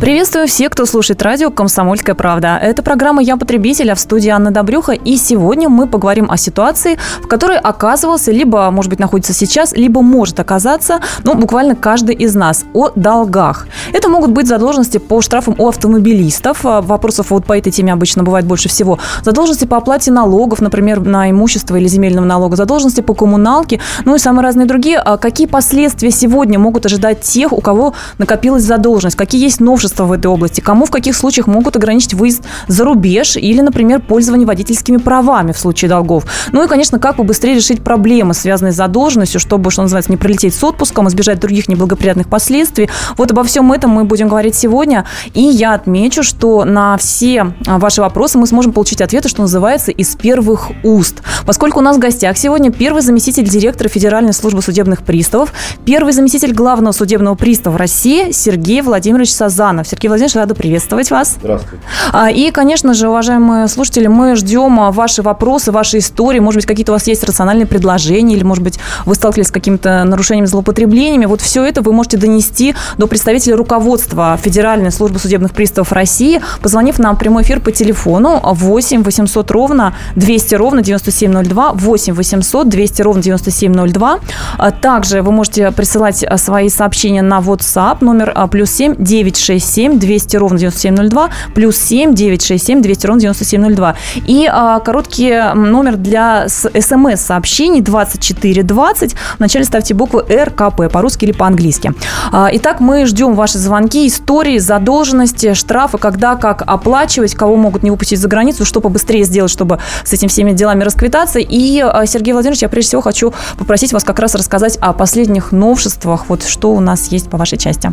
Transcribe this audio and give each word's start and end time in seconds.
Приветствую 0.00 0.48
всех, 0.48 0.70
кто 0.70 0.86
слушает 0.86 1.20
радио 1.20 1.50
«Комсомольская 1.50 2.14
правда». 2.14 2.56
Это 2.56 2.82
программа 2.82 3.20
«Я 3.20 3.36
потребитель», 3.36 3.92
а 3.92 3.94
в 3.94 4.00
студии 4.00 4.30
Анна 4.30 4.50
Добрюха. 4.50 4.92
И 4.92 5.18
сегодня 5.18 5.68
мы 5.68 5.86
поговорим 5.86 6.30
о 6.30 6.38
ситуации, 6.38 6.98
в 7.20 7.28
которой 7.28 7.58
оказывался, 7.58 8.32
либо, 8.32 8.70
может 8.70 8.88
быть, 8.88 8.98
находится 8.98 9.34
сейчас, 9.34 9.74
либо 9.74 10.00
может 10.00 10.40
оказаться, 10.40 11.00
ну, 11.22 11.34
буквально 11.34 11.76
каждый 11.76 12.14
из 12.14 12.34
нас, 12.34 12.64
о 12.72 12.88
долгах. 12.96 13.66
Это 13.92 14.08
могут 14.08 14.30
быть 14.30 14.48
задолженности 14.48 14.96
по 14.96 15.20
штрафам 15.20 15.54
у 15.58 15.68
автомобилистов. 15.68 16.64
А, 16.64 16.80
вопросов 16.80 17.30
вот 17.30 17.44
по 17.44 17.58
этой 17.58 17.70
теме 17.70 17.92
обычно 17.92 18.22
бывает 18.22 18.46
больше 18.46 18.70
всего. 18.70 18.98
Задолженности 19.22 19.66
по 19.66 19.76
оплате 19.76 20.10
налогов, 20.10 20.62
например, 20.62 21.00
на 21.00 21.30
имущество 21.30 21.76
или 21.76 21.88
земельного 21.88 22.24
налога. 22.24 22.56
Задолженности 22.56 23.02
по 23.02 23.12
коммуналке, 23.12 23.80
ну 24.06 24.14
и 24.14 24.18
самые 24.18 24.44
разные 24.44 24.66
другие. 24.66 24.96
А 24.98 25.18
какие 25.18 25.46
последствия 25.46 26.10
сегодня 26.10 26.58
могут 26.58 26.86
ожидать 26.86 27.20
тех, 27.20 27.52
у 27.52 27.60
кого 27.60 27.92
накопилась 28.16 28.62
задолженность? 28.62 29.18
Какие 29.18 29.42
есть 29.42 29.60
новшества 29.60 29.89
законодательство 29.90 30.04
в 30.04 30.12
этой 30.12 30.26
области, 30.26 30.60
кому 30.60 30.86
в 30.86 30.90
каких 30.90 31.16
случаях 31.16 31.46
могут 31.46 31.76
ограничить 31.76 32.14
выезд 32.14 32.42
за 32.68 32.84
рубеж 32.84 33.36
или, 33.36 33.60
например, 33.60 34.00
пользование 34.00 34.46
водительскими 34.46 34.98
правами 34.98 35.52
в 35.52 35.58
случае 35.58 35.88
долгов. 35.88 36.24
Ну 36.52 36.64
и, 36.64 36.68
конечно, 36.68 36.98
как 36.98 37.16
побыстрее 37.16 37.54
решить 37.54 37.82
проблемы, 37.82 38.34
связанные 38.34 38.72
с 38.72 38.76
задолженностью, 38.76 39.40
чтобы, 39.40 39.70
что 39.70 39.82
называется, 39.82 40.10
не 40.10 40.16
пролететь 40.16 40.54
с 40.54 40.64
отпуском, 40.64 41.08
избежать 41.08 41.40
других 41.40 41.68
неблагоприятных 41.68 42.28
последствий. 42.28 42.88
Вот 43.16 43.30
обо 43.30 43.42
всем 43.42 43.72
этом 43.72 43.90
мы 43.90 44.04
будем 44.04 44.28
говорить 44.28 44.54
сегодня. 44.54 45.04
И 45.34 45.42
я 45.42 45.74
отмечу, 45.74 46.22
что 46.22 46.64
на 46.64 46.96
все 46.96 47.52
а, 47.66 47.78
ваши 47.78 48.00
вопросы 48.00 48.38
мы 48.38 48.46
сможем 48.46 48.72
получить 48.72 49.00
ответы, 49.00 49.28
что 49.28 49.42
называется, 49.42 49.90
из 49.90 50.14
первых 50.16 50.70
уст. 50.82 51.22
Поскольку 51.46 51.80
у 51.80 51.82
нас 51.82 51.96
в 51.96 52.00
гостях 52.00 52.36
сегодня 52.36 52.70
первый 52.70 53.02
заместитель 53.02 53.48
директора 53.48 53.88
Федеральной 53.88 54.32
службы 54.32 54.62
судебных 54.62 55.02
приставов, 55.02 55.52
первый 55.84 56.12
заместитель 56.12 56.52
главного 56.52 56.92
судебного 56.92 57.34
пристава 57.34 57.78
России 57.78 58.32
Сергей 58.32 58.82
Владимирович 58.82 59.32
Сазанов. 59.32 59.79
Романов. 59.80 59.88
Сергей 59.88 60.08
Владимирович, 60.08 60.36
рада 60.36 60.54
приветствовать 60.54 61.10
вас. 61.10 61.36
Здравствуйте. 61.40 61.84
А, 62.12 62.30
и, 62.30 62.50
конечно 62.50 62.94
же, 62.94 63.08
уважаемые 63.08 63.68
слушатели, 63.68 64.06
мы 64.06 64.36
ждем 64.36 64.80
а, 64.80 64.90
ваши 64.90 65.22
вопросы, 65.22 65.72
ваши 65.72 65.98
истории. 65.98 66.38
Может 66.38 66.58
быть, 66.58 66.66
какие-то 66.66 66.92
у 66.92 66.94
вас 66.94 67.06
есть 67.06 67.24
рациональные 67.24 67.66
предложения, 67.66 68.34
или, 68.34 68.42
может 68.42 68.62
быть, 68.62 68.78
вы 69.06 69.14
сталкивались 69.14 69.48
с 69.48 69.50
какими-то 69.50 70.04
нарушениями, 70.04 70.46
злоупотреблениями. 70.46 71.26
Вот 71.26 71.40
все 71.40 71.64
это 71.64 71.82
вы 71.82 71.92
можете 71.92 72.16
донести 72.16 72.74
до 72.98 73.06
представителя 73.06 73.56
руководства 73.56 74.38
Федеральной 74.42 74.90
службы 74.90 75.18
судебных 75.18 75.52
приставов 75.52 75.92
России, 75.92 76.40
позвонив 76.62 76.98
нам 76.98 77.16
в 77.16 77.18
прямой 77.18 77.42
эфир 77.42 77.60
по 77.60 77.72
телефону 77.72 78.40
8 78.42 79.02
800 79.02 79.50
ровно 79.50 79.94
200 80.16 80.54
ровно 80.54 80.82
9702, 80.82 81.72
8 81.72 82.14
800 82.14 82.68
200 82.68 83.02
ровно 83.02 83.22
9702. 83.22 84.20
А, 84.58 84.70
также 84.70 85.22
вы 85.22 85.32
можете 85.32 85.70
присылать 85.70 86.24
свои 86.36 86.68
сообщения 86.68 87.22
на 87.22 87.38
WhatsApp 87.38 87.98
номер 88.00 88.34
плюс 88.50 88.70
7 88.70 88.96
967 88.98 89.69
967 89.70 89.98
200 89.98 90.36
ровно 90.36 90.58
9702, 90.58 91.30
плюс 91.54 91.76
7 91.76 92.14
967 92.14 92.82
200 92.82 93.06
ровно 93.06 93.20
9702. 93.20 93.96
И 94.26 94.48
а, 94.50 94.80
короткий 94.80 95.54
номер 95.54 95.96
для 95.96 96.48
смс-сообщений 96.48 97.80
2420. 97.80 99.16
Вначале 99.38 99.64
ставьте 99.64 99.94
букву 99.94 100.20
РКП 100.20 100.92
по-русски 100.92 101.24
или 101.24 101.32
по-английски. 101.32 101.92
А, 102.32 102.48
итак, 102.52 102.80
мы 102.80 103.06
ждем 103.06 103.34
ваши 103.34 103.58
звонки, 103.58 104.06
истории, 104.06 104.58
задолженности, 104.58 105.54
штрафы, 105.54 105.98
когда, 105.98 106.36
как 106.36 106.62
оплачивать, 106.66 107.34
кого 107.34 107.56
могут 107.56 107.82
не 107.82 107.90
выпустить 107.90 108.18
за 108.18 108.28
границу, 108.28 108.64
что 108.64 108.80
побыстрее 108.80 109.24
сделать, 109.24 109.50
чтобы 109.50 109.78
с 110.04 110.12
этими 110.12 110.28
всеми 110.28 110.52
делами 110.52 110.82
расквитаться. 110.84 111.38
И, 111.38 111.80
а, 111.80 112.06
Сергей 112.06 112.32
Владимирович, 112.32 112.62
я 112.62 112.68
прежде 112.68 112.88
всего 112.88 113.02
хочу 113.02 113.32
попросить 113.58 113.92
вас 113.92 114.04
как 114.04 114.18
раз 114.18 114.34
рассказать 114.34 114.76
о 114.80 114.92
последних 114.92 115.52
новшествах, 115.52 116.26
вот 116.28 116.42
что 116.42 116.72
у 116.72 116.80
нас 116.80 117.08
есть 117.08 117.28
по 117.30 117.36
вашей 117.36 117.58
части. 117.58 117.92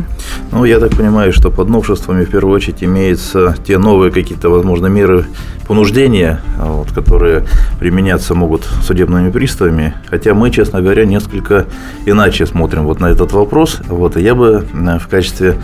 Ну, 0.52 0.64
я 0.64 0.80
так 0.80 0.96
понимаю, 0.96 1.32
что 1.32 1.50
под 1.50 1.67
новшествами 1.68 2.24
в 2.24 2.30
первую 2.30 2.54
очередь 2.54 2.82
имеются 2.82 3.56
те 3.66 3.78
новые 3.78 4.10
какие-то, 4.10 4.48
возможно, 4.50 4.86
меры 4.86 5.26
понуждения, 5.66 6.40
вот, 6.58 6.92
которые 6.92 7.44
применяться 7.78 8.34
могут 8.34 8.64
судебными 8.82 9.30
приставами. 9.30 9.94
Хотя 10.06 10.34
мы, 10.34 10.50
честно 10.50 10.80
говоря, 10.80 11.04
несколько 11.04 11.66
иначе 12.06 12.46
смотрим 12.46 12.84
вот 12.84 13.00
на 13.00 13.06
этот 13.06 13.32
вопрос. 13.32 13.80
Вот, 13.86 14.16
и 14.16 14.22
я 14.22 14.34
бы 14.34 14.66
э, 14.72 14.98
в 14.98 15.08
качестве 15.08 15.56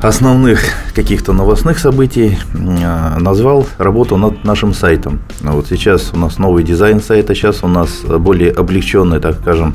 основных 0.00 0.60
каких-то 0.94 1.32
новостных 1.32 1.78
событий 1.78 2.38
э, 2.54 3.18
назвал 3.18 3.66
работу 3.78 4.16
над 4.16 4.44
нашим 4.44 4.74
сайтом. 4.74 5.20
Вот 5.40 5.66
сейчас 5.68 6.10
у 6.12 6.18
нас 6.18 6.38
новый 6.38 6.64
дизайн 6.64 7.00
сайта, 7.00 7.34
сейчас 7.34 7.62
у 7.62 7.68
нас 7.68 8.00
более 8.00 8.50
облегченный, 8.50 9.20
так 9.20 9.36
скажем, 9.36 9.74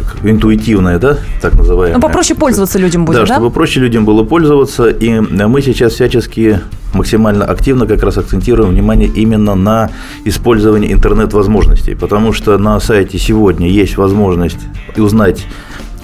э, 0.00 0.02
как 0.02 0.24
интуитивное, 0.24 0.98
да, 0.98 1.18
так 1.40 1.54
называемое. 1.54 1.96
Ну, 1.96 2.00
попроще 2.00 2.38
пользоваться 2.38 2.78
людям 2.78 3.04
будет, 3.04 3.16
да? 3.16 3.26
Да, 3.26 3.34
чтобы 3.34 3.50
проще 3.50 3.80
людям 3.80 4.04
было 4.04 4.24
пользоваться. 4.24 4.88
И 4.88 5.20
мы 5.20 5.62
сейчас 5.62 5.92
всячески 5.94 6.60
максимально 6.94 7.44
активно 7.44 7.86
как 7.86 8.02
раз 8.02 8.18
акцентируем 8.18 8.70
внимание 8.70 9.08
именно 9.08 9.54
на 9.54 9.90
использовании 10.24 10.92
интернет-возможностей. 10.92 11.94
Потому 11.94 12.32
что 12.32 12.58
на 12.58 12.80
сайте 12.80 13.18
сегодня 13.18 13.68
есть 13.68 13.96
возможность 13.96 14.58
узнать 14.96 15.46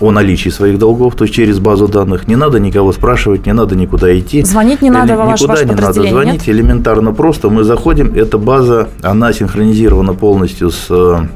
о 0.01 0.11
наличии 0.11 0.51
своих 0.51 0.79
долгов, 0.79 1.15
то 1.15 1.25
есть 1.25 1.35
через 1.35 1.59
базу 1.59 1.89
данных. 1.89 2.29
Не 2.29 2.37
надо 2.37 2.61
никого 2.61 2.93
спрашивать, 2.93 3.47
не 3.47 3.53
надо 3.53 3.77
никуда 3.77 4.17
идти. 4.19 4.43
Звонить 4.43 4.83
не 4.83 4.91
надо, 4.91 5.17
ваш, 5.17 5.41
Никуда 5.41 5.55
ваше 5.55 5.65
не 5.67 5.75
надо 5.75 5.93
звонить, 6.09 6.47
нет? 6.47 6.49
элементарно 6.49 7.13
просто. 7.13 7.49
Мы 7.49 7.65
заходим, 7.65 8.13
эта 8.15 8.39
база, 8.39 8.89
она 9.03 9.33
синхронизирована 9.33 10.15
полностью 10.15 10.71
с 10.71 10.87
э, 10.91 11.27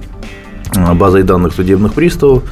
базой 0.94 1.22
данных 1.22 1.52
судебных 1.54 1.94
приставов. 1.94 2.42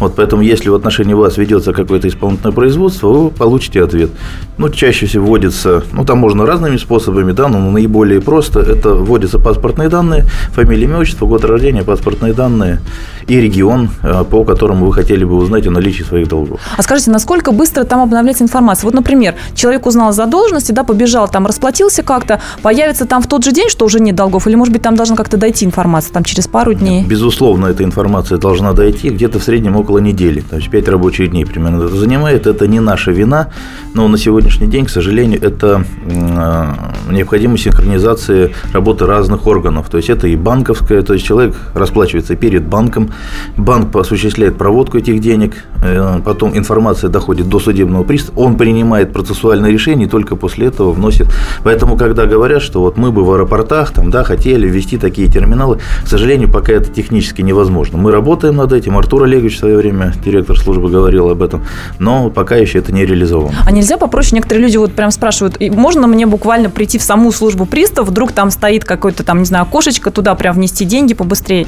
Вот 0.00 0.14
поэтому, 0.16 0.42
если 0.42 0.70
в 0.70 0.74
отношении 0.74 1.14
вас 1.14 1.36
ведется 1.36 1.72
какое-то 1.72 2.08
исполнительное 2.08 2.52
производство, 2.52 3.08
вы 3.08 3.30
получите 3.30 3.84
ответ. 3.84 4.10
Ну, 4.58 4.70
чаще 4.70 5.06
всего 5.06 5.26
вводится, 5.26 5.84
ну, 5.92 6.04
там 6.04 6.18
можно 6.18 6.46
разными 6.46 6.78
способами, 6.78 7.32
да, 7.32 7.48
но 7.48 7.70
наиболее 7.70 8.20
просто 8.20 8.60
это 8.60 8.94
вводятся 8.94 9.38
паспортные 9.38 9.88
данные, 9.88 10.24
фамилия, 10.52 10.84
имя, 10.84 10.98
отчество, 10.98 11.26
год 11.26 11.44
рождения, 11.44 11.82
паспортные 11.82 12.32
данные 12.32 12.80
и 13.26 13.40
регион, 13.40 13.90
э, 14.02 14.24
по 14.28 14.44
которому 14.44 14.86
вы 14.86 14.92
хотели 14.92 15.24
бы 15.24 15.36
узнать 15.36 15.66
о 15.66 15.70
наличии 15.70 16.02
своих 16.02 16.28
долгов. 16.28 16.60
А 16.76 16.82
скажите, 16.82 17.10
насколько 17.10 17.52
быстро 17.52 17.84
там 17.84 18.00
обновляется 18.00 18.42
информация? 18.42 18.86
Вот, 18.86 18.94
например, 18.94 19.34
человек 19.54 19.86
узнал 19.86 20.12
задолженности, 20.12 20.72
да, 20.72 20.82
побежал, 20.84 21.28
там 21.28 21.46
расплатился 21.46 22.02
как-то, 22.02 22.40
появится 22.62 23.06
там 23.06 23.22
в 23.22 23.26
тот 23.28 23.44
же 23.44 23.52
день, 23.52 23.68
что 23.68 23.84
уже 23.84 24.00
нет 24.00 24.16
долгов, 24.16 24.46
или, 24.46 24.54
может 24.54 24.72
быть, 24.72 24.82
там 24.82 24.96
должна 24.96 25.16
как-то 25.16 25.36
дойти 25.36 25.64
информация, 25.64 26.12
там 26.12 26.24
через 26.24 26.48
пару 26.48 26.74
дней? 26.74 27.04
Безусловно, 27.04 27.66
эта 27.66 27.84
информация 27.84 28.38
должна 28.38 28.72
дойти 28.72 29.10
где-то 29.10 29.38
в 29.38 29.42
среднем 29.44 29.76
около 29.76 29.89
около 29.90 29.98
недели, 29.98 30.40
то 30.40 30.56
есть 30.56 30.70
5 30.70 30.88
рабочих 30.88 31.30
дней 31.30 31.44
примерно 31.44 31.84
это 31.84 31.96
занимает. 31.96 32.46
Это 32.46 32.68
не 32.68 32.78
наша 32.80 33.10
вина, 33.10 33.48
но 33.94 34.06
на 34.06 34.18
сегодняшний 34.18 34.68
день, 34.68 34.84
к 34.84 34.90
сожалению, 34.90 35.42
это 35.42 35.84
э, 36.06 37.12
необходимость 37.12 37.64
синхронизации 37.64 38.54
работы 38.72 39.06
разных 39.06 39.48
органов. 39.48 39.88
То 39.90 39.96
есть 39.96 40.10
это 40.10 40.28
и 40.28 40.36
банковская, 40.36 41.02
то 41.02 41.14
есть 41.14 41.26
человек 41.26 41.56
расплачивается 41.74 42.36
перед 42.36 42.62
банком, 42.62 43.10
банк 43.56 43.96
осуществляет 43.96 44.56
проводку 44.56 44.98
этих 44.98 45.20
денег, 45.20 45.54
э, 45.82 46.20
потом 46.24 46.56
информация 46.56 47.10
доходит 47.10 47.48
до 47.48 47.58
судебного 47.58 48.04
пристава, 48.04 48.38
он 48.38 48.56
принимает 48.56 49.12
процессуальное 49.12 49.72
решение 49.72 50.06
и 50.06 50.10
только 50.10 50.36
после 50.36 50.68
этого 50.68 50.92
вносит. 50.92 51.26
Поэтому, 51.64 51.96
когда 51.96 52.26
говорят, 52.26 52.62
что 52.62 52.80
вот 52.80 52.96
мы 52.96 53.10
бы 53.10 53.24
в 53.24 53.32
аэропортах 53.32 53.90
там, 53.90 54.10
да, 54.10 54.22
хотели 54.22 54.68
ввести 54.68 54.98
такие 54.98 55.26
терминалы, 55.26 55.78
к 56.04 56.08
сожалению, 56.08 56.48
пока 56.48 56.74
это 56.74 56.90
технически 56.90 57.42
невозможно. 57.42 57.98
Мы 57.98 58.12
работаем 58.12 58.56
над 58.56 58.72
этим, 58.72 58.96
Артур 58.96 59.24
Олегович 59.24 59.56
в 59.56 59.58
свое 59.58 59.79
время, 59.80 60.12
директор 60.24 60.58
службы, 60.58 60.90
говорил 60.90 61.30
об 61.30 61.42
этом, 61.42 61.64
но 61.98 62.30
пока 62.30 62.56
еще 62.56 62.78
это 62.78 62.92
не 62.92 63.04
реализовано. 63.04 63.56
А 63.66 63.72
нельзя 63.72 63.96
попроще? 63.96 64.36
Некоторые 64.36 64.64
люди 64.64 64.76
вот 64.76 64.92
прям 64.92 65.10
спрашивают, 65.10 65.58
можно 65.60 66.06
мне 66.06 66.26
буквально 66.26 66.70
прийти 66.70 66.98
в 66.98 67.02
саму 67.02 67.32
службу 67.32 67.66
пристав, 67.66 68.08
вдруг 68.08 68.32
там 68.32 68.50
стоит 68.50 68.84
какой-то 68.84 69.24
там, 69.24 69.38
не 69.38 69.44
знаю, 69.44 69.62
окошечко, 69.62 70.10
туда 70.10 70.34
прям 70.34 70.54
внести 70.56 70.84
деньги 70.84 71.14
побыстрее? 71.14 71.66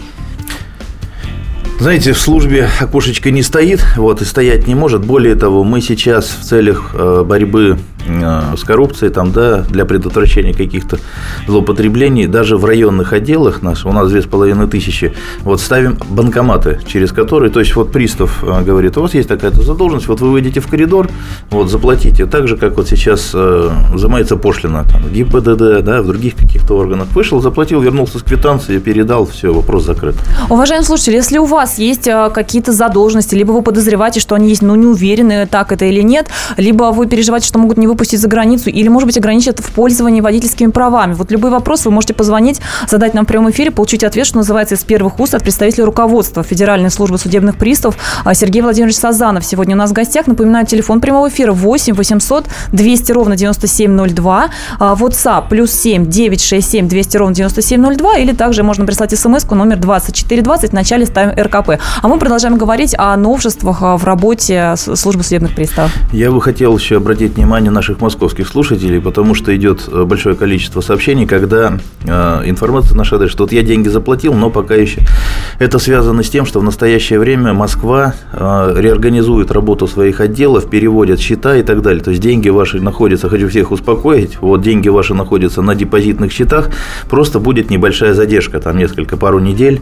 Знаете, 1.82 2.12
в 2.12 2.18
службе 2.20 2.68
окошечко 2.80 3.32
не 3.32 3.42
стоит, 3.42 3.84
вот, 3.96 4.22
и 4.22 4.24
стоять 4.24 4.68
не 4.68 4.74
может. 4.76 5.04
Более 5.04 5.34
того, 5.34 5.64
мы 5.64 5.80
сейчас 5.80 6.26
в 6.26 6.44
целях 6.44 6.92
э, 6.94 7.24
борьбы 7.26 7.76
с 8.56 8.64
коррупцией, 8.64 9.12
там, 9.12 9.32
да, 9.32 9.62
для 9.62 9.84
предотвращения 9.84 10.52
каких-то 10.52 10.98
злоупотреблений, 11.46 12.26
даже 12.26 12.56
в 12.56 12.64
районных 12.64 13.12
отделах 13.12 13.62
наш, 13.62 13.84
у 13.84 13.92
нас 13.92 14.08
две 14.08 14.22
с 14.22 14.26
половиной 14.26 14.68
тысячи, 14.68 15.12
вот 15.40 15.60
ставим 15.60 15.98
банкоматы, 16.08 16.80
через 16.86 17.12
которые, 17.12 17.50
то 17.50 17.60
есть 17.60 17.74
вот 17.76 17.92
пристав 17.92 18.42
э, 18.42 18.62
говорит, 18.62 18.96
у 18.96 19.02
вас 19.02 19.14
есть 19.14 19.28
такая-то 19.28 19.62
задолженность, 19.62 20.08
вот 20.08 20.20
вы 20.20 20.30
выйдете 20.30 20.60
в 20.60 20.68
коридор, 20.68 21.08
вот 21.50 21.70
заплатите, 21.70 22.26
так 22.26 22.48
же, 22.48 22.56
как 22.56 22.76
вот 22.76 22.88
сейчас 22.88 23.32
взимается 23.32 24.36
пошлина, 24.36 24.84
там, 24.90 25.02
в 25.02 25.12
ГИБДД, 25.12 25.82
да, 25.82 26.02
в 26.02 26.06
других 26.06 26.34
каких-то 26.36 26.74
органах. 26.76 27.08
Вышел, 27.12 27.40
заплатил, 27.40 27.80
вернулся 27.80 28.18
с 28.18 28.22
квитанцией, 28.22 28.80
передал, 28.80 29.26
все, 29.26 29.52
вопрос 29.52 29.84
закрыт. 29.84 30.14
Уважаемые 30.48 30.86
слушатели, 30.86 31.16
если 31.16 31.38
у 31.38 31.44
вас 31.44 31.78
есть 31.78 32.06
э, 32.06 32.30
какие-то 32.32 32.72
задолженности, 32.72 33.34
либо 33.34 33.52
вы 33.52 33.62
подозреваете, 33.62 34.20
что 34.20 34.34
они 34.34 34.48
есть, 34.48 34.62
но 34.62 34.76
не 34.76 34.86
уверены, 34.86 35.46
так 35.46 35.72
это 35.72 35.84
или 35.84 36.02
нет, 36.02 36.28
либо 36.56 36.84
вы 36.92 37.06
переживаете, 37.06 37.46
что 37.46 37.58
могут 37.58 37.78
не 37.78 37.88
выпустить 37.92 38.20
за 38.20 38.28
границу 38.28 38.70
или, 38.70 38.88
может 38.88 39.06
быть, 39.06 39.18
ограничат 39.18 39.60
в 39.60 39.70
пользовании 39.72 40.20
водительскими 40.20 40.70
правами. 40.70 41.12
Вот 41.14 41.30
любой 41.30 41.50
вопрос 41.50 41.84
вы 41.84 41.90
можете 41.90 42.14
позвонить, 42.14 42.60
задать 42.88 43.14
нам 43.14 43.24
в 43.24 43.28
прямом 43.28 43.50
эфире, 43.50 43.70
получить 43.70 44.02
ответ, 44.04 44.26
что 44.26 44.38
называется, 44.38 44.74
из 44.74 44.84
первых 44.84 45.20
уст 45.20 45.34
от 45.34 45.42
представителя 45.42 45.84
руководства 45.84 46.42
Федеральной 46.42 46.90
службы 46.90 47.18
судебных 47.18 47.56
приставов 47.56 47.96
Сергей 48.34 48.62
Владимирович 48.62 48.96
Сазанов. 48.96 49.44
Сегодня 49.44 49.74
у 49.74 49.78
нас 49.78 49.90
в 49.90 49.92
гостях. 49.92 50.26
Напоминаю, 50.26 50.66
телефон 50.66 51.00
прямого 51.00 51.28
эфира 51.28 51.52
8 51.52 51.94
800 51.94 52.46
200 52.72 53.12
ровно 53.12 53.36
9702, 53.36 54.50
WhatsApp 54.78 55.48
плюс 55.48 55.70
7 55.72 56.06
967 56.06 56.88
200 56.88 57.16
ровно 57.16 57.34
9702, 57.34 58.18
или 58.18 58.32
также 58.32 58.62
можно 58.62 58.86
прислать 58.86 59.18
смс 59.18 59.44
номер 59.50 59.76
2420, 59.76 60.70
в 60.70 60.72
начале 60.72 61.04
ставим 61.06 61.38
РКП. 61.38 61.80
А 62.00 62.08
мы 62.08 62.18
продолжаем 62.18 62.56
говорить 62.56 62.94
о 62.96 63.16
новшествах 63.16 63.82
в 63.82 64.04
работе 64.04 64.74
службы 64.76 65.22
судебных 65.22 65.54
приставов. 65.54 65.92
Я 66.12 66.30
бы 66.30 66.40
хотел 66.40 66.76
еще 66.76 66.96
обратить 66.96 67.34
внимание 67.34 67.70
наших 67.82 68.00
московских 68.00 68.46
слушателей, 68.46 69.00
потому 69.00 69.34
что 69.34 69.54
идет 69.56 69.88
э, 69.88 70.04
большое 70.04 70.36
количество 70.36 70.80
сообщений, 70.82 71.26
когда 71.26 71.80
э, 72.04 72.42
информация 72.44 72.96
наша 72.96 73.16
адрес, 73.16 73.32
что 73.32 73.42
вот 73.42 73.50
я 73.50 73.62
деньги 73.62 73.88
заплатил, 73.88 74.34
но 74.34 74.50
пока 74.50 74.76
еще 74.76 75.00
это 75.58 75.80
связано 75.80 76.22
с 76.22 76.30
тем, 76.30 76.46
что 76.46 76.60
в 76.60 76.62
настоящее 76.62 77.18
время 77.18 77.54
Москва 77.54 78.14
э, 78.32 78.74
реорганизует 78.76 79.50
работу 79.50 79.88
своих 79.88 80.20
отделов, 80.20 80.70
переводят 80.70 81.18
счета 81.18 81.56
и 81.56 81.64
так 81.64 81.82
далее. 81.82 82.04
То 82.04 82.10
есть 82.10 82.22
деньги 82.22 82.50
ваши 82.50 82.80
находятся, 82.80 83.28
хочу 83.28 83.48
всех 83.48 83.72
успокоить, 83.72 84.38
вот 84.40 84.62
деньги 84.62 84.88
ваши 84.88 85.14
находятся 85.14 85.60
на 85.60 85.74
депозитных 85.74 86.30
счетах, 86.30 86.70
просто 87.10 87.40
будет 87.40 87.68
небольшая 87.68 88.14
задержка, 88.14 88.60
там 88.60 88.78
несколько, 88.78 89.16
пару 89.16 89.40
недель. 89.40 89.80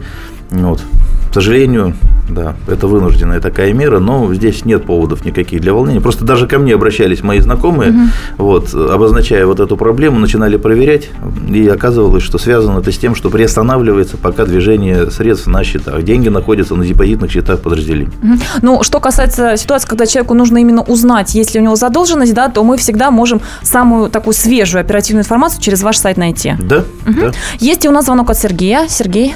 Вот. 0.51 0.81
К 1.29 1.33
сожалению, 1.33 1.95
да, 2.29 2.55
это 2.67 2.87
вынужденная 2.87 3.39
такая 3.39 3.71
мера, 3.71 3.99
но 3.99 4.33
здесь 4.33 4.65
нет 4.65 4.85
поводов 4.85 5.23
никаких 5.23 5.61
для 5.61 5.73
волнения. 5.73 6.01
Просто 6.01 6.25
даже 6.25 6.45
ко 6.45 6.59
мне 6.59 6.73
обращались 6.73 7.23
мои 7.23 7.39
знакомые, 7.39 7.91
угу. 7.91 7.99
вот, 8.37 8.73
обозначая 8.73 9.45
вот 9.45 9.61
эту 9.61 9.77
проблему, 9.77 10.19
начинали 10.19 10.57
проверять, 10.57 11.09
и 11.49 11.65
оказывалось, 11.69 12.23
что 12.23 12.37
связано 12.37 12.79
это 12.79 12.91
с 12.91 12.97
тем, 12.97 13.15
что 13.15 13.29
приостанавливается 13.29 14.17
пока 14.17 14.45
движение 14.45 15.09
средств 15.09 15.47
на 15.47 15.63
счетах. 15.63 16.03
Деньги 16.03 16.27
находятся 16.27 16.75
на 16.75 16.85
депозитных 16.85 17.31
счетах 17.31 17.61
подразделений. 17.61 18.11
Угу. 18.21 18.39
Ну, 18.61 18.83
что 18.83 18.99
касается 18.99 19.55
ситуации, 19.55 19.87
когда 19.87 20.05
человеку 20.05 20.33
нужно 20.33 20.57
именно 20.57 20.81
узнать, 20.81 21.33
есть 21.33 21.53
ли 21.53 21.61
у 21.61 21.63
него 21.63 21.77
задолженность, 21.77 22.33
да, 22.33 22.49
то 22.49 22.61
мы 22.65 22.75
всегда 22.75 23.09
можем 23.09 23.39
самую 23.61 24.09
такую 24.09 24.33
свежую 24.33 24.81
оперативную 24.81 25.23
информацию 25.23 25.61
через 25.61 25.81
ваш 25.81 25.95
сайт 25.97 26.17
найти. 26.17 26.55
Да, 26.59 26.79
угу. 27.07 27.21
да. 27.21 27.31
Есть 27.59 27.85
и 27.85 27.87
у 27.87 27.91
нас 27.93 28.03
звонок 28.05 28.29
от 28.29 28.37
Сергея. 28.37 28.87
Сергей. 28.89 29.35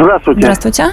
Здравствуйте. 0.00 0.40
Здравствуйте. 0.42 0.84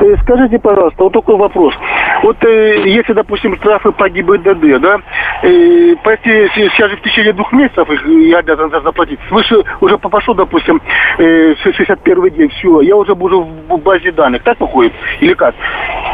Э, 0.00 0.16
скажите, 0.22 0.58
пожалуйста, 0.58 1.04
вот 1.04 1.12
такой 1.12 1.36
вопрос. 1.36 1.74
Вот 2.22 2.42
э, 2.44 2.88
если, 2.88 3.12
допустим, 3.12 3.56
штрафы 3.56 3.92
по 3.92 4.08
ГИБДД, 4.08 4.80
да, 4.80 5.00
э, 5.42 5.94
почти 6.02 6.48
сейчас 6.54 6.90
же 6.90 6.96
в 6.96 7.02
течение 7.02 7.32
двух 7.32 7.52
месяцев 7.52 7.88
их 7.90 8.06
я 8.06 8.38
обязан 8.38 8.70
заплатить. 8.70 9.18
Свыше 9.28 9.62
уже 9.80 9.98
пошло, 9.98 10.34
допустим, 10.34 10.80
э, 11.18 11.54
61 11.62 12.30
день, 12.30 12.48
все, 12.50 12.80
я 12.80 12.96
уже 12.96 13.14
буду 13.14 13.42
в 13.42 13.76
базе 13.78 14.12
данных. 14.12 14.42
Так 14.42 14.60
выходит? 14.60 14.92
Или 15.20 15.34
как? 15.34 15.54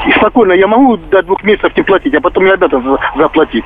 И 0.06 0.12
спокойно 0.12 0.52
я 0.52 0.66
могу 0.66 0.96
до 0.96 1.22
двух 1.22 1.42
месяцев 1.44 1.76
не 1.76 1.82
платить, 1.82 2.14
а 2.14 2.20
потом 2.20 2.46
я 2.46 2.54
обязан 2.54 2.98
заплатить. 3.16 3.64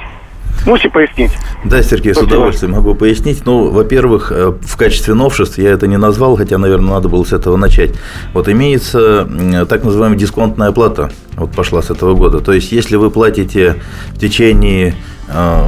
Можете 0.67 0.91
пояснить? 0.91 1.33
Да, 1.65 1.83
Сергей, 1.83 2.13
Спасибо. 2.13 2.31
с 2.31 2.33
удовольствием 2.33 2.73
могу 2.73 2.95
пояснить. 2.95 3.45
Ну, 3.47 3.71
во-первых, 3.71 4.31
э, 4.33 4.53
в 4.61 4.77
качестве 4.77 5.15
новшеств 5.15 5.59
я 5.59 5.71
это 5.71 5.87
не 5.87 5.97
назвал, 5.97 6.37
хотя, 6.37 6.59
наверное, 6.59 6.95
надо 6.95 7.09
было 7.09 7.25
с 7.25 7.33
этого 7.33 7.57
начать. 7.57 7.91
Вот 8.35 8.49
имеется 8.49 9.29
так 9.69 9.85
называемая 9.85 10.19
дисконтная 10.19 10.69
оплата, 10.69 11.11
вот 11.37 11.53
пошла 11.53 11.83
с 11.83 11.91
этого 11.91 12.15
года. 12.15 12.41
То 12.41 12.53
есть, 12.53 12.73
если 12.73 12.97
вы 12.97 13.11
платите 13.11 13.77
в 14.11 14.19
течение 14.19 14.95
э, 15.29 15.63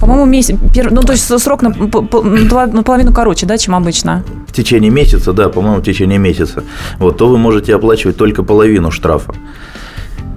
по-моему, 0.00 0.26
месяц, 0.26 0.56
ну, 0.90 1.02
то 1.02 1.12
есть 1.12 1.40
срок 1.40 1.62
на, 1.62 1.70
наполовину 1.70 3.12
короче, 3.12 3.46
да, 3.46 3.56
чем 3.56 3.74
обычно. 3.74 4.22
В 4.48 4.52
течение 4.52 4.90
месяца, 4.90 5.32
да, 5.32 5.48
по-моему, 5.48 5.80
в 5.80 5.82
течение 5.82 6.18
месяца. 6.18 6.62
Вот, 6.98 7.16
то 7.16 7.26
вы 7.26 7.38
можете 7.38 7.74
оплачивать 7.74 8.18
только 8.18 8.42
половину 8.42 8.90
штрафа. 8.90 9.34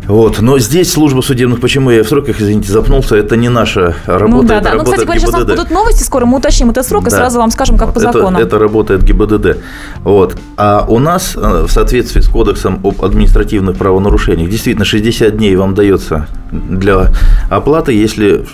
Вот. 0.07 0.39
Но 0.41 0.57
здесь 0.59 0.91
служба 0.91 1.21
судебных, 1.21 1.59
почему 1.59 1.91
я 1.91 2.03
в 2.03 2.07
сроках, 2.07 2.39
извините, 2.39 2.71
запнулся, 2.71 3.15
это 3.15 3.35
не 3.35 3.49
наша 3.49 3.95
работа. 4.05 4.35
Ну 4.35 4.43
да, 4.43 4.61
да. 4.61 4.73
Ну, 4.75 4.83
кстати 4.83 5.03
говоря, 5.03 5.19
сейчас 5.19 5.45
будут 5.45 5.69
новости 5.69 6.03
скоро, 6.03 6.25
мы 6.25 6.37
уточним 6.37 6.69
этот 6.69 6.85
срок 6.85 7.03
да. 7.03 7.09
и 7.09 7.11
сразу 7.11 7.39
вам 7.39 7.51
скажем, 7.51 7.77
как 7.77 7.93
по 7.93 7.99
это, 7.99 8.11
закону. 8.13 8.39
Это 8.39 8.57
работает 8.57 9.03
ГИБДД. 9.03 9.57
Вот. 10.03 10.37
А 10.55 10.85
у 10.87 10.99
нас 10.99 11.33
э, 11.35 11.65
в 11.67 11.71
соответствии 11.71 12.21
с 12.21 12.27
Кодексом 12.27 12.79
об 12.83 13.03
административных 13.03 13.77
правонарушениях 13.77 14.49
действительно 14.49 14.85
60 14.85 15.35
дней 15.35 15.55
вам 15.55 15.75
дается 15.75 16.27
для 16.51 17.11
оплаты, 17.49 17.91
если 17.91 18.45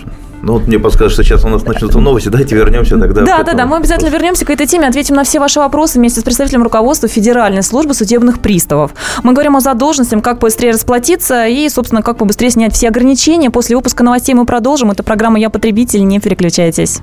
ну, 0.44 0.54
вот 0.54 0.66
мне 0.66 0.78
подскажут, 0.78 1.14
что 1.14 1.24
сейчас 1.24 1.44
у 1.44 1.48
нас 1.48 1.64
начнутся 1.64 1.98
новости, 1.98 2.28
давайте 2.28 2.54
вернемся 2.54 2.98
тогда. 2.98 3.22
Да, 3.22 3.42
да, 3.42 3.54
да, 3.54 3.66
мы 3.66 3.76
обязательно 3.76 4.10
вернемся 4.10 4.44
к 4.44 4.50
этой 4.50 4.66
теме, 4.66 4.86
ответим 4.86 5.14
на 5.14 5.24
все 5.24 5.40
ваши 5.40 5.58
вопросы 5.58 5.98
вместе 5.98 6.20
с 6.20 6.22
представителем 6.22 6.62
руководства 6.62 7.08
Федеральной 7.08 7.62
службы 7.62 7.94
судебных 7.94 8.40
приставов. 8.40 8.92
Мы 9.22 9.32
говорим 9.32 9.56
о 9.56 9.60
задолженности, 9.60 10.20
как 10.20 10.38
быстрее 10.38 10.72
расплатиться 10.72 11.46
и, 11.46 11.68
собственно, 11.68 12.02
как 12.02 12.18
побыстрее 12.18 12.50
снять 12.50 12.74
все 12.74 12.88
ограничения. 12.88 13.50
После 13.50 13.76
выпуска 13.76 14.04
новостей 14.04 14.34
мы 14.34 14.44
продолжим. 14.44 14.90
Это 14.90 15.02
программа 15.02 15.38
«Я 15.38 15.50
потребитель», 15.50 16.04
не 16.04 16.20
переключайтесь. 16.20 17.00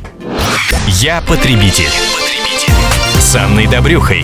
«Я 0.88 1.22
потребитель». 1.28 1.86
потребитель. 2.52 2.74
С 3.20 3.36
Анной 3.36 3.68
Добрюхой. 3.68 4.24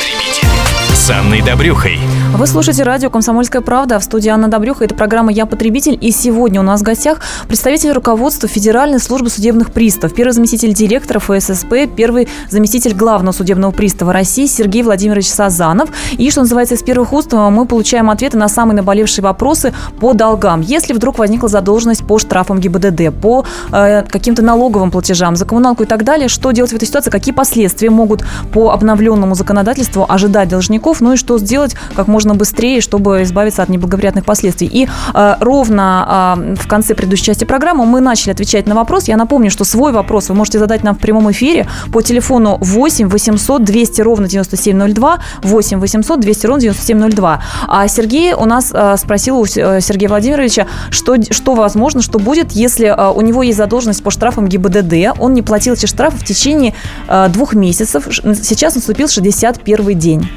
Анной 1.11 1.41
Добрюхой. 1.41 2.10
Вы 2.33 2.47
слушаете 2.47 2.83
радио 2.83 3.09
«Комсомольская 3.09 3.61
правда». 3.61 3.99
В 3.99 4.03
студии 4.03 4.29
Анна 4.29 4.47
Добрюха. 4.47 4.85
Это 4.85 4.95
программа 4.95 5.33
«Я 5.33 5.45
потребитель». 5.45 5.97
И 5.99 6.11
сегодня 6.11 6.61
у 6.61 6.63
нас 6.63 6.79
в 6.79 6.83
гостях 6.83 7.19
представитель 7.47 7.91
руководства 7.91 8.47
Федеральной 8.47 8.99
службы 8.99 9.29
судебных 9.29 9.71
приставов, 9.71 10.15
первый 10.15 10.31
заместитель 10.31 10.73
директора 10.73 11.19
ФССП, 11.19 11.93
первый 11.93 12.29
заместитель 12.49 12.95
главного 12.95 13.33
судебного 13.33 13.71
пристава 13.71 14.13
России 14.13 14.45
Сергей 14.45 14.81
Владимирович 14.81 15.27
Сазанов. 15.27 15.89
И, 16.13 16.31
что 16.31 16.39
называется, 16.39 16.75
из 16.75 16.81
первых 16.81 17.11
уст 17.11 17.33
мы 17.33 17.65
получаем 17.65 18.09
ответы 18.09 18.37
на 18.37 18.47
самые 18.47 18.77
наболевшие 18.77 19.23
вопросы 19.23 19.73
по 19.99 20.13
долгам. 20.13 20.61
Если 20.61 20.93
вдруг 20.93 21.19
возникла 21.19 21.49
задолженность 21.49 22.07
по 22.07 22.17
штрафам 22.17 22.59
ГИБДД, 22.59 23.13
по 23.21 23.45
э, 23.73 24.03
каким-то 24.03 24.41
налоговым 24.41 24.89
платежам, 24.89 25.35
за 25.35 25.45
коммуналку 25.45 25.83
и 25.83 25.85
так 25.85 26.05
далее, 26.05 26.29
что 26.29 26.51
делать 26.51 26.71
в 26.71 26.75
этой 26.75 26.87
ситуации, 26.87 27.11
какие 27.11 27.35
последствия 27.35 27.89
могут 27.89 28.23
по 28.53 28.71
обновленному 28.71 29.35
законодательству 29.35 30.05
ожидать 30.07 30.47
должников, 30.47 31.01
ну 31.01 31.13
и 31.13 31.17
что 31.17 31.37
сделать 31.37 31.75
как 31.93 32.07
можно 32.07 32.20
быстрее, 32.29 32.81
чтобы 32.81 33.23
избавиться 33.23 33.63
от 33.63 33.69
неблагоприятных 33.69 34.25
последствий. 34.25 34.67
И 34.67 34.87
э, 35.13 35.35
ровно 35.39 36.35
э, 36.37 36.55
в 36.55 36.67
конце 36.67 36.95
предыдущей 36.95 37.25
части 37.25 37.45
программы 37.45 37.85
мы 37.85 38.01
начали 38.01 38.31
отвечать 38.31 38.67
на 38.67 38.75
вопрос. 38.75 39.07
Я 39.07 39.17
напомню, 39.17 39.51
что 39.51 39.63
свой 39.63 39.91
вопрос 39.91 40.29
вы 40.29 40.35
можете 40.35 40.59
задать 40.59 40.83
нам 40.83 40.95
в 40.95 40.99
прямом 40.99 41.31
эфире 41.31 41.67
по 41.91 42.01
телефону 42.01 42.57
8 42.61 43.07
800 43.07 43.63
200 43.63 44.01
ровно 44.01 44.27
9702, 44.27 45.19
8 45.43 45.79
800 45.79 46.19
200 46.19 46.45
ровно 46.45 46.61
9702. 46.61 47.43
А 47.67 47.87
Сергей 47.87 48.33
у 48.33 48.45
нас 48.45 48.71
э, 48.73 48.95
спросил 48.97 49.39
у 49.39 49.45
э, 49.45 49.81
Сергея 49.81 50.09
Владимировича, 50.09 50.67
что, 50.89 51.15
что 51.31 51.55
возможно, 51.55 52.01
что 52.01 52.19
будет, 52.19 52.51
если 52.51 52.87
э, 52.87 53.11
у 53.11 53.21
него 53.21 53.43
есть 53.43 53.57
задолженность 53.57 54.03
по 54.03 54.11
штрафам 54.11 54.47
ГИБДД, 54.47 55.19
он 55.19 55.33
не 55.33 55.41
платил 55.41 55.73
эти 55.73 55.85
штрафы 55.85 56.17
в 56.17 56.23
течение 56.23 56.73
э, 57.07 57.29
двух 57.29 57.53
месяцев, 57.53 58.07
сейчас 58.11 58.75
наступил 58.75 59.07
61 59.07 59.99
день. 59.99 60.29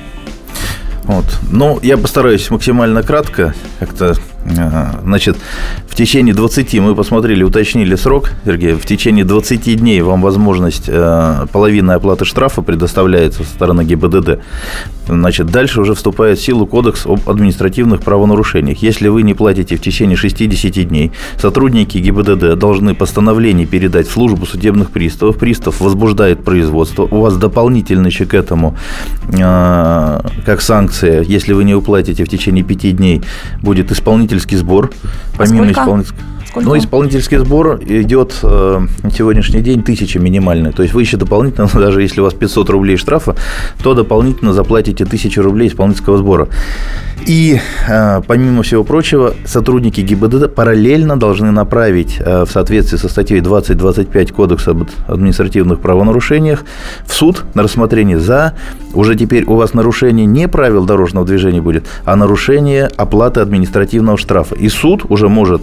Вот. 1.04 1.24
Ну, 1.50 1.78
я 1.82 1.96
постараюсь 1.98 2.50
максимально 2.50 3.02
кратко 3.02 3.54
как-то 3.78 4.14
Значит, 4.44 5.36
в 5.88 5.94
течение 5.94 6.34
20, 6.34 6.74
мы 6.80 6.94
посмотрели, 6.94 7.42
уточнили 7.42 7.94
срок, 7.94 8.32
Сергей, 8.44 8.74
в 8.74 8.84
течение 8.84 9.24
20 9.24 9.78
дней 9.78 10.02
вам 10.02 10.20
возможность 10.20 10.84
э, 10.88 11.46
половины 11.52 11.92
оплаты 11.92 12.24
штрафа 12.24 12.60
предоставляется 12.60 13.42
со 13.42 13.50
стороны 13.50 13.84
ГИБДД. 13.84 14.40
Значит, 15.06 15.46
дальше 15.46 15.80
уже 15.80 15.94
вступает 15.94 16.38
в 16.38 16.42
силу 16.42 16.66
кодекс 16.66 17.06
об 17.06 17.28
административных 17.28 18.02
правонарушениях. 18.02 18.78
Если 18.78 19.08
вы 19.08 19.22
не 19.22 19.34
платите 19.34 19.76
в 19.76 19.80
течение 19.80 20.16
60 20.16 20.88
дней, 20.88 21.12
сотрудники 21.38 21.98
ГИБДД 21.98 22.58
должны 22.58 22.94
постановление 22.94 23.66
передать 23.66 24.08
в 24.08 24.12
службу 24.12 24.46
судебных 24.46 24.90
приставов. 24.90 25.38
Пристав 25.38 25.80
возбуждает 25.80 26.44
производство. 26.44 27.04
У 27.04 27.20
вас 27.20 27.36
дополнительно 27.36 28.06
еще 28.06 28.26
к 28.26 28.34
этому, 28.34 28.76
э, 29.28 30.20
как 30.44 30.60
санкция, 30.60 31.22
если 31.22 31.52
вы 31.52 31.64
не 31.64 31.74
уплатите 31.74 32.24
в 32.24 32.28
течение 32.28 32.64
5 32.64 32.96
дней, 32.96 33.22
будет 33.62 33.92
исполнительский 34.34 34.56
сбор. 34.56 34.90
Помимо 35.36 35.66
а 35.66 35.72
исполнительского 35.72 36.33
Сколько? 36.54 36.68
Ну, 36.68 36.78
исполнительский 36.78 37.38
сбор 37.38 37.80
идет 37.84 38.38
э, 38.44 38.80
на 39.02 39.10
сегодняшний 39.10 39.60
день 39.60 39.82
тысяча 39.82 40.20
минимальная. 40.20 40.70
То 40.70 40.82
есть 40.84 40.94
вы 40.94 41.02
еще 41.02 41.16
дополнительно, 41.16 41.68
даже 41.74 42.00
если 42.00 42.20
у 42.20 42.24
вас 42.24 42.34
500 42.34 42.70
рублей 42.70 42.96
штрафа, 42.96 43.34
то 43.82 43.94
дополнительно 43.94 44.52
заплатите 44.52 45.04
тысячу 45.04 45.42
рублей 45.42 45.66
исполнительского 45.66 46.16
сбора. 46.16 46.46
И, 47.26 47.58
э, 47.88 48.22
помимо 48.24 48.62
всего 48.62 48.84
прочего, 48.84 49.34
сотрудники 49.44 50.00
ГИБДД 50.00 50.54
параллельно 50.54 51.18
должны 51.18 51.50
направить 51.50 52.18
э, 52.20 52.44
в 52.44 52.50
соответствии 52.52 52.98
со 52.98 53.08
статьей 53.08 53.40
2025 53.40 54.30
Кодекса 54.30 54.70
об 54.70 54.84
административных 55.08 55.80
правонарушениях 55.80 56.64
в 57.04 57.14
суд 57.14 57.42
на 57.54 57.64
рассмотрение 57.64 58.20
за 58.20 58.54
уже 58.92 59.16
теперь 59.16 59.44
у 59.44 59.56
вас 59.56 59.74
нарушение 59.74 60.24
не 60.24 60.46
правил 60.46 60.84
дорожного 60.84 61.26
движения 61.26 61.60
будет, 61.60 61.86
а 62.04 62.14
нарушение 62.14 62.88
оплаты 62.96 63.40
административного 63.40 64.16
штрафа. 64.16 64.54
И 64.54 64.68
суд 64.68 65.04
уже 65.08 65.28
может 65.28 65.62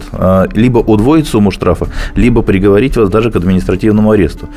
либо 0.54 0.81
удвоить 0.86 1.26
сумму 1.26 1.50
штрафа, 1.50 1.88
либо 2.14 2.42
приговорить 2.42 2.96
вас 2.96 3.08
даже 3.08 3.30
к 3.30 3.36
административному 3.36 4.10
аресту. 4.10 4.48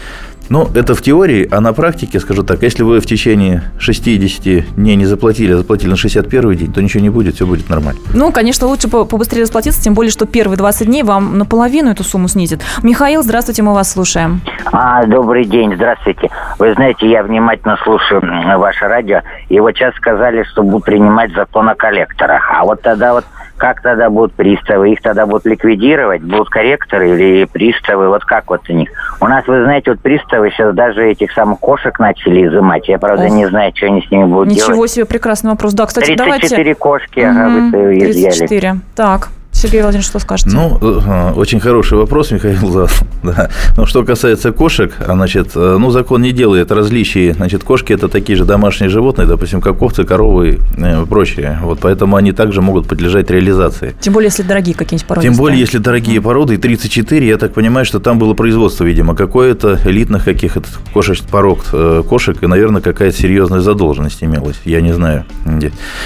Ну, 0.50 0.70
это 0.75 0.94
в 0.94 1.01
теории, 1.01 1.48
а 1.50 1.60
на 1.60 1.74
практике, 1.74 2.20
скажу 2.20 2.44
так, 2.44 2.62
если 2.62 2.84
вы 2.84 3.00
в 3.00 3.05
течение 3.08 3.63
60 3.79 4.75
дней 4.75 4.96
не 4.96 5.05
заплатили, 5.05 5.53
а 5.53 5.58
заплатили 5.58 5.89
на 5.89 5.96
61 5.96 6.55
день, 6.55 6.72
то 6.72 6.82
ничего 6.84 7.01
не 7.01 7.10
будет, 7.10 7.36
все 7.36 7.48
будет 7.48 7.67
нормально. 7.67 8.00
Ну, 8.13 8.32
конечно, 8.32 8.67
лучше 8.67 8.88
побыстрее 8.88 9.41
расплатиться, 9.41 9.82
тем 9.82 9.96
более, 9.96 10.12
что 10.12 10.27
первые 10.27 10.58
20 10.58 10.88
дней 10.88 11.01
вам 11.01 11.39
наполовину 11.39 11.89
эту 11.89 12.03
сумму 12.03 12.27
снизит. 12.27 12.62
Михаил, 12.84 13.24
здравствуйте, 13.24 13.63
мы 13.63 13.74
вас 13.74 13.91
слушаем. 13.91 14.41
А, 14.72 15.05
добрый 15.08 15.46
день, 15.46 15.74
здравствуйте. 15.75 16.29
Вы 16.60 16.74
знаете, 16.75 17.10
я 17.10 17.24
внимательно 17.24 17.77
слушаю 17.84 18.22
ваше 18.58 18.86
радио, 18.86 19.22
и 19.50 19.60
вот 19.60 19.75
сейчас 19.75 19.96
сказали, 19.96 20.44
что 20.44 20.62
будут 20.62 20.86
принимать 20.86 21.34
закон 21.34 21.70
о 21.70 21.75
коллекторах. 21.75 22.51
А 22.51 22.63
вот 22.63 22.82
тогда 22.82 23.13
вот 23.13 23.25
как 23.58 23.82
тогда 23.82 24.10
будут 24.10 24.34
приставы? 24.34 24.92
Их 24.92 25.02
тогда 25.02 25.26
будут 25.26 25.46
ликвидировать? 25.46 26.22
Будут 26.22 26.50
корректоры 26.50 27.12
или 27.12 27.46
приставы? 27.46 28.10
Вот 28.10 28.24
как 28.26 28.50
вот 28.50 28.62
у 28.70 28.74
них? 28.74 28.90
У 29.20 29.28
нас, 29.28 29.48
вы 29.48 29.64
знаете, 29.64 29.92
вот 29.92 30.02
приставы 30.02 30.50
сейчас 30.52 30.76
даже 30.76 31.10
этих 31.10 31.32
самых 31.32 31.60
кошек 31.60 31.98
начали 32.00 32.48
изымать. 32.48 32.88
Я, 32.88 33.00
правда, 33.00 33.26
Ох. 33.26 33.32
не 33.32 33.48
знаю, 33.48 33.72
что 33.76 33.88
они 33.88 34.02
с 34.02 34.12
ними 34.12 34.26
будут 34.26 34.48
Ничего 34.48 34.56
делать. 34.58 34.72
Ничего 34.72 34.88
себе, 34.88 35.06
прекрасный 35.06 35.52
вопрос. 35.52 35.74
Да, 35.74 35.86
кстати, 35.86 36.08
34 36.08 36.26
давайте... 36.26 36.48
34 36.48 36.76
кошки, 36.76 37.20
ага, 37.20 37.50
вы 37.50 38.00
34. 38.00 38.76
Так. 38.96 39.30
Сергей 39.56 39.82
Владимирович, 39.82 40.08
что 40.08 40.20
скажете? 40.20 40.50
Ну, 40.54 40.78
э, 40.82 41.32
очень 41.34 41.62
хороший 41.62 41.98
вопрос, 41.98 42.32
Михаил 42.32 42.90
Да. 43.24 43.50
Но 43.78 43.86
что 43.86 44.04
касается 44.04 44.52
кошек, 44.52 44.94
значит, 45.00 45.52
э, 45.56 45.78
ну, 45.80 45.92
закон 45.92 46.22
не 46.22 46.34
делает 46.34 46.74
различий. 46.74 47.32
Значит, 47.32 47.64
кошки– 47.64 47.94
это 47.94 48.10
такие 48.10 48.38
же 48.38 48.44
домашние 48.44 48.90
животные, 48.90 49.26
допустим, 49.28 49.62
как 49.62 49.82
овцы, 49.82 50.04
коровы 50.04 50.60
э, 50.78 51.02
и 51.02 51.06
прочее. 51.06 51.58
Вот 51.64 51.80
поэтому 51.80 52.18
они 52.18 52.34
также 52.34 52.62
могут 52.62 52.90
подлежать 52.90 53.32
реализации. 53.32 53.96
Тем 54.02 54.12
более, 54.14 54.28
если 54.28 54.44
дорогие 54.44 54.76
какие-нибудь 54.76 55.08
породы. 55.08 55.26
Тем 55.26 55.38
более, 55.38 55.58
если 55.62 55.78
дорогие 55.78 56.22
породы. 56.22 56.56
И 56.56 56.58
34, 56.58 57.26
я 57.26 57.38
так 57.38 57.54
понимаю, 57.54 57.86
что 57.86 58.02
там 58.02 58.20
было 58.20 58.34
производство, 58.34 58.84
видимо, 58.84 59.16
какое-то 59.16 59.80
элитных 59.86 60.26
каких-то 60.26 60.64
кошек, 60.94 61.18
пород 61.32 61.64
кошек, 62.10 62.44
и, 62.44 62.46
наверное, 62.46 62.82
какая-то 62.82 63.18
серьезная 63.18 63.62
задолженность 63.62 64.22
имелась. 64.22 64.58
Я 64.66 64.82
не 64.82 64.92
знаю. 64.92 65.24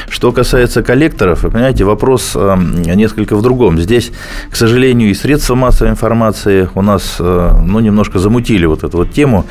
Что 0.07 0.31
касается 0.31 0.83
коллекторов, 0.83 1.41
понимаете, 1.41 1.83
вопрос 1.83 2.35
несколько 2.35 3.38
в 3.39 3.41
другом. 3.41 3.79
Здесь, 3.79 4.11
к 4.49 4.55
сожалению, 4.55 5.09
и 5.09 5.13
средства 5.13 5.55
массовой 5.55 5.91
информации 5.91 6.69
у 6.75 6.81
нас 6.81 7.17
э, 7.19 7.51
ну, 7.65 7.79
немножко 7.79 8.19
замутили 8.19 8.65
вот 8.65 8.83
эту 8.83 8.97
вот 8.97 9.11
тему. 9.11 9.45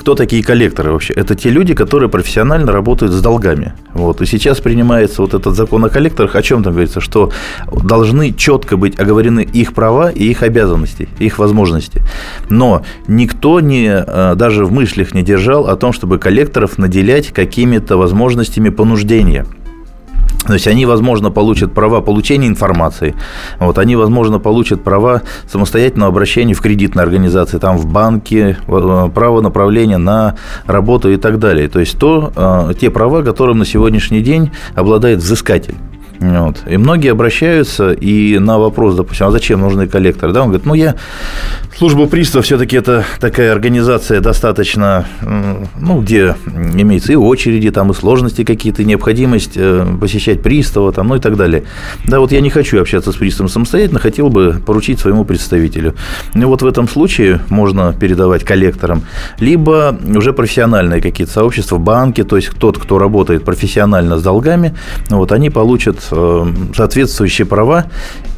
Кто 0.00 0.14
такие 0.14 0.42
коллекторы 0.44 0.92
вообще? 0.92 1.12
Это 1.14 1.34
те 1.34 1.50
люди, 1.50 1.74
которые 1.74 2.08
профессионально 2.08 2.70
работают 2.70 3.12
с 3.12 3.20
долгами. 3.20 3.74
Вот. 3.92 4.20
И 4.22 4.26
сейчас 4.26 4.60
принимается 4.60 5.20
вот 5.20 5.34
этот 5.34 5.56
закон 5.56 5.84
о 5.84 5.88
коллекторах. 5.88 6.36
О 6.36 6.42
чем 6.42 6.62
там 6.62 6.72
говорится? 6.72 7.00
Что 7.00 7.32
должны 7.82 8.32
четко 8.32 8.76
быть 8.76 8.98
оговорены 9.00 9.40
их 9.40 9.74
права 9.74 10.10
и 10.10 10.24
их 10.24 10.42
обязанности, 10.42 11.08
их 11.18 11.38
возможности. 11.38 12.02
Но 12.48 12.84
никто 13.08 13.60
не, 13.60 13.88
э, 13.88 14.34
даже 14.36 14.64
в 14.64 14.72
мыслях 14.72 15.12
не 15.12 15.22
держал 15.22 15.66
о 15.66 15.76
том, 15.76 15.92
чтобы 15.92 16.18
коллекторов 16.18 16.78
наделять 16.78 17.28
какими-то 17.32 17.96
возможностями 17.96 18.68
понуждения. 18.68 19.46
То 20.46 20.54
есть 20.54 20.66
они, 20.66 20.86
возможно, 20.86 21.30
получат 21.30 21.72
права 21.72 22.00
получения 22.00 22.48
информации, 22.48 23.14
вот, 23.58 23.78
они, 23.78 23.96
возможно, 23.96 24.38
получат 24.38 24.82
права 24.82 25.22
самостоятельного 25.50 26.10
обращения 26.10 26.54
в 26.54 26.60
кредитные 26.60 27.02
организации, 27.02 27.58
там, 27.58 27.76
в 27.78 27.86
банке, 27.86 28.58
э, 28.66 29.08
право 29.14 29.40
направления 29.40 29.98
на 29.98 30.36
работу 30.66 31.10
и 31.10 31.16
так 31.16 31.38
далее. 31.38 31.68
То 31.68 31.80
есть 31.80 31.98
то, 31.98 32.32
э, 32.34 32.74
те 32.80 32.90
права, 32.90 33.22
которым 33.22 33.58
на 33.58 33.64
сегодняшний 33.64 34.20
день 34.20 34.50
обладает 34.74 35.20
взыскатель. 35.20 35.76
Вот. 36.22 36.62
И 36.66 36.76
многие 36.76 37.10
обращаются 37.10 37.90
и 37.90 38.38
на 38.38 38.58
вопрос, 38.58 38.94
допустим, 38.94 39.26
а 39.26 39.30
зачем 39.32 39.60
нужны 39.60 39.88
коллекторы? 39.88 40.32
Да, 40.32 40.42
он 40.42 40.48
говорит, 40.48 40.66
ну, 40.66 40.74
я 40.74 40.94
служба 41.76 42.06
пристава 42.06 42.42
все-таки 42.42 42.76
это 42.76 43.04
такая 43.18 43.50
организация 43.50 44.20
достаточно, 44.20 45.04
ну, 45.20 46.00
где 46.00 46.36
имеется 46.54 47.12
и 47.12 47.16
очереди, 47.16 47.70
там, 47.70 47.90
и 47.90 47.94
сложности 47.94 48.44
какие-то, 48.44 48.84
необходимость 48.84 49.52
э, 49.56 49.84
посещать 50.00 50.42
пристава, 50.42 50.92
там, 50.92 51.08
ну 51.08 51.16
и 51.16 51.18
так 51.18 51.36
далее. 51.36 51.64
Да, 52.06 52.20
вот 52.20 52.30
я 52.30 52.40
не 52.40 52.50
хочу 52.50 52.80
общаться 52.80 53.10
с 53.10 53.16
приставом 53.16 53.48
самостоятельно, 53.48 53.98
хотел 53.98 54.28
бы 54.28 54.62
поручить 54.64 55.00
своему 55.00 55.24
представителю. 55.24 55.94
И 56.34 56.44
вот 56.44 56.62
в 56.62 56.66
этом 56.66 56.88
случае 56.88 57.40
можно 57.48 57.92
передавать 57.92 58.44
коллекторам, 58.44 59.02
либо 59.40 59.98
уже 60.14 60.32
профессиональные 60.32 61.00
какие-то 61.00 61.32
сообщества, 61.32 61.78
банки, 61.78 62.22
то 62.22 62.36
есть 62.36 62.50
тот, 62.58 62.78
кто 62.78 62.98
работает 62.98 63.44
профессионально 63.44 64.18
с 64.18 64.22
долгами, 64.22 64.76
вот 65.10 65.32
они 65.32 65.50
получат 65.50 66.11
соответствующие 66.74 67.46
права, 67.46 67.86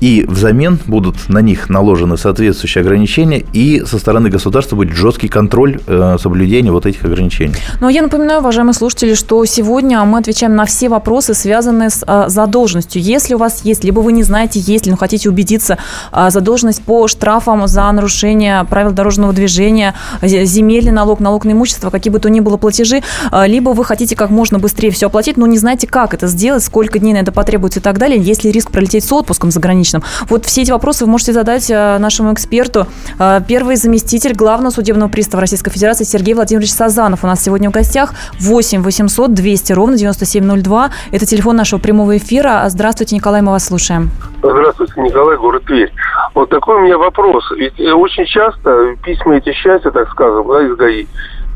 и 0.01 0.25
взамен 0.29 0.79
будут 0.87 1.29
на 1.29 1.39
них 1.39 1.69
наложены 1.71 2.17
соответствующие 2.17 2.83
ограничения, 2.83 3.45
и 3.53 3.85
со 3.85 3.99
стороны 3.99 4.29
государства 4.29 4.77
будет 4.77 4.95
жесткий 4.95 5.29
контроль 5.29 5.81
э, 5.87 6.17
соблюдения 6.21 6.71
вот 6.71 6.87
этих 6.87 7.05
ограничений. 7.05 7.55
Ну, 7.81 7.89
я 7.89 8.03
напоминаю, 8.03 8.41
уважаемые 8.41 8.75
слушатели, 8.75 9.15
что 9.15 9.45
сегодня 9.45 10.05
мы 10.05 10.19
отвечаем 10.19 10.57
на 10.57 10.67
все 10.67 10.89
вопросы, 10.89 11.35
связанные 11.35 11.91
с 11.91 12.05
э, 12.07 12.25
задолженностью. 12.29 13.01
Если 13.03 13.35
у 13.35 13.39
вас 13.39 13.65
есть, 13.65 13.85
либо 13.85 14.01
вы 14.01 14.13
не 14.13 14.23
знаете, 14.23 14.61
есть 14.61 14.87
ли, 14.87 14.91
но 14.91 14.97
хотите 14.97 15.29
убедиться, 15.29 15.79
задолженность 16.13 16.83
по 16.83 17.09
штрафам 17.09 17.67
за 17.67 17.91
нарушение 17.91 18.65
правил 18.65 18.93
дорожного 18.93 19.33
движения, 19.33 19.95
земельный 20.23 20.93
налог, 20.93 21.21
налог 21.21 21.45
на 21.45 21.53
имущество, 21.53 21.91
какие 21.91 22.13
бы 22.13 22.19
то 22.19 22.29
ни 22.31 22.41
было 22.41 22.57
платежи, 22.57 23.03
либо 23.47 23.71
вы 23.71 23.85
хотите 23.85 24.17
как 24.17 24.31
можно 24.31 24.59
быстрее 24.59 24.91
все 24.91 25.07
оплатить, 25.07 25.37
но 25.37 25.47
не 25.47 25.59
знаете, 25.59 25.87
как 25.87 26.15
это 26.15 26.27
сделать, 26.27 26.63
сколько 26.63 26.99
дней 26.99 27.15
на 27.15 27.19
это 27.19 27.33
потребуется, 27.33 27.64
требуется 27.65 27.81
и 27.81 27.83
так 27.83 27.99
далее, 27.99 28.19
есть 28.19 28.45
ли 28.45 28.53
риск 28.53 28.71
пролететь 28.71 29.05
с 29.05 29.13
отпуском 29.13 29.51
заграничным. 29.51 30.03
Вот 30.29 30.45
все 30.45 30.63
эти 30.63 30.71
вопросы 30.71 31.05
вы 31.05 31.11
можете 31.11 31.33
задать 31.33 31.71
э, 31.71 31.99
нашему 31.99 32.33
эксперту. 32.33 32.87
Э, 33.19 33.41
первый 33.47 33.77
заместитель 33.77 34.35
главного 34.35 34.71
судебного 34.71 35.09
пристава 35.09 35.41
Российской 35.41 35.71
Федерации 35.71 36.05
Сергей 36.05 36.35
Владимирович 36.35 36.73
Сазанов 36.73 37.25
у 37.25 37.27
нас 37.27 37.43
сегодня 37.43 37.71
в 37.71 37.73
гостях. 37.73 38.13
8 38.41 38.83
800 38.83 39.33
200 39.33 39.73
ровно 39.73 39.97
9702. 39.97 40.91
Это 41.13 41.27
телефон 41.27 41.57
нашего 41.57 41.81
прямого 41.81 42.17
эфира. 42.17 42.65
Здравствуйте, 42.69 43.17
Николай, 43.17 43.41
мы 43.41 43.53
вас 43.53 43.67
слушаем. 43.67 44.11
Здравствуйте, 44.43 45.01
Николай, 45.01 45.37
город 45.37 45.65
Тверь. 45.65 45.93
Вот 46.35 46.51
такой 46.51 46.77
у 46.77 46.81
меня 46.81 46.99
вопрос. 46.99 47.51
Ведь 47.57 47.79
э, 47.81 47.93
очень 47.93 48.27
часто 48.27 48.97
письма 49.03 49.37
эти 49.37 49.53
счастья, 49.53 49.91
так 49.91 50.11
скажем, 50.11 50.47
да, 50.49 50.63
из 50.67 50.77
ГАИ, 50.77 51.07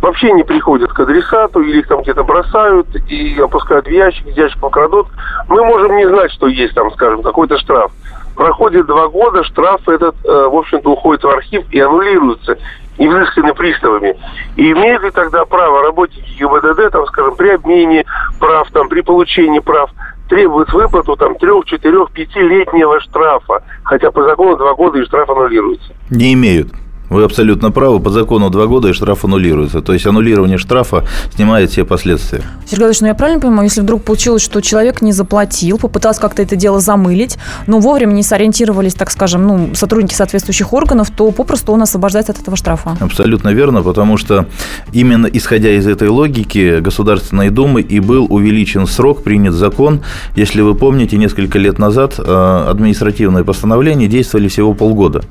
вообще 0.01 0.33
не 0.33 0.45
приходят 0.45 0.93
к 0.93 1.01
адресату, 1.01 1.61
или 1.61 1.81
их 1.81 1.89
там 1.89 2.03
где-то 2.03 2.25
бросают 2.25 2.87
и 3.09 3.39
опускают 3.41 3.87
в 3.87 3.91
ящик, 3.91 4.27
ящик 4.29 4.61
покрадут. 4.61 5.09
Мы 5.49 5.65
можем 5.65 5.97
не 5.97 6.09
знать, 6.09 6.31
что 6.33 6.47
есть 6.47 6.75
там, 6.75 6.91
скажем, 6.93 7.23
какой-то 7.23 7.59
штраф. 7.59 7.93
Проходит 8.37 8.87
два 8.87 9.09
года, 9.09 9.43
штраф 9.43 9.89
этот, 9.89 10.15
э, 10.25 10.49
в 10.49 10.57
общем-то, 10.57 10.91
уходит 10.91 11.25
в 11.25 11.29
архив 11.29 11.65
и 11.73 11.81
аннулируется, 11.81 12.57
и 12.97 13.09
взысканы 13.09 13.53
приставами. 13.55 14.17
И 14.57 14.71
имеют 14.71 15.03
ли 15.03 15.11
тогда 15.11 15.45
право 15.45 15.83
работники 15.83 16.39
ГИБДД, 16.39 16.93
там, 16.93 17.07
скажем, 17.07 17.37
при 17.37 17.51
обмене 17.51 18.05
прав, 18.39 18.71
там, 18.71 18.89
при 18.89 19.01
получении 19.01 19.59
прав, 19.59 19.91
требуют 20.29 20.73
выплату 20.73 21.17
там 21.17 21.37
трех, 21.37 21.65
четырех, 21.65 22.13
пятилетнего 22.13 23.01
штрафа, 23.01 23.65
хотя 23.83 24.11
по 24.13 24.23
закону 24.23 24.57
два 24.57 24.75
года 24.75 24.99
и 24.99 25.05
штраф 25.05 25.29
аннулируется. 25.31 25.93
Не 26.11 26.35
имеют 26.35 26.69
Вы 27.11 27.25
абсолютно 27.25 27.71
правы. 27.71 28.01
По 28.01 28.11
закону 28.11 28.51
два 28.51 28.67
года 28.67 28.89
и 28.89 28.93
штраф 28.93 29.25
аннулируется. 29.25 29.81
То 29.81 29.93
есть 29.93 30.07
аннулирование 30.07 30.59
штрафа 30.59 31.05
снимает 31.35 31.71
все 31.71 31.85
последствия. 31.85 32.43
Сергей 32.67 32.85
Владимирович, 32.85 33.01
ну 33.01 33.07
я 33.07 33.15
правильно 33.15 33.41
понимаю, 33.41 33.65
если 33.65 33.81
вдруг 33.81 34.03
получилось, 34.03 34.43
что 34.43 34.61
человек 34.61 35.01
не 35.03 35.13
заплатил, 35.13 35.79
попытался 35.79 36.21
как-то 36.21 36.43
это 36.43 36.57
дело 36.57 36.81
замылить, 36.81 37.39
но 37.67 37.79
вовремя 37.79 38.13
не 38.13 38.23
сориентировались, 38.23 38.95
так 38.95 39.11
скажем, 39.11 39.47
ну, 39.47 39.75
сотрудники 39.75 40.15
соответствующих 40.15 40.73
органов, 40.73 41.11
то 41.11 41.31
попросту 41.31 41.73
он 41.73 41.83
освобождается 41.83 42.33
от 42.33 42.41
этого 42.41 42.57
штрафа. 42.57 42.97
Абсолютно 43.01 43.51
верно, 43.51 43.83
потому 43.83 44.17
что 44.17 44.47
именно 44.93 45.27
исходя 45.27 45.71
из 45.71 45.87
этой 45.87 46.09
логики 46.09 46.81
Государственной 46.81 47.51
Думы 47.51 47.81
и 47.81 48.01
был 48.01 48.27
увеличен 48.29 48.87
срок, 48.87 49.23
принят 49.23 49.55
закон. 49.55 50.03
Если 50.37 50.61
вы 50.61 50.75
помните, 50.75 51.17
несколько 51.17 51.59
лет 51.59 51.79
назад 51.79 52.15
э, 52.19 52.67
административные 52.69 53.45
постановления 53.45 54.09
действовали 54.09 54.49
всего 54.49 54.75
полгода. 54.75 55.23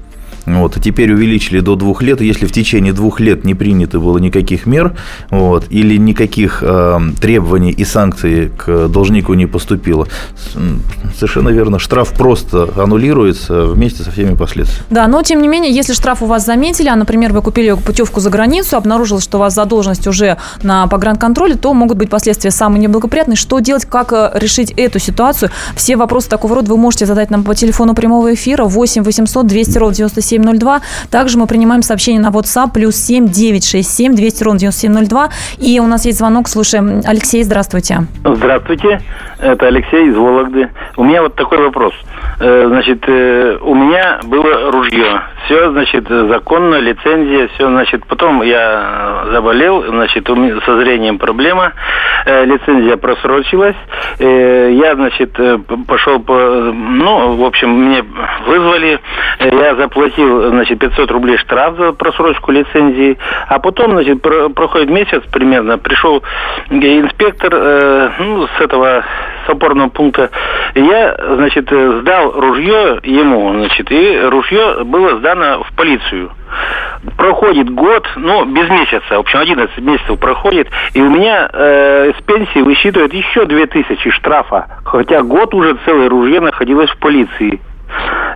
Вот, 0.47 0.77
а 0.77 0.79
теперь 0.79 1.11
увеличили 1.11 1.59
до 1.59 1.75
двух 1.75 2.01
лет. 2.01 2.21
Если 2.21 2.45
в 2.45 2.53
течение 2.53 2.93
двух 2.93 3.19
лет 3.19 3.43
не 3.43 3.53
принято 3.53 3.99
было 3.99 4.17
никаких 4.17 4.65
мер 4.65 4.95
вот, 5.29 5.65
или 5.69 5.97
никаких 5.97 6.63
э, 6.65 6.99
требований 7.21 7.71
и 7.71 7.83
санкций 7.83 8.49
к 8.55 8.87
должнику 8.87 9.33
не 9.33 9.45
поступило, 9.45 10.07
совершенно 11.15 11.49
верно, 11.49 11.79
штраф 11.79 12.13
просто 12.13 12.69
аннулируется 12.77 13.65
вместе 13.65 14.03
со 14.03 14.11
всеми 14.11 14.35
последствиями. 14.35 14.85
Да, 14.89 15.07
но 15.07 15.21
тем 15.21 15.41
не 15.41 15.49
менее, 15.49 15.73
если 15.73 15.91
штраф 15.91 16.23
у 16.23 16.25
вас 16.25 16.45
заметили, 16.45 16.87
а, 16.87 16.95
например, 16.95 17.33
вы 17.33 17.41
купили 17.41 17.73
путевку 17.73 18.21
за 18.21 18.29
границу, 18.29 18.77
обнаружилось, 18.77 19.25
что 19.25 19.37
у 19.37 19.41
вас 19.41 19.53
задолженность 19.53 20.07
уже 20.07 20.37
на 20.63 20.87
погранконтроле, 20.87 21.55
то 21.55 21.73
могут 21.73 21.97
быть 21.97 22.09
последствия 22.09 22.51
самые 22.51 22.79
неблагоприятные. 22.79 23.35
Что 23.35 23.59
делать, 23.59 23.85
как 23.85 24.13
э, 24.13 24.31
решить 24.35 24.71
эту 24.71 24.99
ситуацию? 24.99 25.51
Все 25.75 25.97
вопросы 25.97 26.29
такого 26.29 26.55
рода 26.55 26.71
вы 26.71 26.77
можете 26.77 27.05
задать 27.05 27.31
нам 27.31 27.43
по 27.43 27.53
телефону 27.53 27.93
прямого 27.95 28.33
эфира 28.33 28.63
8 28.63 29.03
800 29.03 29.45
200 29.45 29.77
ровно 29.77 29.95
97 29.95 30.37
9702. 30.44 30.82
Также 31.12 31.38
мы 31.38 31.48
принимаем 31.48 31.82
сообщение 31.82 32.22
на 32.22 32.29
WhatsApp 32.29 32.72
плюс 32.74 32.96
7 32.96 33.27
967 33.27 34.15
200 34.15 34.44
ровно 34.44 34.60
9702. 34.60 35.29
И 35.58 35.79
у 35.79 35.88
нас 35.88 36.06
есть 36.06 36.17
звонок, 36.17 36.48
слушаем. 36.48 37.01
Алексей, 37.06 37.44
здравствуйте. 37.44 38.06
Здравствуйте, 38.24 39.01
это 39.39 39.67
Алексей 39.67 40.10
из 40.10 40.15
Вологды. 40.15 40.70
У 40.96 41.03
меня 41.03 41.22
вот 41.22 41.36
такой 41.36 41.60
вопрос. 41.60 41.94
Э, 42.39 42.65
значит, 42.67 43.03
э, 43.08 43.58
у 43.62 43.74
меня 43.74 44.20
было 44.25 44.72
ружье. 44.72 45.22
Все, 45.46 45.72
значит, 45.72 46.08
законно, 46.08 46.75
лицензия, 46.75 47.48
все, 47.56 47.67
значит, 47.67 48.06
потом 48.06 48.44
я 48.44 49.24
заболел, 49.32 49.84
значит, 49.88 50.29
у 50.29 50.36
меня 50.36 50.62
со 50.63 50.77
зрением 50.77 51.17
проблема, 51.17 51.74
э, 52.25 52.46
лицензия 52.46 52.98
просрочилась, 52.98 53.75
я, 54.20 54.96
значит, 54.96 55.39
пошел 55.88 56.20
по, 56.20 56.34
ну, 56.34 57.38
в 57.38 57.44
общем, 57.44 57.70
мне 57.70 58.03
вызвали, 58.46 59.00
я 59.39 59.75
заплатил, 59.75 60.50
значит, 60.50 60.79
500 60.79 61.10
рублей 61.12 61.38
штраф 61.38 61.77
за 61.77 61.94
просрочку 61.94 62.51
лицензии, 62.51 63.17
а 63.48 63.60
потом, 63.60 63.91
значит, 63.91 64.22
проходит 64.22 64.89
месяц 64.89 65.24
примерно, 65.32 65.77
пришел 65.77 66.22
инспектор, 66.70 68.13
ну, 68.20 68.48
с 68.48 68.62
этого 68.62 69.03
с 69.47 69.49
опорного 69.49 69.89
пункта, 69.89 70.29
я, 70.75 71.15
значит, 71.35 71.69
сдал 71.69 72.31
ружье 72.31 72.99
ему, 73.03 73.53
значит, 73.53 73.91
и 73.91 74.19
ружье 74.19 74.83
было 74.83 75.17
сдано 75.17 75.63
в 75.63 75.75
полицию. 75.75 76.31
Проходит 77.17 77.69
год, 77.69 78.07
ну, 78.15 78.45
без 78.45 78.69
месяца, 78.69 79.15
в 79.15 79.19
общем, 79.19 79.39
11 79.39 79.77
месяцев 79.79 80.19
проходит, 80.19 80.67
и 80.93 81.01
у 81.01 81.09
меня 81.09 81.49
э, 81.51 82.11
с 82.17 82.21
пенсии 82.23 82.59
высчитывают 82.59 83.13
еще 83.13 83.45
2000 83.45 84.09
штрафа, 84.11 84.67
хотя 84.83 85.21
год 85.21 85.53
уже 85.53 85.77
целое 85.85 86.09
ружье 86.09 86.39
находилось 86.39 86.89
в 86.89 86.97
полиции. 86.97 87.59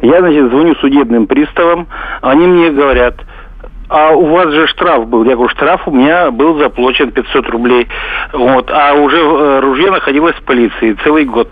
Я, 0.02 0.20
значит, 0.20 0.50
звоню 0.50 0.76
судебным 0.76 1.28
приставам, 1.28 1.88
они 2.22 2.48
мне 2.48 2.70
говорят, 2.70 3.16
а 3.92 4.12
у 4.12 4.26
вас 4.28 4.50
же 4.52 4.68
штраф 4.68 5.06
был. 5.06 5.26
Я 5.26 5.36
говорю, 5.36 5.50
штраф 5.50 5.86
у 5.86 5.92
меня 5.92 6.32
был 6.32 6.58
заплачен 6.58 7.12
500 7.12 7.50
рублей. 7.50 7.88
Вот. 8.32 8.72
А 8.72 8.94
уже 8.94 9.18
э, 9.18 9.60
ружье 9.60 9.92
находилось 9.92 10.36
в 10.38 10.44
полиции 10.44 10.98
целый 11.04 11.26
год. 11.26 11.50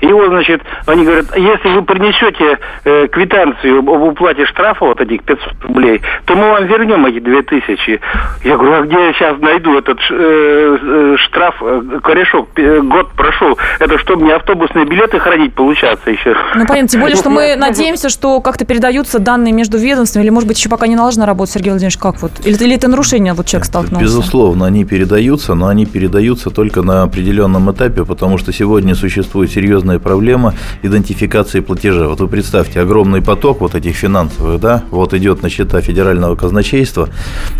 И 0.00 0.06
вот, 0.06 0.28
значит, 0.28 0.62
они 0.86 1.04
говорят, 1.04 1.26
если 1.36 1.68
вы 1.68 1.82
принесете 1.82 2.58
э, 2.84 3.08
квитанцию 3.08 3.78
об 3.78 3.88
уплате 3.88 4.46
штрафа, 4.46 4.84
вот 4.84 5.00
этих 5.00 5.22
500 5.24 5.64
рублей, 5.64 6.00
то 6.24 6.34
мы 6.34 6.50
вам 6.50 6.66
вернем 6.66 7.06
эти 7.06 7.20
2000. 7.20 8.00
Я 8.44 8.56
говорю, 8.56 8.74
а 8.74 8.82
где 8.82 8.94
я 8.94 9.12
сейчас 9.12 9.38
найду 9.40 9.78
этот 9.78 9.98
э, 10.10 10.78
э, 10.80 11.16
штраф, 11.18 11.56
э, 11.60 12.00
корешок, 12.02 12.48
год 12.54 13.10
прошел, 13.12 13.58
это 13.80 13.98
что, 13.98 14.16
мне 14.16 14.34
автобусные 14.34 14.84
билеты 14.84 15.18
хранить 15.18 15.54
получаться 15.54 16.10
еще? 16.10 16.36
Ну, 16.54 16.66
понятно, 16.66 16.88
тем 16.88 17.00
более, 17.00 17.16
что 17.16 17.30
мы 17.30 17.56
надеемся, 17.56 18.08
что 18.08 18.40
как-то 18.40 18.64
передаются 18.64 19.18
данные 19.18 19.52
между 19.52 19.78
ведомствами, 19.78 20.24
или, 20.24 20.30
может 20.30 20.48
быть, 20.48 20.58
еще 20.58 20.68
пока 20.68 20.86
не 20.86 20.96
налажена 20.96 21.26
работа, 21.26 21.52
Сергей 21.52 21.70
Владимирович, 21.70 21.98
как 21.98 22.22
вот? 22.22 22.32
Или, 22.44 22.54
или 22.54 22.76
это 22.76 22.88
нарушение, 22.88 23.34
вот 23.34 23.46
человек 23.46 23.66
столкнулся? 23.66 24.04
Безусловно, 24.04 24.66
они 24.66 24.84
передаются, 24.84 25.54
но 25.54 25.68
они 25.68 25.86
передаются 25.86 26.50
только 26.50 26.82
на 26.82 27.02
определенном 27.02 27.70
этапе, 27.70 28.04
потому 28.04 28.38
что 28.38 28.52
сегодня 28.52 28.94
существует 28.94 29.50
серьезная 29.50 29.63
проблема 29.98 30.54
идентификации 30.82 31.60
платежа. 31.60 32.08
Вот 32.08 32.20
вы 32.20 32.28
представьте, 32.28 32.80
огромный 32.80 33.22
поток 33.22 33.60
вот 33.60 33.74
этих 33.74 33.96
финансовых, 33.96 34.60
да, 34.60 34.84
вот 34.90 35.14
идет 35.14 35.42
на 35.42 35.50
счета 35.50 35.80
федерального 35.80 36.36
казначейства, 36.36 37.08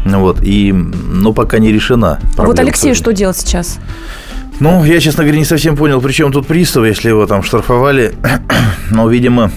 вот, 0.04 0.42
и, 0.42 0.72
ну, 0.72 1.32
пока 1.32 1.58
не 1.58 1.72
решена. 1.72 2.18
А 2.36 2.44
вот 2.44 2.58
Алексею 2.58 2.94
что 2.94 3.12
делать 3.12 3.36
сейчас? 3.36 3.78
Ну, 4.60 4.84
я, 4.84 5.00
честно 5.00 5.24
говоря, 5.24 5.38
не 5.38 5.44
совсем 5.44 5.76
понял, 5.76 6.00
при 6.00 6.12
чем 6.12 6.30
тут 6.32 6.46
пристав, 6.46 6.84
если 6.84 7.08
его 7.08 7.26
там 7.26 7.42
штрафовали. 7.42 8.14
Но, 8.90 9.08
видимо, 9.08 9.50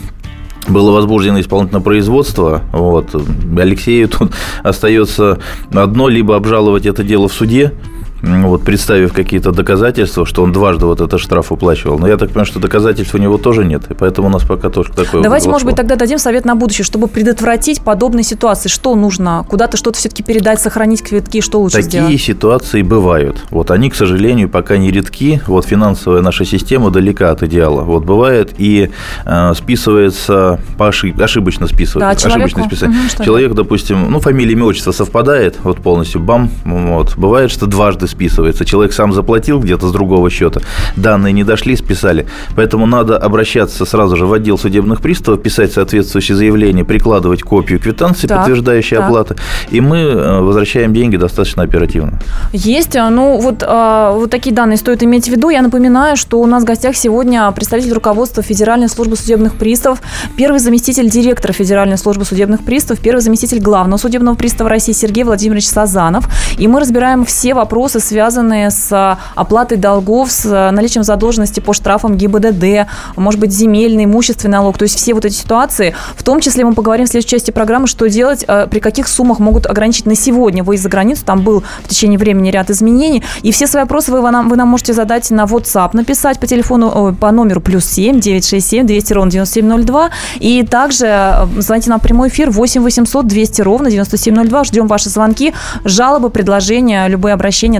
было 0.68 0.92
возбуждено 0.92 1.40
исполнительное 1.40 1.84
производство. 1.84 2.64
Вот. 2.72 3.16
Алексею 3.58 4.10
тут 4.10 4.32
остается 4.64 5.40
одно, 5.72 6.10
либо 6.10 6.36
обжаловать 6.36 6.86
это 6.86 7.04
дело 7.04 7.28
в 7.28 7.34
суде, 7.34 7.74
вот, 8.21 8.63
представив 8.63 9.13
какие-то 9.13 9.51
доказательства, 9.51 10.25
что 10.25 10.43
он 10.43 10.51
дважды 10.51 10.86
вот 10.86 11.01
этот 11.01 11.19
штраф 11.19 11.51
уплачивал. 11.51 11.99
Но 11.99 12.08
я 12.08 12.17
так 12.17 12.30
понимаю, 12.30 12.45
что 12.45 12.60
доказательств 12.60 13.13
у 13.15 13.17
него 13.17 13.38
тоже 13.38 13.65
нет, 13.65 13.84
и 13.89 13.93
поэтому 13.93 14.27
у 14.27 14.32
нас 14.32 14.43
пока 14.43 14.69
тоже 14.69 14.91
такое 14.91 15.21
Давайте, 15.21 15.49
может 15.49 15.65
быть, 15.65 15.75
тогда 15.75 15.95
дадим 15.95 16.17
совет 16.17 16.45
на 16.45 16.56
будущее, 16.56 16.86
чтобы 16.86 17.08
предотвратить 17.08 17.82
подобные 17.82 18.23
ситуации. 18.23 18.69
Что 18.69 18.95
нужно? 18.95 19.45
Куда-то 19.47 19.77
что-то 19.77 19.97
все-таки 19.97 20.23
передать, 20.23 20.60
сохранить 20.60 21.03
квитки? 21.03 21.41
Что 21.41 21.60
лучше 21.60 21.77
Такие 21.77 21.89
сделать? 21.89 22.12
Такие 22.12 22.25
ситуации 22.25 22.82
бывают. 22.82 23.43
Вот 23.49 23.71
они, 23.71 23.89
к 23.89 23.95
сожалению, 23.95 24.49
пока 24.49 24.77
не 24.77 24.91
редки. 24.91 25.41
Вот 25.47 25.65
финансовая 25.65 26.21
наша 26.21 26.45
система 26.45 26.89
далека 26.89 27.32
от 27.32 27.43
идеала. 27.43 27.82
Вот 27.82 28.03
бывает 28.03 28.53
и 28.58 28.91
э, 29.25 29.53
списывается 29.56 30.60
по 30.77 30.88
ошиб... 30.88 31.19
ошибочно 31.21 31.67
списывается. 31.67 32.27
Да, 32.27 32.30
ошибочно 32.30 32.65
списывается. 32.65 33.17
Угу, 33.17 33.25
Человек, 33.25 33.53
допустим, 33.53 34.12
ну, 34.12 34.19
фамилия, 34.19 34.53
имя, 34.53 34.65
отчество 34.65 34.91
совпадает, 34.91 35.56
вот 35.63 35.77
полностью, 35.77 36.21
бам, 36.21 36.49
вот. 36.65 37.15
Бывает, 37.17 37.51
что 37.51 37.65
дважды 37.65 38.07
списывается. 38.08 38.65
Человек 38.65 38.93
сам 38.93 39.13
заплатил 39.13 39.60
где-то 39.60 39.88
с 39.88 39.91
другого 39.91 40.30
счета, 40.30 40.62
данные 40.96 41.34
не 41.34 41.43
дошли, 41.43 41.76
списали. 41.76 42.28
Поэтому 42.56 42.86
надо 42.86 43.17
обращаться 43.17 43.86
сразу 43.86 44.15
же 44.15 44.26
в 44.26 44.34
отдел 44.34 44.58
судебных 44.58 45.02
приставов, 45.02 45.41
писать 45.41 45.74
соответствующее 45.74 46.36
заявление, 46.36 46.86
прикладывать 46.86 47.43
копию 47.43 47.80
квитанции, 47.80 48.28
так, 48.28 48.39
подтверждающей 48.39 48.98
так. 48.98 49.06
оплаты, 49.08 49.36
и 49.70 49.82
мы 49.82 49.98
э, 49.98 50.41
возвращаем 50.41 50.93
деньги 50.93 51.17
достаточно 51.17 51.63
оперативно. 51.63 52.20
Есть. 52.54 52.96
А, 52.96 53.10
ну, 53.10 53.39
вот, 53.39 53.63
а, 53.65 54.13
вот 54.13 54.32
такие 54.32 54.56
данные 54.56 54.78
стоит 54.78 55.04
иметь 55.04 55.26
в 55.26 55.32
виду. 55.32 55.50
Я 55.50 55.62
напоминаю, 55.62 56.17
что 56.17 56.39
у 56.39 56.46
нас 56.46 56.63
в 56.63 56.65
гостях 56.65 56.96
сегодня 56.96 57.50
представитель 57.52 57.93
руководства 57.93 58.43
Федеральной 58.43 58.89
службы 58.89 59.15
судебных 59.15 59.56
приставов, 59.56 60.02
первый 60.36 60.60
заместитель 60.60 61.10
директора 61.10 61.54
Федеральной 61.54 61.98
службы 61.98 62.26
судебных 62.26 62.63
приставов, 62.63 63.02
первый 63.02 63.22
заместитель 63.22 63.60
главного 63.60 63.98
судебного 63.98 64.36
пристава 64.36 64.70
России 64.70 64.93
Сергей 64.93 65.24
Владимирович 65.24 65.67
Сазанов. 65.67 66.28
И 66.58 66.67
мы 66.67 66.80
разбираем 66.80 67.26
все 67.26 67.54
вопросы 67.54 67.97
вопросы, 67.98 68.08
связанные 68.08 68.70
с 68.72 68.92
а, 68.92 69.18
оплатой 69.36 69.78
долгов, 69.78 70.32
с 70.32 70.46
а, 70.46 70.72
наличием 70.72 71.04
задолженности 71.04 71.60
по 71.60 71.74
штрафам 71.74 72.16
ГИБДД, 72.18 72.88
может 73.16 73.40
быть, 73.40 73.52
земельный, 73.52 74.06
имущественный 74.06 74.54
налог. 74.54 74.78
То 74.78 74.84
есть 74.84 74.98
все 74.98 75.14
вот 75.14 75.26
эти 75.26 75.34
ситуации. 75.34 75.96
В 76.16 76.24
том 76.24 76.40
числе 76.40 76.66
мы 76.66 76.74
поговорим 76.74 77.06
в 77.06 77.10
следующей 77.10 77.30
части 77.30 77.52
программы, 77.52 77.88
что 77.88 78.08
делать, 78.10 78.46
а, 78.48 78.68
при 78.68 78.80
каких 78.80 79.08
суммах 79.08 79.40
могут 79.40 79.66
ограничить 79.66 80.06
на 80.06 80.16
сегодня 80.16 80.64
выезд 80.64 80.84
за 80.84 80.90
границу. 80.90 81.24
Там 81.26 81.42
был 81.42 81.64
в 81.84 81.88
течение 81.88 82.20
времени 82.20 82.50
ряд 82.50 82.70
изменений. 82.70 83.24
И 83.44 83.52
все 83.52 83.68
свои 83.68 83.84
вопросы 83.84 84.12
вы 84.12 84.32
нам, 84.32 84.50
вы 84.50 84.56
нам 84.56 84.68
можете 84.68 84.94
задать 84.94 85.30
на 85.32 85.46
WhatsApp, 85.46 85.90
написать 85.94 86.40
по 86.40 86.48
телефону, 86.48 87.16
по 87.20 87.32
номеру 87.32 87.62
плюс 87.62 87.86
7 87.86 88.20
967 88.20 88.86
200 88.86 89.14
ровно 89.14 89.32
9702. 89.32 90.10
И 90.40 90.64
также 90.64 91.48
звоните 91.58 91.90
нам 91.90 92.00
в 92.00 92.04
прямой 92.04 92.30
эфир 92.30 92.50
8 92.50 92.82
800 92.82 93.28
200 93.28 93.62
ровно 93.62 93.90
9702. 93.90 94.64
Ждем 94.64 94.88
ваши 94.88 95.10
звонки, 95.10 95.54
жалобы, 95.84 96.30
предложения, 96.30 97.08
любые 97.08 97.34
обращения 97.34 97.80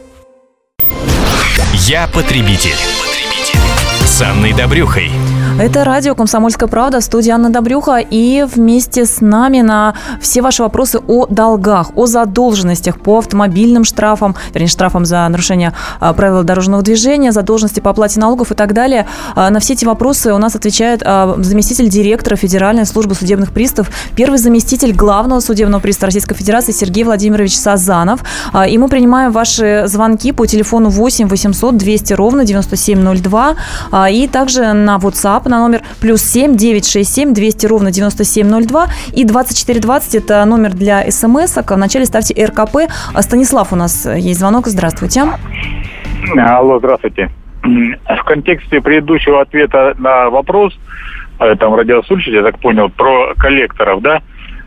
Я 1.87 2.07
потребитель. 2.07 2.77
С 4.05 4.21
Анной 4.21 4.53
Добрюхой. 4.53 5.09
Это 5.59 5.83
радио 5.83 6.15
«Комсомольская 6.15 6.67
правда», 6.67 7.01
в 7.01 7.03
студии 7.03 7.29
Анна 7.29 7.51
Добрюха. 7.51 7.97
И 7.97 8.43
вместе 8.43 9.05
с 9.05 9.21
нами 9.21 9.61
на 9.61 9.93
все 10.19 10.41
ваши 10.41 10.63
вопросы 10.63 10.99
о 11.07 11.27
долгах, 11.27 11.91
о 11.95 12.07
задолженностях 12.07 12.99
по 12.99 13.19
автомобильным 13.19 13.83
штрафам, 13.83 14.35
вернее, 14.53 14.67
штрафам 14.67 15.05
за 15.05 15.27
нарушение 15.29 15.73
а, 15.99 16.13
правил 16.13 16.43
дорожного 16.43 16.81
движения, 16.81 17.31
задолженности 17.31 17.79
по 17.79 17.91
оплате 17.91 18.19
налогов 18.19 18.51
и 18.51 18.55
так 18.55 18.73
далее. 18.73 19.05
А, 19.35 19.49
на 19.51 19.59
все 19.59 19.73
эти 19.73 19.85
вопросы 19.85 20.33
у 20.33 20.37
нас 20.37 20.55
отвечает 20.55 21.03
а, 21.05 21.35
заместитель 21.37 21.89
директора 21.89 22.35
Федеральной 22.35 22.85
службы 22.85 23.13
судебных 23.13 23.51
приставов, 23.51 23.91
первый 24.15 24.39
заместитель 24.39 24.93
главного 24.93 25.41
судебного 25.41 25.81
пристава 25.81 26.07
Российской 26.07 26.33
Федерации 26.33 26.71
Сергей 26.71 27.03
Владимирович 27.03 27.55
Сазанов. 27.55 28.21
И 28.67 28.77
мы 28.77 28.87
принимаем 28.87 29.31
ваши 29.31 29.83
звонки 29.85 30.31
по 30.31 30.47
телефону 30.47 30.89
8 30.89 31.27
800 31.27 31.77
200 31.77 32.13
ровно 32.13 32.45
9702 32.45 33.55
и 34.09 34.27
также 34.27 34.73
на 34.73 34.97
WhatsApp 34.97 35.40
на 35.49 35.59
номер 35.59 35.81
плюс 35.99 36.21
7 36.21 36.55
967 36.55 37.33
200 37.33 37.65
ровно 37.67 37.91
9702 37.91 38.87
и 39.13 39.23
2420 39.23 40.15
это 40.15 40.45
номер 40.45 40.73
для 40.73 41.09
смс 41.11 41.57
-ок. 41.57 41.75
Вначале 41.75 42.05
ставьте 42.05 42.33
РКП. 42.45 42.91
А 43.13 43.21
Станислав 43.21 43.73
у 43.73 43.75
нас 43.75 44.05
есть 44.05 44.39
звонок. 44.39 44.67
Здравствуйте. 44.67 45.23
Алло, 46.37 46.79
здравствуйте. 46.79 47.29
В 47.63 48.23
контексте 48.25 48.81
предыдущего 48.81 49.41
ответа 49.41 49.93
на 49.99 50.29
вопрос, 50.29 50.73
э, 51.39 51.55
там 51.55 51.75
радиослушатель, 51.75 52.35
я 52.35 52.43
так 52.43 52.59
понял, 52.59 52.89
про 52.89 53.33
коллекторов, 53.35 54.01
да, 54.01 54.21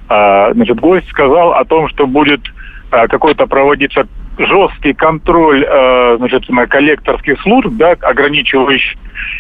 а, 0.09 0.53
значит, 0.53 0.79
гость 0.81 1.09
сказал 1.09 1.55
о 1.55 1.65
том, 1.65 1.89
что 1.89 2.07
будет 2.07 2.41
а, 2.47 2.64
какой-то 3.09 3.47
проводиться 3.47 4.07
жесткий 4.39 4.95
контроль 4.95 5.65
э, 5.65 6.17
значит, 6.19 6.49
на 6.49 6.67
коллекторских 6.67 7.41
служб, 7.43 7.69
да, 7.73 7.93
ограничивающий 8.01 8.99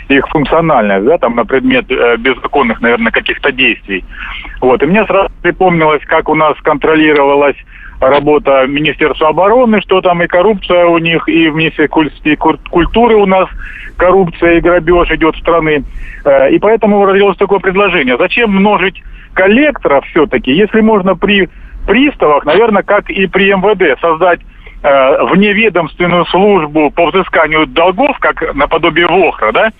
их 0.08 0.28
функциональность, 0.28 1.06
да, 1.06 1.18
там 1.18 1.36
на 1.36 1.44
предмет 1.44 1.90
э, 1.90 2.16
беззаконных, 2.16 2.80
наверное, 2.80 3.12
каких-то 3.12 3.52
действий. 3.52 4.04
Вот. 4.60 4.82
И 4.82 4.86
мне 4.86 5.04
сразу 5.06 5.30
припомнилось, 5.42 6.02
как 6.06 6.28
у 6.28 6.34
нас 6.34 6.56
контролировалась 6.62 7.56
работа 8.00 8.66
Министерства 8.66 9.28
обороны, 9.28 9.80
что 9.80 10.00
там 10.00 10.22
и 10.22 10.26
коррупция 10.26 10.86
у 10.86 10.98
них, 10.98 11.28
и 11.28 11.48
в 11.48 11.54
Министерстве 11.56 12.36
культуры 12.36 13.16
у 13.16 13.26
нас 13.26 13.48
коррупция 13.96 14.58
и 14.58 14.60
грабеж 14.60 15.10
идет 15.10 15.36
в 15.36 15.40
страны. 15.40 15.84
Э, 16.24 16.50
и 16.50 16.58
поэтому 16.58 17.04
родилось 17.04 17.36
такое 17.36 17.58
предложение. 17.58 18.16
Зачем 18.18 18.50
множить 18.50 19.02
коллекторов 19.34 20.04
все-таки, 20.06 20.52
если 20.52 20.80
можно 20.80 21.16
при 21.16 21.48
приставах, 21.86 22.44
наверное, 22.44 22.82
как 22.82 23.10
и 23.10 23.26
при 23.26 23.52
МВД, 23.52 24.00
создать 24.00 24.40
э, 24.82 25.24
вневедомственную 25.24 26.24
службу 26.26 26.90
по 26.90 27.10
взысканию 27.10 27.66
долгов, 27.66 28.18
как 28.18 28.54
наподобие 28.54 29.06
ВОХРа, 29.06 29.52
да, 29.52 29.70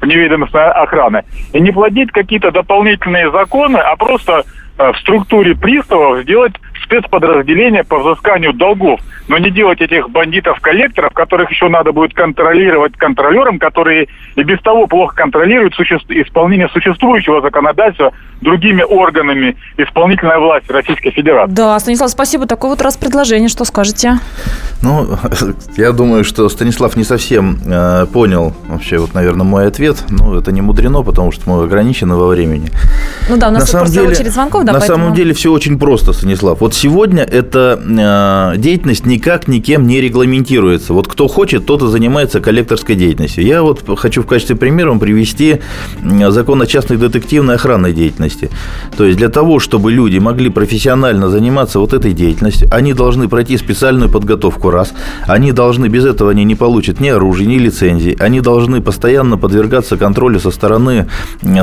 вневедомственной 0.00 0.72
охраны, 0.72 1.24
и 1.52 1.60
не 1.60 1.70
плодить 1.70 2.10
какие-то 2.12 2.50
дополнительные 2.50 3.30
законы, 3.30 3.78
а 3.78 3.96
просто 3.96 4.44
э, 4.78 4.92
в 4.92 4.98
структуре 4.98 5.54
приставов 5.54 6.22
сделать 6.22 6.52
спецподразделение 6.84 7.84
по 7.84 7.98
взысканию 7.98 8.52
долгов, 8.52 9.00
но 9.30 9.38
не 9.38 9.52
делать 9.52 9.80
этих 9.80 10.10
бандитов-коллекторов, 10.10 11.12
которых 11.12 11.52
еще 11.52 11.68
надо 11.68 11.92
будет 11.92 12.14
контролировать 12.14 12.96
контролерам, 12.96 13.60
которые 13.60 14.08
и 14.34 14.42
без 14.42 14.60
того 14.60 14.88
плохо 14.88 15.14
контролируют 15.14 15.72
суще... 15.74 15.98
исполнение 16.08 16.68
существующего 16.70 17.40
законодательства 17.40 18.12
другими 18.40 18.82
органами 18.82 19.56
исполнительной 19.76 20.38
власти 20.38 20.72
Российской 20.72 21.10
Федерации. 21.10 21.54
Да, 21.54 21.78
Станислав, 21.78 22.10
спасибо. 22.10 22.46
Такое 22.46 22.70
вот 22.70 22.82
раз 22.82 22.96
предложение, 22.96 23.48
что 23.48 23.64
скажете? 23.64 24.18
Ну, 24.82 25.06
я 25.76 25.92
думаю, 25.92 26.24
что 26.24 26.48
Станислав 26.48 26.96
не 26.96 27.04
совсем 27.04 27.58
э, 27.64 28.06
понял 28.12 28.54
вообще, 28.66 28.98
вот, 28.98 29.14
наверное, 29.14 29.44
мой 29.44 29.66
ответ. 29.66 30.04
Ну, 30.08 30.36
это 30.36 30.52
не 30.52 30.62
мудрено, 30.62 31.02
потому 31.02 31.32
что 31.32 31.48
мы 31.48 31.62
ограничены 31.62 32.16
во 32.16 32.26
времени. 32.28 32.68
Ну 33.28 33.36
да, 33.36 33.48
у 33.48 33.52
нас 33.52 33.62
на 33.62 33.66
самом 33.66 33.86
деле, 33.92 34.08
очередь 34.08 34.32
звонков, 34.32 34.64
да, 34.64 34.72
На 34.72 34.80
поэтому... 34.80 35.04
самом 35.04 35.14
деле 35.14 35.34
все 35.34 35.52
очень 35.52 35.78
просто, 35.78 36.12
Станислав. 36.12 36.60
Вот 36.60 36.74
сегодня 36.74 37.22
эта 37.22 37.78
э, 38.54 38.58
деятельность 38.58 39.04
никак 39.20 39.48
никем 39.48 39.86
не 39.86 40.00
регламентируется. 40.00 40.94
Вот 40.94 41.06
кто 41.06 41.28
хочет, 41.28 41.66
тот 41.66 41.82
и 41.82 41.86
занимается 41.88 42.40
коллекторской 42.40 42.94
деятельностью. 42.94 43.44
Я 43.44 43.62
вот 43.62 43.82
хочу 43.98 44.22
в 44.22 44.26
качестве 44.26 44.56
примера 44.56 44.88
вам 44.88 44.98
привести 44.98 45.60
закон 46.28 46.62
о 46.62 46.66
частной 46.66 46.96
детективной 46.96 47.56
охранной 47.56 47.92
деятельности. 47.92 48.48
То 48.96 49.04
есть 49.04 49.18
для 49.18 49.28
того, 49.28 49.58
чтобы 49.58 49.92
люди 49.92 50.16
могли 50.16 50.48
профессионально 50.48 51.28
заниматься 51.28 51.80
вот 51.80 51.92
этой 51.92 52.14
деятельностью, 52.14 52.66
они 52.70 52.94
должны 52.94 53.28
пройти 53.28 53.58
специальную 53.58 54.10
подготовку 54.10 54.70
раз. 54.70 54.94
Они 55.26 55.52
должны, 55.52 55.88
без 55.88 56.06
этого 56.06 56.30
они 56.30 56.44
не 56.44 56.54
получат 56.54 56.98
ни 56.98 57.10
оружия, 57.10 57.46
ни 57.46 57.58
лицензии. 57.58 58.16
Они 58.18 58.40
должны 58.40 58.80
постоянно 58.80 59.36
подвергаться 59.36 59.98
контролю 59.98 60.40
со 60.40 60.50
стороны 60.50 61.08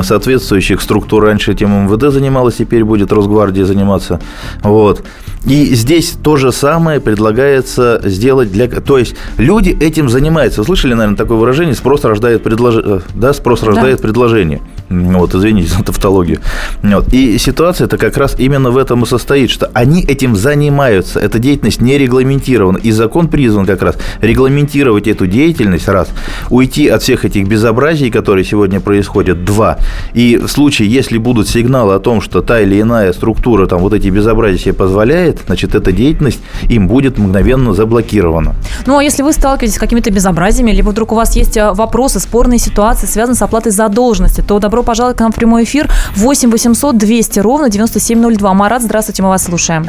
соответствующих 0.04 0.80
структур. 0.80 1.24
Раньше 1.24 1.50
этим 1.50 1.86
МВД 1.86 2.12
занималась, 2.12 2.54
теперь 2.54 2.84
будет 2.84 3.10
Росгвардия 3.10 3.64
заниматься. 3.64 4.20
Вот. 4.62 5.02
И 5.44 5.74
здесь 5.74 6.16
то 6.22 6.36
же 6.36 6.52
самое 6.52 7.00
предлагается 7.48 8.00
сделать 8.04 8.52
для... 8.52 8.68
То 8.68 8.98
есть 8.98 9.14
люди 9.36 9.76
этим 9.80 10.08
занимаются. 10.08 10.60
Вы 10.60 10.66
слышали, 10.66 10.94
наверное, 10.94 11.16
такое 11.16 11.38
выражение 11.38 11.74
«спрос 11.74 12.04
рождает, 12.04 12.42
предлож... 12.42 12.76
Э, 12.76 13.00
да, 13.14 13.32
спрос 13.32 13.62
рождает 13.62 13.96
да. 13.96 14.02
предложение». 14.02 14.60
Вот, 14.90 15.34
извините 15.34 15.68
за 15.68 15.84
тавтологию. 15.84 16.40
Вот. 16.82 17.12
И 17.12 17.38
ситуация 17.38 17.86
это 17.86 17.98
как 17.98 18.16
раз 18.16 18.36
именно 18.38 18.70
в 18.70 18.78
этом 18.78 19.02
и 19.02 19.06
состоит, 19.06 19.50
что 19.50 19.70
они 19.74 20.02
этим 20.02 20.34
занимаются. 20.34 21.20
Эта 21.20 21.38
деятельность 21.38 21.80
не 21.80 21.98
регламентирована. 21.98 22.78
И 22.78 22.90
закон 22.90 23.28
призван 23.28 23.66
как 23.66 23.82
раз 23.82 23.96
регламентировать 24.22 25.06
эту 25.06 25.26
деятельность, 25.26 25.88
раз, 25.88 26.08
уйти 26.50 26.88
от 26.88 27.02
всех 27.02 27.24
этих 27.24 27.46
безобразий, 27.46 28.10
которые 28.10 28.44
сегодня 28.44 28.80
происходят, 28.80 29.44
два. 29.44 29.78
И 30.14 30.36
в 30.36 30.48
случае, 30.48 30.88
если 30.88 31.18
будут 31.18 31.48
сигналы 31.48 31.94
о 31.94 31.98
том, 31.98 32.20
что 32.20 32.40
та 32.40 32.60
или 32.60 32.80
иная 32.80 33.12
структура 33.12 33.66
там 33.66 33.80
вот 33.80 33.92
эти 33.92 34.08
безобразия 34.08 34.58
себе 34.58 34.72
позволяет, 34.72 35.40
значит, 35.46 35.74
эта 35.74 35.92
деятельность 35.92 36.40
им 36.68 36.88
будет 36.88 37.18
мгновенно 37.18 37.74
заблокирована. 37.74 38.54
Ну, 38.86 38.96
а 38.96 39.04
если 39.04 39.22
вы 39.22 39.32
сталкиваетесь 39.32 39.76
с 39.76 39.78
какими-то 39.78 40.10
безобразиями, 40.10 40.70
либо 40.70 40.90
вдруг 40.90 41.12
у 41.12 41.14
вас 41.14 41.36
есть 41.36 41.56
э, 41.56 41.72
вопросы, 41.72 42.20
спорные 42.20 42.58
ситуации, 42.58 43.06
связанные 43.06 43.36
с 43.36 43.42
оплатой 43.42 43.72
задолженности, 43.72 44.40
то 44.40 44.58
добро 44.58 44.77
пожаловать 44.82 45.16
к 45.16 45.20
нам 45.20 45.32
в 45.32 45.34
прямой 45.34 45.64
эфир 45.64 45.90
8 46.16 46.50
800 46.50 46.96
200 46.96 47.40
ровно 47.40 47.68
9702. 47.68 48.54
Марат, 48.54 48.82
здравствуйте, 48.82 49.22
мы 49.22 49.28
вас 49.28 49.44
слушаем. 49.44 49.86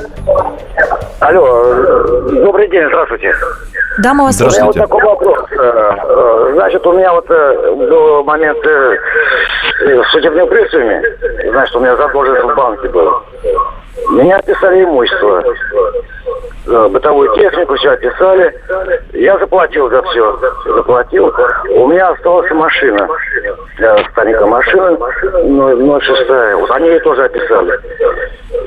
Алло, 1.21 1.73
добрый 2.31 2.69
день, 2.69 2.85
здравствуйте. 2.87 3.33
Да, 4.01 4.13
мы 4.13 4.23
вас 4.25 4.37
слушаем. 4.37 4.67
У 4.67 4.71
меня 4.71 4.81
вот 4.81 4.89
такой 4.89 5.03
вопрос. 5.03 5.51
Э, 5.51 5.91
э, 6.07 6.51
значит, 6.53 6.87
у 6.87 6.93
меня 6.93 7.11
вот 7.11 7.27
до 7.27 8.23
момента 8.23 8.97
судебными 10.11 10.47
приставами, 10.47 11.03
значит, 11.49 11.75
у 11.75 11.79
меня 11.81 11.97
задолженность 11.97 12.45
в 12.45 12.55
банке 12.55 12.87
была. 12.87 13.21
Меня 14.11 14.37
описали 14.37 14.83
имущество. 14.85 15.43
Э, 16.67 16.87
бытовую 16.87 17.35
технику, 17.35 17.75
все 17.75 17.91
описали. 17.91 18.55
Я 19.11 19.37
заплатил 19.39 19.89
за 19.89 20.01
все. 20.03 20.39
Заплатил. 20.65 21.33
У 21.71 21.87
меня 21.87 22.09
осталась 22.09 22.49
машина. 22.51 23.09
Старенькая 24.11 24.45
машина, 24.45 24.97
06. 24.97 26.29
Вот 26.59 26.71
они 26.71 26.87
ее 26.87 26.99
тоже 27.01 27.25
описали. 27.25 27.77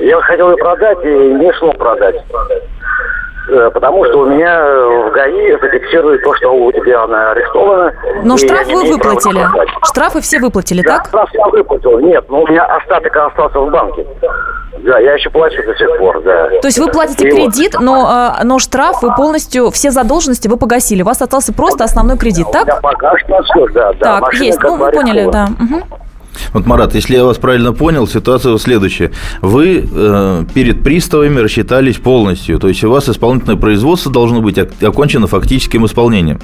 Я 0.03 0.21
хотел 0.21 0.51
ее 0.51 0.57
продать 0.57 0.97
и 1.03 1.07
не 1.07 1.53
смог 1.53 1.77
продать. 1.77 2.15
Э, 3.49 3.69
потому 3.73 4.05
что 4.05 4.19
у 4.19 4.25
меня 4.25 4.61
в 4.61 5.11
ГАИ 5.11 5.51
зафиксирует 5.61 6.23
то, 6.23 6.33
что 6.35 6.53
у 6.53 6.71
тебя 6.71 7.03
она 7.03 7.31
арестована. 7.31 7.93
Но 8.23 8.37
штраф 8.37 8.67
вы 8.67 8.91
выплатили. 8.91 9.45
Штрафы 9.83 10.21
все 10.21 10.39
выплатили, 10.39 10.81
да, 10.81 10.97
так? 10.97 11.07
штраф 11.07 11.29
я 11.33 11.47
выплатил. 11.47 11.99
Нет, 11.99 12.25
но 12.29 12.41
у 12.41 12.47
меня 12.47 12.65
остаток 12.65 13.15
остался 13.15 13.59
в 13.59 13.69
банке. 13.69 14.05
Да, 14.79 14.99
я 14.99 15.13
еще 15.13 15.29
плачу 15.29 15.63
до 15.63 15.75
сих 15.75 15.97
пор, 15.97 16.21
да. 16.23 16.49
То 16.61 16.67
есть 16.67 16.79
вы 16.79 16.91
платите 16.91 17.27
И 17.27 17.31
кредит, 17.31 17.75
но, 17.79 18.05
а, 18.05 18.39
но 18.43 18.59
штраф 18.59 19.01
вы 19.01 19.15
полностью, 19.15 19.71
все 19.71 19.91
задолженности 19.91 20.49
вы 20.49 20.57
погасили. 20.57 21.01
У 21.01 21.05
вас 21.05 21.21
остался 21.21 21.53
просто 21.53 21.85
основной 21.85 22.17
кредит, 22.17 22.47
так? 22.51 22.67
Я 22.67 22.75
пока 22.81 23.17
что 23.19 23.41
все, 23.43 23.67
да. 23.67 23.93
да. 23.93 24.19
Так, 24.19 24.33
есть, 24.33 24.61
ну 24.61 24.75
вы 24.75 24.91
поняли, 24.91 25.29
да. 25.31 25.47
Угу. 25.59 25.83
Вот, 26.53 26.65
Марат, 26.65 26.95
если 26.95 27.15
я 27.15 27.25
вас 27.25 27.37
правильно 27.37 27.73
понял, 27.73 28.07
ситуация 28.07 28.57
следующая. 28.57 29.11
Вы 29.41 29.87
э, 29.89 30.45
перед 30.53 30.83
приставами 30.83 31.39
рассчитались 31.39 31.97
полностью, 31.97 32.59
то 32.59 32.67
есть 32.67 32.83
у 32.83 32.89
вас 32.89 33.09
исполнительное 33.09 33.57
производство 33.57 34.11
должно 34.11 34.41
быть 34.41 34.57
окончено 34.57 35.27
фактическим 35.27 35.85
исполнением. 35.85 36.39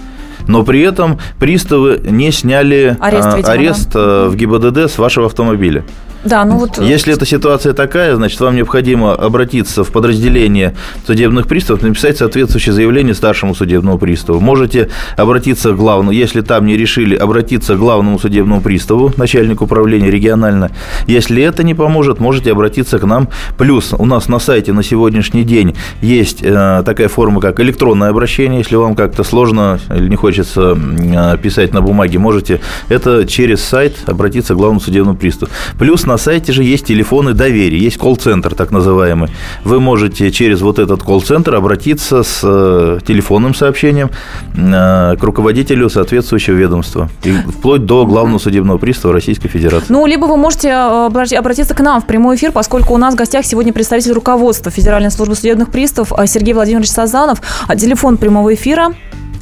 Но 0.49 0.63
при 0.63 0.81
этом 0.81 1.19
приставы 1.39 2.01
не 2.03 2.31
сняли 2.31 2.97
Арест, 2.99 3.27
а, 3.27 3.38
видимо, 3.38 3.53
арест 3.53 3.91
а, 3.93 4.29
в 4.29 4.35
ГИБДД 4.35 4.91
с 4.91 4.97
вашего 4.97 5.27
автомобиля. 5.27 5.85
Да, 6.23 6.43
ну 6.43 6.57
вот... 6.57 6.77
Если 6.79 7.13
эта 7.13 7.25
ситуация 7.25 7.73
такая, 7.73 8.15
значит, 8.15 8.39
вам 8.41 8.55
необходимо 8.55 9.13
обратиться 9.13 9.83
в 9.83 9.91
подразделение 9.91 10.75
судебных 11.07 11.47
приставов, 11.47 11.81
написать 11.81 12.17
соответствующее 12.17 12.73
заявление 12.73 13.13
старшему 13.13 13.55
судебному 13.55 13.97
приставу. 13.97 14.39
Можете 14.41 14.89
обратиться 15.15 15.71
к 15.71 15.77
главному, 15.77 16.12
если 16.12 16.41
там 16.41 16.65
не 16.65 16.75
решили, 16.75 17.15
обратиться 17.15 17.75
к 17.75 17.79
главному 17.79 18.19
судебному 18.19 18.59
приставу, 18.59 19.13
начальнику 19.15 19.63
управления 19.63 20.12
регионально. 20.12 20.71
Если 21.07 21.41
это 21.41 21.63
не 21.63 21.73
поможет, 21.73 22.19
можете 22.19 22.51
обратиться 22.51 22.99
к 22.99 23.05
нам. 23.05 23.29
Плюс 23.57 23.93
у 23.97 24.05
нас 24.05 24.27
на 24.27 24.39
сайте 24.39 24.73
на 24.73 24.83
сегодняшний 24.83 25.43
день 25.43 25.75
есть 26.01 26.39
э, 26.41 26.83
такая 26.85 27.07
форма, 27.07 27.39
как 27.39 27.62
электронное 27.62 28.09
обращение. 28.09 28.59
Если 28.59 28.75
вам 28.75 28.95
как-то 28.95 29.23
сложно 29.23 29.79
или 29.95 30.09
не 30.09 30.17
хочется 30.17 30.38
э, 30.56 31.38
писать 31.41 31.73
на 31.73 31.82
бумаге, 31.82 32.19
можете 32.19 32.60
это 32.89 33.25
через 33.25 33.63
сайт 33.63 33.97
обратиться 34.06 34.54
к 34.54 34.58
главному 34.58 34.80
судебному 34.80 35.17
приставу. 35.17 35.52
Плюс 35.78 36.06
на 36.06 36.17
сайте 36.17 36.52
же 36.52 36.63
есть 36.63 36.86
телефоны 36.86 37.34
доверия, 37.34 37.78
есть 37.78 37.97
колл-центр 37.97 38.56
так 38.56 38.71
называемый. 38.71 39.30
Вы 39.63 39.80
можете 39.80 40.32
через 40.32 40.62
вот 40.62 40.80
этот 40.80 41.04
колл-центр 41.04 41.56
обратиться 41.56 42.23
с 42.23 42.41
э, 42.43 42.99
телефонным 43.06 43.54
сообщением 43.54 44.10
э, 44.56 45.15
к 45.15 45.23
руководителю 45.23 45.89
соответствующего 45.89 46.56
ведомства, 46.56 47.10
и 47.23 47.32
вплоть 47.32 47.86
до 47.86 48.06
главного 48.06 48.39
судебного 48.39 48.78
пристава 48.78 49.13
Российской 49.13 49.49
Федерации. 49.49 49.88
Ну, 49.89 50.06
либо 50.06 50.25
вы 50.25 50.38
можете 50.38 50.69
э, 50.69 51.38
обратиться 51.38 51.73
к 51.73 51.82
нам 51.82 52.02
в 52.02 52.06
прямой 52.06 52.36
эфир, 52.36 52.52
поскольку 52.52 52.93
у 52.93 52.97
нас 52.97 53.13
в 53.13 53.17
гостях 53.17 53.45
сегодня 53.45 53.73
представитель 53.73 54.12
руководства 54.13 54.71
Федеральной 54.71 55.12
службы 55.12 55.36
судебных 55.36 55.69
приставов 55.69 56.12
Сергей 56.28 56.54
Владимирович 56.54 56.89
Сазанов. 56.89 57.41
А 57.67 57.75
телефон 57.75 58.17
прямого 58.17 58.54
эфира 58.54 58.93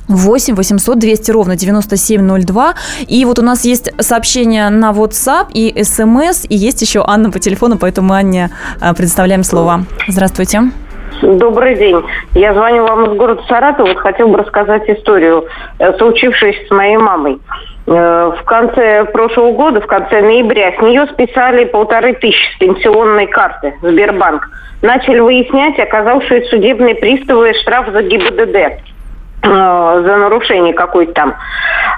8 0.07 0.55
800 0.55 0.99
200 0.99 1.31
ровно 1.31 1.55
9702. 1.55 2.73
И 3.07 3.25
вот 3.25 3.39
у 3.39 3.41
нас 3.41 3.65
есть 3.65 3.91
сообщение 4.01 4.69
на 4.69 4.91
WhatsApp 4.91 5.47
и 5.53 5.83
смс, 5.83 6.45
и 6.49 6.55
есть 6.55 6.81
еще 6.81 7.03
Анна 7.05 7.31
по 7.31 7.39
телефону, 7.39 7.77
поэтому 7.79 8.13
Анне 8.13 8.49
э, 8.81 8.93
предоставляем 8.93 9.43
слово. 9.43 9.81
Здравствуйте. 10.07 10.61
Добрый 11.21 11.75
день. 11.75 12.03
Я 12.35 12.53
звоню 12.53 12.83
вам 12.83 13.05
из 13.05 13.17
города 13.17 13.41
Саратова. 13.47 13.87
Вот 13.87 13.97
хотел 13.97 14.27
бы 14.27 14.37
рассказать 14.37 14.87
историю, 14.87 15.45
э, 15.79 15.97
случившуюся 15.97 16.59
с 16.67 16.71
моей 16.71 16.97
мамой. 16.97 17.39
Э, 17.87 18.31
в 18.39 18.43
конце 18.43 19.05
прошлого 19.05 19.53
года, 19.53 19.81
в 19.81 19.87
конце 19.87 20.21
ноября, 20.21 20.73
с 20.77 20.81
нее 20.81 21.07
списали 21.07 21.65
полторы 21.65 22.13
тысячи 22.13 22.55
с 22.55 22.59
пенсионной 22.59 23.27
карты 23.27 23.73
Сбербанк. 23.81 24.49
Начали 24.81 25.19
выяснять, 25.19 25.79
оказалось, 25.79 26.25
что 26.25 26.35
это 26.35 26.47
судебные 26.49 26.95
приставы 26.95 27.53
штраф 27.53 27.87
за 27.91 28.03
ГИБДД. 28.03 28.83
Э, 29.43 30.01
за 30.03 30.15
нарушение 30.17 30.73
какой-то 30.73 31.13
там. 31.13 31.35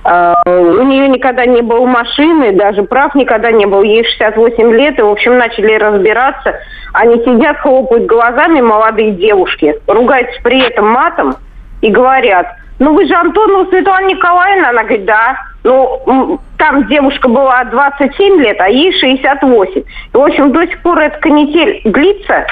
Э, 0.04 0.34
у 0.45 0.84
нее 0.84 1.08
никогда 1.08 1.45
не 1.45 1.62
было 1.62 1.86
машины, 1.86 2.52
даже 2.52 2.84
прав 2.84 3.15
никогда 3.15 3.52
не 3.52 3.65
было. 3.65 3.82
Ей 3.82 4.04
68 4.04 4.73
лет, 4.73 4.99
и, 4.99 5.02
в 5.02 5.10
общем, 5.10 5.38
начали 5.38 5.73
разбираться. 5.75 6.56
Они 6.93 7.15
сидят, 7.23 7.58
хлопают 7.60 8.06
глазами, 8.06 8.60
молодые 8.60 9.12
девушки, 9.12 9.75
ругаются 9.88 10.39
при 10.43 10.60
этом 10.60 10.89
матом 10.89 11.36
и 11.82 11.89
говорят, 11.89 12.47
ну 12.80 12.93
вы 12.93 13.06
же 13.06 13.13
Антонова 13.13 13.69
Светлана 13.69 14.08
Николаевна? 14.08 14.69
Она 14.69 14.84
говорит, 14.84 15.06
да. 15.06 15.36
Ну, 15.63 16.39
там 16.58 16.88
девушка 16.88 17.28
была 17.28 17.65
27 17.65 18.41
лет, 18.41 18.60
а 18.62 18.69
ей 18.69 18.97
68. 18.97 19.82
И, 19.82 19.86
в 20.13 20.21
общем, 20.21 20.52
до 20.52 20.65
сих 20.65 20.82
пор 20.82 20.99
эта 20.99 21.19
канитель 21.19 21.82
длится. 21.84 22.45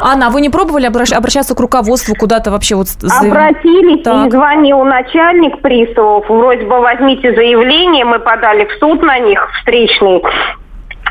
Анна, 0.00 0.28
а 0.28 0.30
вы 0.30 0.40
не 0.40 0.50
пробовали 0.50 0.86
обращаться 0.86 1.54
к 1.54 1.60
руководству 1.60 2.14
куда-то 2.14 2.50
вообще? 2.50 2.74
Вот 2.74 2.88
Обратились, 3.02 4.02
так. 4.02 4.26
и 4.26 4.30
звонил 4.30 4.84
начальник 4.84 5.60
приставов. 5.60 6.28
Вроде 6.28 6.64
бы 6.64 6.80
возьмите 6.80 7.34
заявление, 7.34 8.04
мы 8.04 8.18
подали 8.18 8.66
в 8.66 8.78
суд 8.78 9.02
на 9.02 9.18
них 9.18 9.48
встречный 9.58 10.22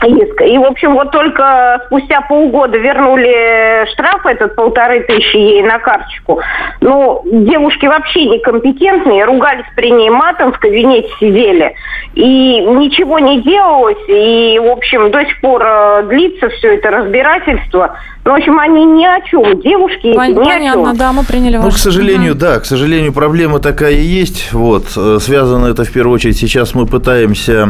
иск. 0.06 0.42
И, 0.42 0.58
в 0.58 0.64
общем, 0.64 0.94
вот 0.94 1.12
только 1.12 1.82
спустя 1.88 2.22
полгода 2.22 2.78
вернули 2.78 3.86
штраф 3.94 4.26
этот 4.26 4.56
полторы 4.56 5.02
тысячи 5.02 5.38
ей 5.38 5.64
на 5.64 5.80
карточку. 5.80 6.42
Ну, 6.82 7.22
девушки 7.26 7.86
вообще 7.86 8.26
некомпетентные, 8.26 9.26
ругались 9.26 9.66
при 9.76 9.92
ней 9.92 10.10
матом, 10.10 10.54
в 10.54 10.60
кабинете 10.60 11.10
сидели. 11.20 11.74
И 12.14 12.62
ничего 12.62 13.20
не 13.20 13.42
делалось. 13.42 13.98
И, 14.08 14.60
в 14.60 14.70
общем, 14.72 15.12
до 15.12 15.26
сих 15.26 15.42
пор 15.42 15.62
э, 15.64 16.04
длится 16.08 16.50
все 16.50 16.76
это 16.76 16.90
разбирательство. 16.90 17.98
Ну, 18.24 18.32
в 18.32 18.36
общем, 18.36 18.60
они 18.60 18.86
ни 18.86 19.06
о 19.06 19.22
чем. 19.22 19.62
Девушки 19.62 20.08
Пон- 20.08 20.30
ни 20.30 20.34
Понятно, 20.34 20.82
о 20.82 20.86
чем. 20.86 20.98
да, 20.98 21.14
мы 21.14 21.24
приняли 21.24 21.58
Ну, 21.58 21.70
к 21.70 21.78
сожалению, 21.78 22.32
угу. 22.32 22.40
да, 22.40 22.60
к 22.60 22.66
сожалению, 22.66 23.14
проблема 23.14 23.60
такая 23.60 23.92
и 23.94 24.02
есть. 24.02 24.52
Вот. 24.52 24.86
Э, 24.98 25.20
связано 25.22 25.68
это 25.68 25.84
в 25.84 25.92
первую 25.92 26.16
очередь. 26.16 26.38
Сейчас 26.38 26.74
мы 26.74 26.88
пытаемся 26.88 27.70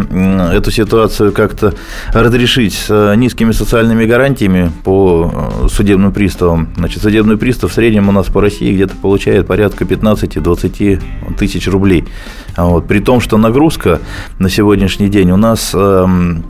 эту 0.53 0.71
ситуацию 0.71 1.33
как-то 1.33 1.73
разрешить 2.25 2.73
с 2.73 2.87
э, 2.89 3.15
низкими 3.15 3.51
социальными 3.51 4.05
гарантиями 4.05 4.71
по 4.83 5.31
э, 5.63 5.67
судебным 5.67 6.11
приставам. 6.11 6.69
Значит, 6.75 7.03
судебный 7.03 7.37
пристав 7.37 7.71
в 7.71 7.73
среднем 7.73 8.09
у 8.09 8.11
нас 8.11 8.27
по 8.27 8.41
России 8.41 8.73
где-то 8.73 8.95
получает 8.95 9.47
порядка 9.47 9.83
15-20 9.83 11.35
тысяч 11.37 11.67
рублей. 11.67 12.05
Вот. 12.57 12.87
При 12.87 12.99
том, 12.99 13.21
что 13.21 13.37
нагрузка 13.37 13.99
на 14.39 14.49
сегодняшний 14.49 15.07
день 15.07 15.31
у 15.31 15.37
нас 15.37 15.71
эм, 15.73 16.43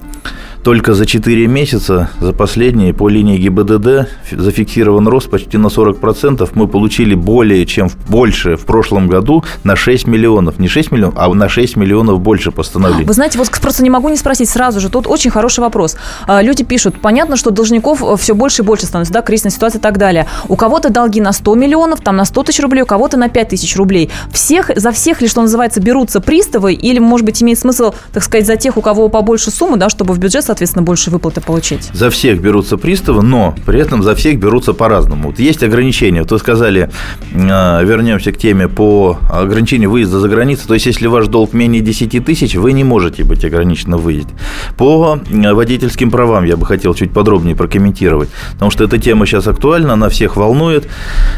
только 0.66 0.96
за 0.96 1.06
4 1.06 1.46
месяца, 1.46 2.10
за 2.20 2.34
последние, 2.34 2.92
по 2.92 3.08
линии 3.08 3.38
ГИБДД 3.38 4.10
зафиксирован 4.32 5.08
рост 5.08 5.30
почти 5.30 5.60
на 5.60 5.68
40%. 5.68 6.50
Мы 6.56 6.68
получили 6.68 7.14
более 7.14 7.68
чем 7.68 7.88
больше 8.10 8.56
в 8.56 8.66
прошлом 8.66 9.08
году 9.08 9.44
на 9.64 9.76
6 9.76 10.08
миллионов. 10.08 10.58
Не 10.58 10.68
6 10.68 10.92
миллионов, 10.92 11.14
а 11.20 11.32
на 11.32 11.50
6 11.50 11.76
миллионов 11.76 12.20
больше 12.20 12.50
постановлений. 12.50 13.06
Вы 13.06 13.14
знаете, 13.14 13.38
вот 13.38 13.52
просто 13.62 13.84
не 13.84 13.92
могу 13.92 14.10
не 14.10 14.18
спросить 14.18 14.50
сразу 14.50 14.80
же. 14.80 14.90
Тут 14.90 15.06
очень 15.06 15.30
хороший 15.30 15.60
вопрос. 15.60 15.98
А, 16.26 16.42
люди 16.42 16.64
пишут, 16.64 17.00
понятно, 17.00 17.36
что 17.36 17.52
должников 17.52 18.02
э, 18.02 18.16
все 18.18 18.34
больше 18.34 18.64
и 18.64 18.66
больше 18.66 18.88
становится, 18.88 19.14
да, 19.14 19.22
кризисная 19.22 19.52
ситуация 19.52 19.78
и 19.78 19.82
так 19.84 20.00
далее. 20.00 20.26
У 20.48 20.56
кого-то 20.56 20.90
долги 20.90 21.22
на 21.22 21.32
100 21.32 21.54
миллионов, 21.54 22.02
там 22.02 22.16
на 22.16 22.26
100 22.26 22.42
тысяч 22.42 22.60
рублей, 22.62 22.82
у 22.82 22.88
кого-то 22.88 23.18
на 23.18 23.30
5 23.30 23.50
тысяч 23.50 23.76
рублей. 23.76 24.10
Всех, 24.32 24.72
за 24.76 24.92
всех 24.92 25.22
ли, 25.22 25.28
что 25.28 25.42
называется, 25.42 25.80
берутся 25.80 26.22
приставы 26.22 26.74
или, 26.74 26.98
может 26.98 27.24
быть, 27.24 27.44
имеет 27.44 27.60
смысл, 27.60 27.94
так 28.12 28.24
сказать, 28.24 28.48
за 28.48 28.56
тех, 28.56 28.78
у 28.78 28.82
кого 28.82 29.10
побольше 29.10 29.52
суммы, 29.52 29.78
да, 29.78 29.90
чтобы 29.90 30.16
в 30.16 30.18
бюджет, 30.18 30.55
соответственно, 30.56 30.84
больше 30.84 31.12
выплаты 31.12 31.42
получить? 31.42 31.90
За 31.94 32.10
всех 32.10 32.40
берутся 32.40 32.78
приставы, 32.78 33.22
но 33.22 33.54
при 33.66 33.78
этом 33.82 34.02
за 34.02 34.16
всех 34.16 34.40
берутся 34.40 34.74
по-разному. 34.74 35.30
Вот 35.30 35.40
есть 35.40 35.64
ограничения. 35.64 36.22
Вот 36.22 36.32
вы 36.32 36.40
сказали, 36.40 36.90
а, 37.34 37.82
вернемся 37.84 38.32
к 38.32 38.38
теме 38.38 38.70
по 38.70 39.18
ограничению 39.30 39.90
выезда 39.92 40.20
за 40.20 40.30
границу. 40.30 40.66
То 40.66 40.74
есть, 40.74 40.86
если 40.86 41.08
ваш 41.08 41.28
долг 41.28 41.52
менее 41.52 41.82
10 41.82 42.22
тысяч, 42.22 42.56
вы 42.56 42.72
не 42.72 42.86
можете 42.86 43.26
быть 43.26 43.44
ограничены 43.44 43.98
в 43.98 44.04
выезде. 44.04 44.34
По 44.78 45.20
водительским 45.30 46.10
правам 46.10 46.46
я 46.46 46.56
бы 46.56 46.66
хотел 46.66 46.94
чуть 46.94 47.12
подробнее 47.12 47.56
прокомментировать, 47.56 48.30
потому 48.54 48.72
что 48.72 48.86
эта 48.86 48.98
тема 48.98 49.26
сейчас 49.26 49.48
актуальна, 49.48 49.94
она 49.94 50.08
всех 50.08 50.38
волнует. 50.38 50.88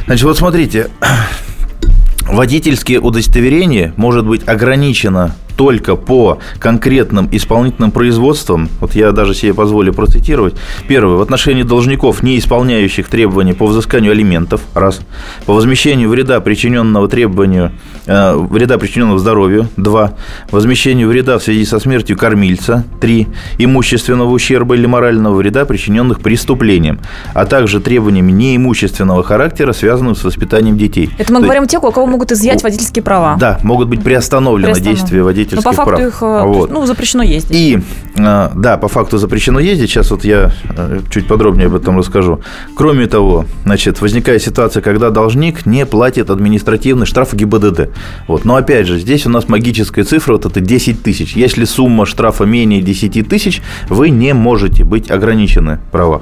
Значит, 0.06 0.26
вот 0.26 0.38
смотрите, 0.38 0.90
водительские 2.30 3.00
удостоверения 3.00 3.94
может 3.98 4.28
быть 4.28 4.48
ограничено 4.48 5.36
только 5.58 5.96
по 5.96 6.38
конкретным 6.60 7.28
исполнительным 7.32 7.92
производствам, 7.92 8.70
вот 8.80 8.96
я 8.96 9.12
даже 9.12 9.34
себе 9.34 9.54
позволю 9.54 9.92
процитировать. 9.92 10.54
Первое, 10.88 11.18
в 11.18 11.22
отношении 11.22 11.64
должников, 11.64 12.24
не 12.24 12.38
исполняющих 12.38 13.08
требования 13.08 13.56
по 13.56 13.66
взысканию 13.66 14.12
алиментов, 14.12 14.62
раз. 14.74 15.02
По 15.46 15.54
возмещению 15.54 16.10
вреда, 16.10 16.40
причиненного 16.40 17.10
требованию, 17.10 17.72
э, 18.06 18.36
вреда, 18.36 18.78
причиненного 18.78 19.20
здоровью, 19.20 19.68
два. 19.78 20.14
Возмещению 20.52 21.10
вреда 21.10 21.40
в 21.40 21.44
связи 21.44 21.66
со 21.66 21.80
смертью 21.80 22.18
кормильца, 22.18 22.86
три. 23.02 23.28
Имущественного 23.58 24.30
ущерба 24.30 24.76
или 24.76 24.86
морального 24.86 25.36
вреда, 25.36 25.66
причиненных 25.66 26.20
преступлением, 26.20 27.00
а 27.34 27.46
также 27.46 27.80
требованиями 27.80 28.32
неимущественного 28.32 29.24
характера, 29.24 29.74
связанным 29.74 30.16
с 30.16 30.24
воспитанием 30.24 30.78
детей. 30.78 31.10
Это 31.18 31.34
мы 31.34 31.40
То 31.40 31.46
говорим 31.46 31.64
о 31.64 31.68
тех, 31.68 31.84
у 31.84 31.92
кого 31.92 32.06
могут 32.06 32.32
изъять 32.32 32.62
водительские 32.62 33.02
права. 33.02 33.38
Да, 33.40 33.60
могут 33.64 33.88
быть 33.88 34.04
приостановлены 34.04 34.74
Приостанов. 34.74 35.00
действия 35.00 35.24
водительских 35.52 35.58
водительских 35.58 35.66
Но 35.66 35.72
по 35.72 35.76
факту 35.76 35.96
прав. 35.96 36.08
их 36.08 36.22
э, 36.22 36.60
вот. 36.60 36.72
ну, 36.72 36.86
запрещено 36.86 37.24
ездить. 37.24 37.56
И, 37.56 37.80
э, 38.16 38.50
да, 38.56 38.78
по 38.78 38.88
факту 38.88 39.18
запрещено 39.18 39.60
ездить. 39.60 39.90
Сейчас 39.90 40.12
вот 40.12 40.24
я 40.24 40.52
э, 40.70 41.00
чуть 41.10 41.28
подробнее 41.28 41.68
об 41.68 41.76
этом 41.76 41.98
расскажу. 41.98 42.42
Кроме 42.76 43.08
того, 43.08 43.46
значит, 43.66 44.02
возникает 44.02 44.42
ситуация, 44.42 44.82
когда 44.82 45.10
должник 45.10 45.66
не 45.66 45.86
платит 45.86 46.30
административный 46.30 47.06
штраф 47.06 47.34
ГИБДД. 47.34 47.90
Вот. 48.28 48.46
Но 48.46 48.56
опять 48.56 48.88
же, 48.88 49.00
здесь 49.00 49.26
у 49.26 49.30
нас 49.30 49.48
магическая 49.50 50.06
цифра, 50.06 50.34
вот 50.34 50.46
это 50.46 50.60
10 50.60 51.04
тысяч. 51.04 51.36
Если 51.36 51.66
сумма 51.66 52.06
штрафа 52.06 52.44
менее 52.44 52.82
10 52.82 53.28
тысяч, 53.28 53.62
вы 53.90 54.10
не 54.10 54.34
можете 54.34 54.84
быть 54.84 55.12
ограничены 55.12 55.80
права. 55.92 56.22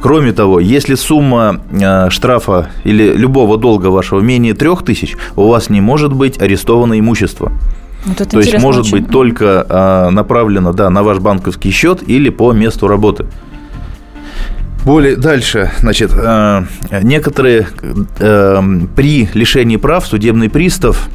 Кроме 0.00 0.32
того, 0.32 0.60
если 0.60 0.94
сумма 0.94 1.60
штрафа 2.10 2.70
или 2.84 3.12
любого 3.14 3.56
долга 3.58 3.88
вашего 3.88 4.20
менее 4.20 4.54
3 4.54 4.70
тысяч, 4.84 5.16
у 5.36 5.48
вас 5.48 5.70
не 5.70 5.80
может 5.80 6.12
быть 6.12 6.40
арестовано 6.40 6.98
имущество. 6.98 7.52
Вот 8.04 8.20
это 8.20 8.30
То 8.30 8.40
есть 8.40 8.58
может 8.58 8.86
очень. 8.86 8.98
быть 8.98 9.10
только 9.10 9.64
а, 9.68 10.10
направлено 10.10 10.72
да, 10.72 10.90
на 10.90 11.02
ваш 11.02 11.18
банковский 11.18 11.70
счет 11.70 12.02
или 12.06 12.28
по 12.28 12.52
месту 12.52 12.86
работы. 12.86 13.26
Более 14.84 15.16
дальше, 15.16 15.72
значит, 15.80 16.10
э, 16.14 16.64
некоторые 17.02 17.68
э, 18.18 18.62
при 18.94 19.30
лишении 19.32 19.76
прав 19.76 20.06
судебный 20.06 20.50
пристав 20.50 21.08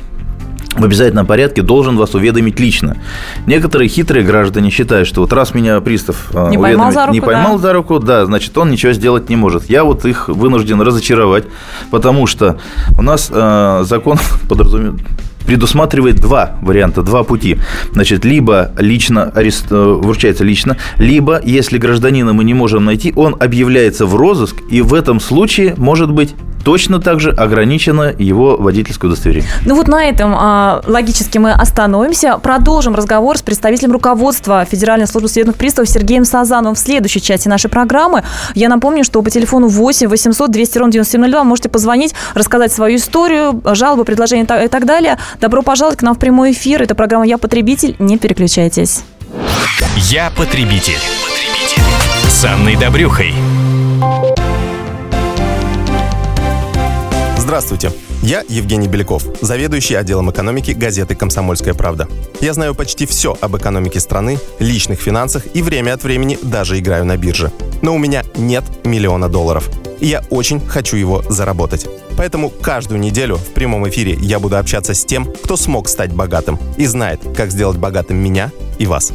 в 0.76 0.84
обязательном 0.84 1.28
порядке 1.28 1.62
должен 1.62 1.96
вас 1.96 2.16
уведомить 2.16 2.60
лично. 2.60 2.98
Некоторые 3.46 3.88
хитрые 3.88 4.26
граждане 4.26 4.72
считают, 4.72 5.08
что 5.08 5.22
вот 5.22 5.34
раз 5.34 5.54
меня 5.54 5.82
пристав 5.82 6.32
не 6.50 6.58
поймал 6.58 6.92
за 6.92 7.06
руку, 7.06 7.14
не 7.14 7.22
поймал 7.22 7.56
да. 7.58 7.62
за 7.62 7.74
руку, 7.74 8.00
да, 8.00 8.26
значит, 8.26 8.58
он 8.58 8.72
ничего 8.72 8.94
сделать 8.94 9.30
не 9.30 9.36
может. 9.36 9.70
Я 9.70 9.84
вот 9.84 10.06
их 10.06 10.30
вынужден 10.30 10.82
разочаровать, 10.82 11.46
потому 11.92 12.26
что 12.26 12.60
у 12.98 13.02
нас 13.04 13.30
э, 13.32 13.84
закон 13.86 14.18
подразумевает 14.50 15.02
предусматривает 15.46 16.18
два 16.18 16.58
варианта, 16.62 17.02
два 17.02 17.24
пути. 17.24 17.58
Значит, 17.92 18.26
либо 18.26 18.72
лично 18.78 19.24
арест... 19.24 19.68
Э, 19.72 20.00
вручается 20.02 20.44
лично, 20.44 20.78
либо, 20.98 21.42
если 21.44 21.78
гражданина 21.78 22.34
мы 22.34 22.44
не 22.44 22.54
можем 22.54 22.86
найти, 22.86 23.14
он 23.16 23.36
объявляется 23.40 24.06
в 24.06 24.16
розыск, 24.16 24.58
и 24.70 24.82
в 24.82 24.94
этом 24.94 25.20
случае 25.20 25.74
может 25.78 26.12
быть 26.12 26.36
точно 26.64 27.00
так 27.00 27.20
же 27.20 27.32
ограничено 27.32 28.14
его 28.18 28.58
водительское 28.58 29.10
удостоверение. 29.10 29.50
Ну 29.66 29.76
вот 29.76 29.88
на 29.88 30.06
этом 30.06 30.34
а, 30.36 30.82
логически 30.86 31.38
мы 31.38 31.52
остановимся. 31.52 32.38
Продолжим 32.38 32.96
разговор 32.96 33.38
с 33.38 33.42
представителем 33.42 33.92
руководства 33.92 34.66
Федеральной 34.66 35.08
службы 35.08 35.30
судебных 35.30 35.56
приставов 35.56 35.90
Сергеем 35.90 36.26
Сазановым 36.26 36.76
в 36.76 36.80
следующей 36.80 37.22
части 37.22 37.48
нашей 37.48 37.70
программы. 37.70 38.24
Я 38.56 38.70
напомню, 38.70 39.04
что 39.04 39.22
по 39.22 39.30
телефону 39.30 39.68
8 39.68 40.08
800 40.08 40.52
200 40.52 40.78
ровно 40.78 40.92
9702 40.92 41.44
можете 41.44 41.70
позвонить, 41.70 42.14
рассказать 42.34 42.72
свою 42.72 42.98
историю, 42.98 43.62
жалобы, 43.74 44.06
предложения 44.06 44.44
и 44.44 44.68
так 44.68 44.86
далее. 44.86 45.18
Добро 45.40 45.62
пожаловать 45.62 46.00
к 46.00 46.02
нам 46.02 46.16
в 46.16 46.20
прямой 46.20 46.52
эфир. 46.52 46.82
Это 46.82 46.96
программа 46.96 47.26
«Я 47.26 47.38
потребитель». 47.38 47.96
Не 48.00 48.18
переключайтесь. 48.18 49.02
«Я 49.98 50.32
потребитель». 50.32 50.96
потребитель. 51.60 52.30
С 52.30 52.46
Анной 52.46 52.76
Добрюхой. 52.76 53.34
Здравствуйте. 57.38 57.92
Я 58.22 58.44
Евгений 58.48 58.88
Беляков, 58.88 59.24
заведующий 59.42 59.96
отделом 59.96 60.30
экономики 60.30 60.72
газеты 60.72 61.16
«Комсомольская 61.16 61.74
правда». 61.74 62.08
Я 62.42 62.54
знаю 62.54 62.76
почти 62.76 63.06
все 63.06 63.38
об 63.40 63.56
экономике 63.58 64.00
страны, 64.00 64.40
личных 64.60 65.00
финансах 65.00 65.44
и 65.54 65.62
время 65.62 65.94
от 65.94 66.04
времени 66.04 66.38
даже 66.42 66.78
играю 66.78 67.06
на 67.06 67.18
бирже. 67.18 67.52
Но 67.82 67.96
у 67.96 67.98
меня 67.98 68.24
нет 68.36 68.66
миллиона 68.86 69.30
долларов. 69.30 69.70
И 70.00 70.08
я 70.08 70.24
очень 70.30 70.66
хочу 70.66 70.98
его 70.98 71.24
заработать. 71.30 71.88
Поэтому 72.18 72.50
каждую 72.50 73.00
неделю 73.00 73.38
в 73.38 73.50
прямом 73.54 73.88
эфире 73.90 74.18
я 74.20 74.40
буду 74.40 74.58
общаться 74.58 74.94
с 74.94 75.06
тем, 75.06 75.26
кто 75.26 75.58
смог 75.58 75.88
стать 75.88 76.14
богатым 76.14 76.60
и 76.78 76.86
знает, 76.86 77.22
как 77.36 77.52
сделать 77.52 77.78
богатым 77.78 78.18
меня 78.18 78.52
и 78.78 78.86
вас. 78.86 79.14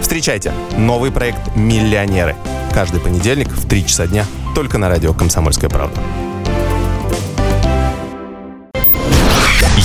Встречайте 0.00 0.52
новый 0.76 1.10
проект 1.10 1.56
«Миллионеры». 1.56 2.36
Каждый 2.72 3.00
понедельник 3.00 3.48
в 3.48 3.68
3 3.68 3.86
часа 3.86 4.06
дня 4.06 4.26
только 4.54 4.78
на 4.78 4.88
радио 4.88 5.12
«Комсомольская 5.14 5.70
правда». 5.70 6.00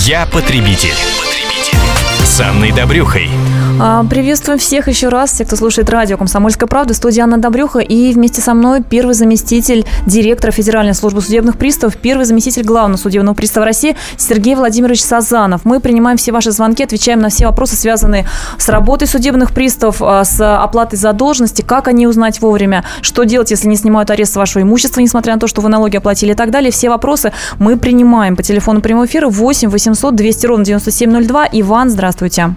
Я 0.05 0.25
потребитель. 0.25 0.93
потребитель. 0.93 2.25
С 2.25 2.39
Анной 2.41 2.71
Добрюхой. 2.71 3.29
А, 3.81 4.03
приветствуем 4.03 4.59
всех 4.59 4.89
еще 4.89 5.07
раз, 5.07 5.31
всех, 5.31 5.47
кто 5.47 5.55
слушает 5.55 5.89
радио 5.89 6.17
«Комсомольская 6.17 6.67
правда». 6.67 6.93
Студия 6.93 7.23
Анна 7.23 7.37
Добрюха. 7.37 7.79
И 7.79 8.11
вместе 8.11 8.41
со 8.41 8.53
мной 8.53 8.83
первый 8.83 9.15
заместитель 9.15 9.85
директора 10.05 10.51
Федеральной 10.51 10.93
службы 10.93 11.21
судебных 11.21 11.57
приставов, 11.57 11.95
первый 11.95 12.25
заместитель 12.25 12.63
главного 12.63 12.99
судебного 12.99 13.35
пристава 13.35 13.65
России 13.65 13.95
Сергей 14.17 14.55
Владимирович 14.55 15.01
Сазанов. 15.01 15.61
Мы 15.63 15.79
принимаем 15.79 16.17
все 16.17 16.33
ваши 16.33 16.51
звонки, 16.51 16.83
отвечаем 16.83 17.21
на 17.21 17.29
все 17.29 17.45
вопросы, 17.45 17.77
связанные 17.77 18.25
с 18.57 18.67
работой 18.67 19.07
судебных 19.07 19.53
приставов, 19.53 20.01
а, 20.01 20.25
с 20.25 20.41
оплатой 20.41 20.99
задолженности, 20.99 21.61
как 21.61 21.87
они 21.87 22.05
узнать 22.05 22.41
вовремя, 22.41 22.83
что 23.01 23.23
делать, 23.23 23.51
если 23.51 23.69
не 23.69 23.77
снимают 23.77 24.09
арест 24.09 24.33
с 24.33 24.35
вашего 24.35 24.61
имущества, 24.61 24.99
несмотря 24.99 25.35
на 25.35 25.39
то, 25.39 25.47
что 25.47 25.61
вы 25.61 25.69
налоги 25.69 25.95
оплатили 25.95 26.33
и 26.33 26.35
так 26.35 26.51
далее. 26.51 26.71
Все 26.71 26.89
вопросы 26.89 27.31
мы 27.59 27.77
принимаем 27.77 28.35
по 28.35 28.43
телефону 28.43 28.81
прямого 28.81 29.05
эфира 29.05 29.29
8 29.29 29.69
800 29.69 30.15
200 30.15 30.45
ровно 30.47 30.65
9702. 30.65 31.47
Иван, 31.53 31.89
здравствуйте. 31.89 32.55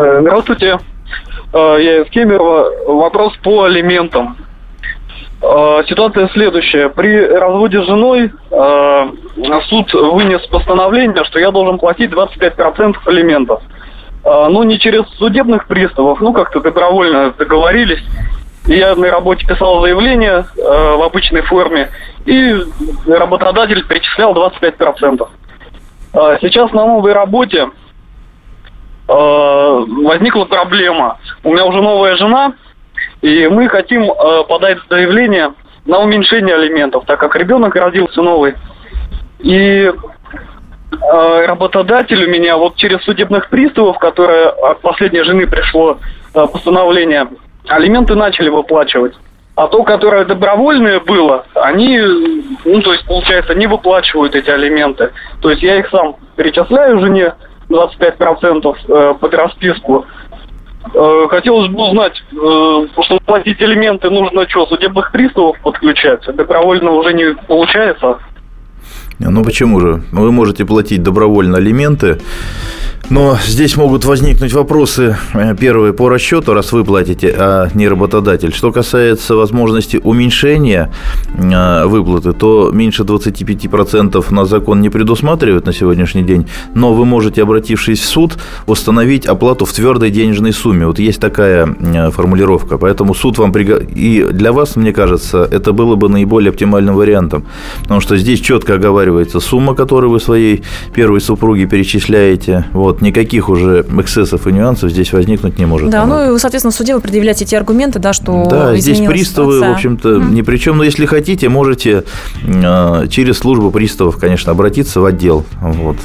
Э, 0.00 0.20
здравствуйте. 0.22 0.78
Э, 1.52 1.76
я 1.78 2.02
из 2.02 2.10
Кемерово. 2.10 2.70
Вопрос 2.86 3.36
по 3.42 3.64
алиментам. 3.64 4.34
Э, 5.42 5.82
ситуация 5.86 6.28
следующая. 6.28 6.88
При 6.88 7.26
разводе 7.26 7.82
с 7.82 7.86
женой 7.86 8.32
суд 9.68 9.92
вынес 9.92 10.46
постановление, 10.46 11.24
что 11.24 11.38
я 11.38 11.50
должен 11.50 11.78
платить 11.78 12.10
25% 12.10 12.96
алиментов. 13.06 13.62
Ну, 14.24 14.62
не 14.64 14.78
через 14.78 15.08
судебных 15.16 15.66
приставов, 15.66 16.20
ну, 16.20 16.32
как-то 16.32 16.60
добровольно 16.60 17.32
договорились. 17.38 18.02
Я 18.66 18.94
на 18.94 19.10
работе 19.10 19.46
писал 19.46 19.80
заявление 19.80 20.44
в 20.56 21.02
обычной 21.02 21.42
форме, 21.42 21.88
и 22.26 22.54
работодатель 23.06 23.86
перечислял 23.86 24.34
25%. 24.34 25.28
Сейчас 26.40 26.72
на 26.72 26.86
новой 26.86 27.12
работе 27.12 27.70
возникла 29.12 30.44
проблема. 30.44 31.18
У 31.42 31.52
меня 31.52 31.64
уже 31.64 31.82
новая 31.82 32.16
жена, 32.16 32.54
и 33.22 33.48
мы 33.48 33.68
хотим 33.68 34.10
э, 34.10 34.44
подать 34.48 34.78
заявление 34.88 35.52
на 35.84 35.98
уменьшение 35.98 36.54
алиментов, 36.54 37.04
так 37.06 37.18
как 37.18 37.34
ребенок 37.36 37.74
родился 37.74 38.22
новый. 38.22 38.54
И 39.40 39.90
э, 39.90 41.46
работодатель 41.46 42.24
у 42.24 42.30
меня 42.30 42.56
вот 42.56 42.76
через 42.76 43.02
судебных 43.02 43.50
приставов, 43.50 43.98
которые 43.98 44.48
от 44.48 44.80
последней 44.80 45.22
жены 45.22 45.46
пришло 45.46 45.98
постановление, 46.32 47.26
алименты 47.68 48.14
начали 48.14 48.48
выплачивать. 48.48 49.14
А 49.56 49.66
то, 49.66 49.82
которое 49.82 50.24
добровольное 50.24 51.00
было, 51.00 51.44
они, 51.54 51.98
ну, 52.64 52.80
то 52.80 52.92
есть, 52.92 53.04
получается, 53.06 53.54
не 53.54 53.66
выплачивают 53.66 54.34
эти 54.34 54.48
алименты. 54.48 55.12
То 55.42 55.50
есть 55.50 55.62
я 55.62 55.76
их 55.76 55.88
сам 55.90 56.16
перечисляю 56.36 57.00
жене, 57.00 57.34
25% 57.70 58.76
э, 58.88 59.14
под 59.14 59.34
расписку. 59.34 60.04
Э, 60.94 61.26
хотелось 61.28 61.68
бы 61.68 61.82
узнать, 61.82 62.22
э, 62.32 62.86
чтобы 63.02 63.20
платить 63.20 63.62
элементы, 63.62 64.10
нужно 64.10 64.48
что, 64.48 64.66
судебных 64.66 65.12
приставов 65.12 65.58
подключать? 65.60 66.22
Добровольно 66.34 66.90
уже 66.92 67.14
не 67.14 67.34
получается? 67.46 68.18
Ну 69.20 69.44
почему 69.44 69.80
же? 69.80 70.02
Вы 70.12 70.32
можете 70.32 70.64
платить 70.64 71.02
добровольно 71.02 71.58
алименты, 71.58 72.18
но 73.10 73.36
здесь 73.44 73.76
могут 73.76 74.04
возникнуть 74.04 74.52
вопросы, 74.52 75.16
э, 75.34 75.56
первые 75.56 75.92
по 75.92 76.08
расчету, 76.08 76.54
раз 76.54 76.70
вы 76.70 76.84
платите, 76.84 77.34
а 77.36 77.68
не 77.74 77.88
работодатель. 77.88 78.52
Что 78.52 78.70
касается 78.70 79.34
возможности 79.34 80.00
уменьшения 80.02 80.92
э, 81.34 81.86
выплаты, 81.86 82.32
то 82.32 82.70
меньше 82.72 83.02
25% 83.02 84.24
на 84.32 84.44
закон 84.44 84.80
не 84.80 84.90
предусматривает 84.90 85.66
на 85.66 85.72
сегодняшний 85.72 86.22
день, 86.22 86.46
но 86.74 86.94
вы 86.94 87.04
можете, 87.04 87.42
обратившись 87.42 87.98
в 87.98 88.04
суд, 88.04 88.38
установить 88.68 89.26
оплату 89.26 89.64
в 89.64 89.72
твердой 89.72 90.10
денежной 90.10 90.52
сумме. 90.52 90.86
Вот 90.86 91.00
есть 91.00 91.20
такая 91.20 91.66
э, 91.66 92.10
формулировка, 92.12 92.78
поэтому 92.78 93.14
суд 93.14 93.38
вам 93.38 93.52
приго... 93.52 93.78
и 93.78 94.22
для 94.22 94.52
вас, 94.52 94.76
мне 94.76 94.92
кажется, 94.92 95.48
это 95.50 95.72
было 95.72 95.96
бы 95.96 96.08
наиболее 96.08 96.50
оптимальным 96.50 96.94
вариантом, 96.94 97.44
потому 97.82 98.00
что 98.00 98.16
здесь 98.16 98.40
четко 98.40 98.74
оговаривается 98.74 99.09
сумма, 99.40 99.74
которую 99.74 100.10
вы 100.10 100.20
своей 100.20 100.62
первой 100.94 101.20
супруге 101.20 101.66
перечисляете, 101.66 102.66
вот, 102.72 103.00
никаких 103.00 103.48
уже 103.48 103.84
эксцессов 103.98 104.46
и 104.46 104.52
нюансов 104.52 104.90
здесь 104.90 105.12
возникнуть 105.12 105.58
не 105.58 105.66
может. 105.66 105.90
Да, 105.90 106.06
ну 106.06 106.34
и, 106.34 106.38
соответственно, 106.38 106.72
в 106.72 106.74
суде 106.74 106.94
вы 106.94 107.00
предъявляете 107.00 107.44
эти 107.44 107.54
аргументы, 107.54 107.98
да, 107.98 108.12
что 108.12 108.46
Да, 108.50 108.76
здесь 108.76 108.98
приставы, 108.98 109.54
ситуация. 109.54 109.70
в 109.70 109.74
общем-то, 109.74 110.08
mm. 110.08 110.30
ни 110.32 110.42
при 110.42 110.56
чем. 110.56 110.78
Но 110.78 110.84
если 110.84 111.06
хотите, 111.06 111.48
можете 111.48 112.04
э, 112.44 113.06
через 113.08 113.38
службу 113.38 113.70
приставов, 113.70 114.16
конечно, 114.16 114.52
обратиться 114.52 115.00
в 115.00 115.04
отдел. 115.04 115.44
Вот 115.60 115.96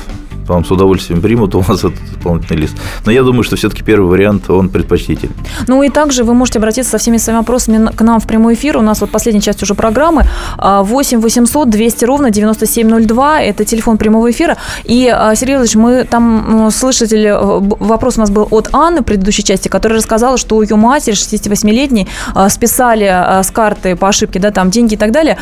вам 0.48 0.66
с 0.66 0.72
удовольствием 0.72 1.22
примут 1.22 1.56
у 1.56 1.60
вас 1.60 1.80
этот 1.80 2.00
дополнительный 2.14 2.62
лист. 2.62 2.76
Но 3.06 3.12
я 3.12 3.24
думаю, 3.24 3.44
что 3.44 3.56
все-таки 3.56 3.84
первый 3.84 4.10
вариант, 4.10 4.50
он 4.50 4.70
предпочтительный. 4.70 5.36
Ну 5.68 5.84
и 5.84 5.90
также 5.90 6.24
вы 6.24 6.34
можете 6.34 6.60
обратиться 6.60 6.92
со 6.92 6.98
всеми 6.98 7.18
своими 7.18 7.40
вопросами 7.40 7.90
к 7.96 8.02
нам 8.02 8.20
в 8.20 8.28
прямой 8.28 8.54
эфир. 8.54 8.78
У 8.78 8.82
нас 8.82 9.02
вот 9.02 9.10
последняя 9.10 9.42
часть 9.42 9.64
уже 9.64 9.76
программы. 9.76 10.26
8 10.58 11.20
800 11.20 11.70
200 11.70 12.06
ровно 12.06 12.32
9702. 12.32 13.42
Это 13.42 13.66
телефон 13.66 13.98
прямого 13.98 14.30
эфира. 14.32 14.58
И, 14.84 15.12
а, 15.14 15.36
Сергей 15.36 15.58
Ильич, 15.58 15.76
мы 15.76 16.04
там 16.04 16.70
слышали, 16.72 17.30
э, 17.30 17.76
вопрос 17.80 18.18
у 18.18 18.22
нас 18.22 18.30
был 18.30 18.48
от 18.52 18.70
Анны 18.74 19.02
в 19.02 19.04
предыдущей 19.04 19.44
части, 19.44 19.68
которая 19.68 20.00
рассказала, 20.00 20.38
что 20.38 20.62
ее 20.62 20.76
матери, 20.76 21.16
68-летней, 21.16 22.08
а, 22.34 22.50
списали 22.50 23.06
а, 23.06 23.44
с 23.44 23.52
карты 23.52 23.96
по 23.96 24.08
ошибке, 24.08 24.40
да, 24.40 24.52
там 24.52 24.70
деньги 24.70 24.94
и 24.94 24.98
так 24.98 25.12
далее. 25.12 25.38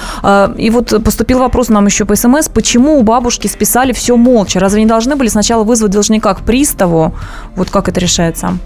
И 0.57 0.69
вот 0.69 1.03
поступил 1.03 1.39
вопрос 1.39 1.69
нам 1.69 1.85
еще 1.85 2.05
по 2.05 2.15
СМС, 2.15 2.49
почему 2.49 2.99
у 2.99 3.03
бабушки 3.03 3.47
списали 3.47 3.91
все 3.93 4.15
молча? 4.15 4.59
Разве 4.59 4.83
не 4.83 4.87
должны 4.93 5.15
были 5.15 5.27
сначала 5.27 5.63
вызвать 5.63 5.91
должника 5.91 6.33
к 6.35 6.41
приставу? 6.41 7.15
Вот 7.55 7.69
как 7.71 7.89
это 7.89 7.99
решается? 7.99 8.57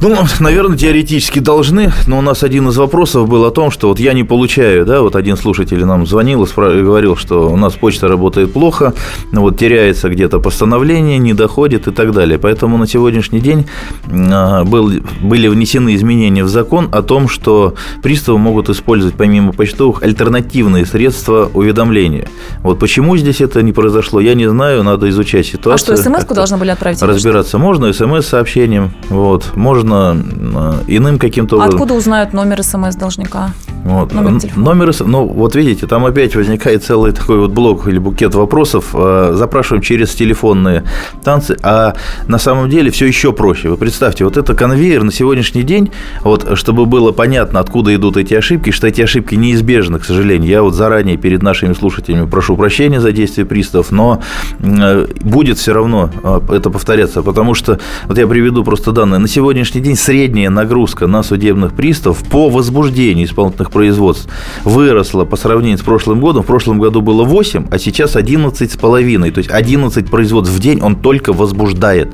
Ну, 0.00 0.14
наверное, 0.40 0.76
теоретически 0.76 1.38
должны, 1.38 1.90
но 2.06 2.18
у 2.18 2.20
нас 2.20 2.42
один 2.42 2.68
из 2.68 2.76
вопросов 2.76 3.28
был 3.28 3.44
о 3.46 3.50
том, 3.50 3.70
что 3.70 3.88
вот 3.88 3.98
я 3.98 4.12
не 4.12 4.24
получаю, 4.24 4.84
да, 4.84 5.00
вот 5.00 5.16
один 5.16 5.38
слушатель 5.38 5.82
нам 5.84 6.06
звонил 6.06 6.44
и 6.44 6.82
говорил, 6.82 7.16
что 7.16 7.50
у 7.50 7.56
нас 7.56 7.72
почта 7.74 8.06
работает 8.06 8.52
плохо, 8.52 8.92
вот 9.32 9.58
теряется 9.58 10.10
где-то 10.10 10.38
постановление, 10.38 11.16
не 11.16 11.32
доходит 11.32 11.88
и 11.88 11.92
так 11.92 12.12
далее. 12.12 12.38
Поэтому 12.38 12.76
на 12.76 12.86
сегодняшний 12.86 13.40
день 13.40 13.66
а, 14.10 14.64
был, 14.64 14.92
были 15.22 15.48
внесены 15.48 15.94
изменения 15.94 16.44
в 16.44 16.48
закон 16.48 16.90
о 16.92 17.02
том, 17.02 17.26
что 17.26 17.74
приставы 18.02 18.38
могут 18.38 18.68
использовать 18.68 19.14
помимо 19.14 19.52
почтовых 19.52 20.02
альтернативные 20.02 20.84
средства 20.84 21.50
уведомления. 21.54 22.28
Вот 22.60 22.78
почему 22.78 23.16
здесь 23.16 23.40
это 23.40 23.62
не 23.62 23.72
произошло, 23.72 24.20
я 24.20 24.34
не 24.34 24.46
знаю, 24.46 24.82
надо 24.82 25.08
изучать 25.08 25.46
ситуацию. 25.46 25.94
А 25.94 25.96
что, 25.96 26.10
смс-ку 26.10 26.34
должны 26.34 26.58
были 26.58 26.70
отправить? 26.70 27.00
Разбираться 27.00 27.56
можно, 27.56 27.90
смс-сообщением, 27.94 28.92
вот, 29.08 29.56
можно 29.56 29.85
можно 29.86 30.82
иным 30.86 31.18
каким-то 31.18 31.56
образом. 31.56 31.74
Откуда 31.74 31.94
узнают 31.94 32.32
номер 32.32 32.62
СМС 32.62 32.96
должника? 32.96 33.50
Вот. 33.86 34.12
Номер, 34.12 34.42
номер 34.56 34.92
Ну, 35.00 35.26
вот 35.26 35.54
видите, 35.54 35.86
там 35.86 36.04
опять 36.04 36.34
возникает 36.34 36.84
целый 36.84 37.12
такой 37.12 37.38
вот 37.38 37.52
блок 37.52 37.86
или 37.86 37.98
букет 37.98 38.34
вопросов. 38.34 38.86
Э, 38.94 39.32
запрашиваем 39.36 39.80
через 39.80 40.12
телефонные 40.12 40.82
танцы, 41.22 41.56
а 41.62 41.94
на 42.26 42.38
самом 42.38 42.68
деле 42.68 42.90
все 42.90 43.06
еще 43.06 43.32
проще. 43.32 43.68
Вы 43.68 43.76
представьте, 43.76 44.24
вот 44.24 44.36
это 44.36 44.54
конвейер 44.54 45.04
на 45.04 45.12
сегодняшний 45.12 45.62
день, 45.62 45.92
вот, 46.22 46.58
чтобы 46.58 46.86
было 46.86 47.12
понятно, 47.12 47.60
откуда 47.60 47.94
идут 47.94 48.16
эти 48.16 48.34
ошибки, 48.34 48.70
что 48.70 48.88
эти 48.88 49.02
ошибки 49.02 49.36
неизбежны, 49.36 50.00
к 50.00 50.04
сожалению. 50.04 50.50
Я 50.50 50.62
вот 50.62 50.74
заранее 50.74 51.16
перед 51.16 51.42
нашими 51.42 51.72
слушателями 51.72 52.26
прошу 52.26 52.56
прощения 52.56 53.00
за 53.00 53.12
действия 53.12 53.44
приставов, 53.44 53.92
но 53.92 54.20
э, 54.58 55.06
будет 55.20 55.58
все 55.58 55.72
равно 55.72 56.10
э, 56.24 56.40
это 56.56 56.70
повторяться, 56.70 57.22
потому 57.22 57.54
что, 57.54 57.78
вот 58.08 58.18
я 58.18 58.26
приведу 58.26 58.64
просто 58.64 58.90
данные, 58.90 59.20
на 59.20 59.28
сегодняшний 59.28 59.75
день 59.80 59.96
средняя 59.96 60.50
нагрузка 60.50 61.06
на 61.06 61.22
судебных 61.22 61.74
приставов 61.74 62.22
по 62.24 62.48
возбуждению 62.48 63.26
исполнительных 63.26 63.70
производств 63.70 64.28
выросла 64.64 65.24
по 65.24 65.36
сравнению 65.36 65.78
с 65.78 65.82
прошлым 65.82 66.20
годом. 66.20 66.42
В 66.42 66.46
прошлом 66.46 66.78
году 66.78 67.00
было 67.00 67.24
8, 67.24 67.66
а 67.70 67.78
сейчас 67.78 68.16
11 68.16 68.70
с 68.72 68.76
половиной. 68.76 69.30
То 69.30 69.38
есть 69.38 69.50
11 69.50 70.10
производств 70.10 70.54
в 70.54 70.58
день 70.58 70.80
он 70.80 70.96
только 70.96 71.32
возбуждает. 71.32 72.08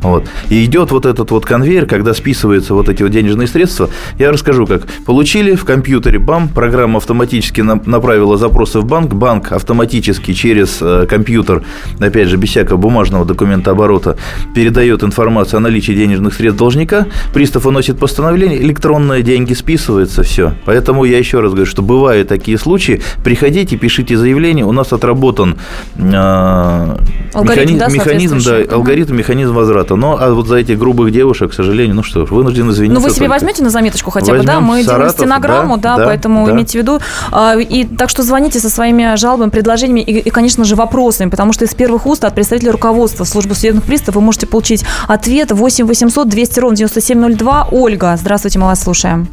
Вот. 0.00 0.26
И 0.48 0.64
идет 0.64 0.90
вот 0.90 1.06
этот 1.06 1.30
вот 1.30 1.44
конвейер, 1.44 1.86
когда 1.86 2.14
списываются 2.14 2.74
вот 2.74 2.88
эти 2.88 3.02
вот 3.02 3.12
денежные 3.12 3.48
средства. 3.48 3.90
Я 4.18 4.30
расскажу, 4.30 4.66
как. 4.66 4.86
Получили 5.04 5.54
в 5.54 5.64
компьютере, 5.64 6.18
бам, 6.18 6.48
программа 6.48 6.98
автоматически 6.98 7.60
направила 7.60 8.36
запросы 8.36 8.80
в 8.80 8.84
банк, 8.84 9.14
банк 9.14 9.52
автоматически 9.52 10.32
через 10.32 10.78
э, 10.80 11.06
компьютер, 11.08 11.64
опять 11.98 12.28
же, 12.28 12.36
без 12.36 12.50
всякого 12.50 12.76
бумажного 12.76 13.24
документа 13.24 13.72
оборота, 13.72 14.16
передает 14.54 15.02
информацию 15.02 15.58
о 15.58 15.60
наличии 15.60 15.92
денежных 15.92 16.34
средств 16.34 16.58
должника, 16.58 17.06
пристав 17.32 17.66
уносит 17.66 17.98
постановление, 17.98 18.60
электронные 18.62 19.22
деньги 19.22 19.54
списываются, 19.54 20.22
все. 20.22 20.54
Поэтому 20.64 21.04
я 21.04 21.18
еще 21.18 21.40
раз 21.40 21.52
говорю, 21.52 21.66
что 21.66 21.82
бывают 21.82 22.28
такие 22.28 22.58
случаи. 22.58 23.02
Приходите, 23.24 23.76
пишите 23.76 24.16
заявление. 24.16 24.64
У 24.64 24.72
нас 24.72 24.92
отработан 24.92 25.56
э, 25.96 26.96
алгоритм, 27.34 27.74
механизм, 27.74 27.78
да, 27.78 27.88
механизм, 27.88 28.38
да, 28.44 28.74
алгоритм, 28.74 29.16
механизм 29.16 29.54
возврата. 29.54 29.96
Но 29.96 30.18
а 30.20 30.32
вот 30.32 30.48
за 30.48 30.56
этих 30.56 30.78
грубых 30.78 31.12
девушек, 31.12 31.50
к 31.50 31.54
сожалению, 31.54 31.94
ну 31.96 32.02
что 32.02 32.26
ж, 32.26 32.30
вынужден 32.30 32.70
извиниться. 32.70 33.00
Ну 33.00 33.06
вы 33.06 33.10
себе 33.10 33.26
только. 33.26 33.32
возьмете 33.32 33.62
на 33.62 33.70
заметочку 33.70 34.10
хотя 34.10 34.32
бы, 34.32 34.42
да? 34.44 34.60
Мы 34.60 34.82
Саратов, 34.82 35.16
делаем 35.16 35.38
стенограмму, 35.38 35.76
да, 35.76 35.96
да, 35.96 35.98
да 35.98 36.06
поэтому 36.06 36.46
да. 36.46 36.52
имейте 36.52 36.78
в 36.78 36.82
виду. 36.82 37.00
А, 37.32 37.56
и 37.56 37.84
так 37.84 38.10
что 38.10 38.22
звоните 38.22 38.58
со 38.58 38.70
своими 38.70 39.16
жалобами, 39.16 39.50
предложениями 39.50 40.00
и, 40.00 40.18
и, 40.18 40.30
конечно 40.30 40.64
же, 40.64 40.76
вопросами, 40.76 41.30
потому 41.30 41.52
что 41.52 41.64
из 41.64 41.74
первых 41.74 42.06
уст 42.06 42.24
от 42.24 42.34
представителя 42.34 42.72
руководства 42.72 43.24
службы 43.24 43.54
судебных 43.54 43.84
приставов 43.84 44.16
вы 44.16 44.20
можете 44.22 44.46
получить 44.46 44.84
ответ 45.06 45.52
8 45.52 45.86
800 45.86 46.28
200 46.28 46.60
ровно 46.60 46.76
9702. 47.00 47.68
Ольга, 47.70 48.16
здравствуйте, 48.16 48.58
мы 48.58 48.66
вас 48.66 48.82
слушаем. 48.82 49.28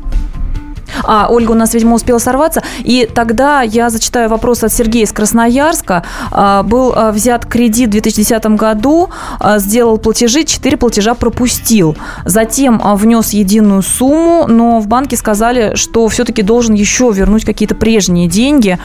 А, 1.03 1.27
Ольга 1.29 1.51
у 1.51 1.55
нас, 1.55 1.73
видимо, 1.73 1.95
успела 1.95 2.19
сорваться. 2.19 2.63
И 2.83 3.09
тогда 3.13 3.61
я 3.61 3.89
зачитаю 3.89 4.29
вопрос 4.29 4.63
от 4.63 4.71
Сергея 4.71 5.05
из 5.05 5.11
Красноярска. 5.11 6.03
А, 6.31 6.63
был 6.63 6.93
а, 6.95 7.11
взят 7.11 7.45
кредит 7.45 7.89
в 7.89 7.91
2010 7.91 8.45
году, 8.57 9.09
а, 9.39 9.59
сделал 9.59 9.97
платежи, 9.97 10.43
4 10.43 10.77
платежа 10.77 11.13
пропустил. 11.13 11.95
Затем 12.25 12.81
внес 12.95 13.31
единую 13.31 13.81
сумму, 13.81 14.45
но 14.47 14.79
в 14.79 14.87
банке 14.87 15.17
сказали, 15.17 15.75
что 15.75 16.07
все-таки 16.07 16.41
должен 16.41 16.75
еще 16.75 17.11
вернуть 17.11 17.45
какие-то 17.45 17.75
прежние 17.75 18.27
деньги. 18.27 18.77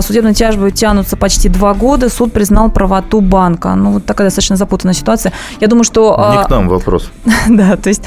Судебные 0.00 0.34
тяжбы 0.34 0.70
тянутся 0.70 1.16
почти 1.16 1.48
два 1.48 1.74
года. 1.74 2.08
Суд 2.08 2.32
признал 2.32 2.70
правоту 2.70 3.20
банка. 3.20 3.74
Ну, 3.74 3.92
вот 3.92 4.04
такая 4.04 4.26
достаточно 4.28 4.56
запутанная 4.56 4.94
ситуация. 4.94 5.32
Я 5.60 5.66
думаю, 5.66 5.84
что... 5.84 6.34
Не 6.38 6.44
к 6.44 6.50
нам 6.50 6.68
вопрос. 6.68 7.10
Да, 7.48 7.76
то 7.76 7.88
есть 7.88 8.02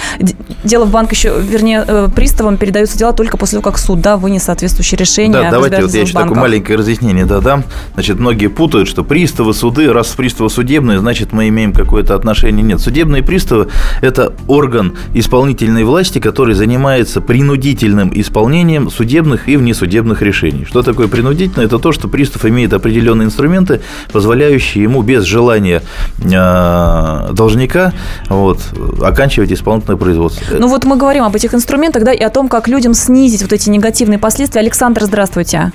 дело 0.64 0.86
в 0.86 0.92
банк 0.92 1.12
еще, 1.12 1.40
вернее, 1.40 1.84
э, 1.88 2.08
приставам 2.14 2.58
передаются 2.58 2.98
дела 2.98 3.14
только 3.14 3.27
после 3.36 3.60
того, 3.60 3.72
как 3.72 3.80
суд 3.80 4.00
да, 4.00 4.16
вынес 4.16 4.44
соответствующее 4.44 4.98
решение. 4.98 5.42
Да, 5.42 5.52
давайте 5.52 5.82
вот 5.82 5.94
я 5.94 6.02
еще 6.02 6.14
такое 6.14 6.40
маленькое 6.40 6.78
разъяснение 6.78 7.26
додам. 7.26 7.66
Значит, 7.96 8.20
многие 8.20 8.48
путают, 8.48 8.88
что 8.88 9.04
приставы, 9.04 9.54
суды, 9.54 9.92
раз 9.92 10.08
приставы 10.10 10.50
судебные, 10.50 11.00
значит, 11.00 11.34
мы 11.34 11.50
имеем 11.50 11.74
какое-то 11.74 12.16
отношение. 12.16 12.64
Нет, 12.64 12.80
судебные 12.80 13.24
приставы– 13.24 13.68
это 14.02 14.34
орган 14.48 14.96
исполнительной 15.14 15.84
власти, 15.84 16.20
который 16.20 16.56
занимается 16.56 17.20
принудительным 17.20 18.12
исполнением 18.14 18.90
судебных 18.90 19.50
и 19.50 19.58
внесудебных 19.58 20.22
решений. 20.22 20.66
Что 20.66 20.84
такое 20.84 21.08
принудительное? 21.08 21.66
Это 21.66 21.80
то, 21.80 21.92
что 21.92 22.08
пристав 22.08 22.46
имеет 22.46 22.74
определенные 22.74 23.26
инструменты, 23.26 23.82
позволяющие 24.12 24.84
ему 24.84 25.02
без 25.02 25.24
желания 25.24 25.82
э, 26.20 27.30
должника 27.34 27.94
вот, 28.30 28.60
оканчивать 29.02 29.52
исполнительное 29.52 29.98
производство. 29.98 30.56
Ну 30.58 30.68
вот 30.68 30.86
мы 30.86 30.98
говорим 30.98 31.24
об 31.24 31.36
этих 31.36 31.54
инструментах, 31.54 32.04
да, 32.04 32.14
и 32.14 32.22
о 32.22 32.30
том, 32.30 32.48
как 32.48 32.68
людям 32.68 32.94
снизить 33.18 33.42
вот 33.42 33.52
эти 33.52 33.70
негативные 33.70 34.20
последствия. 34.20 34.62
Александр, 34.62 35.02
здравствуйте. 35.04 35.72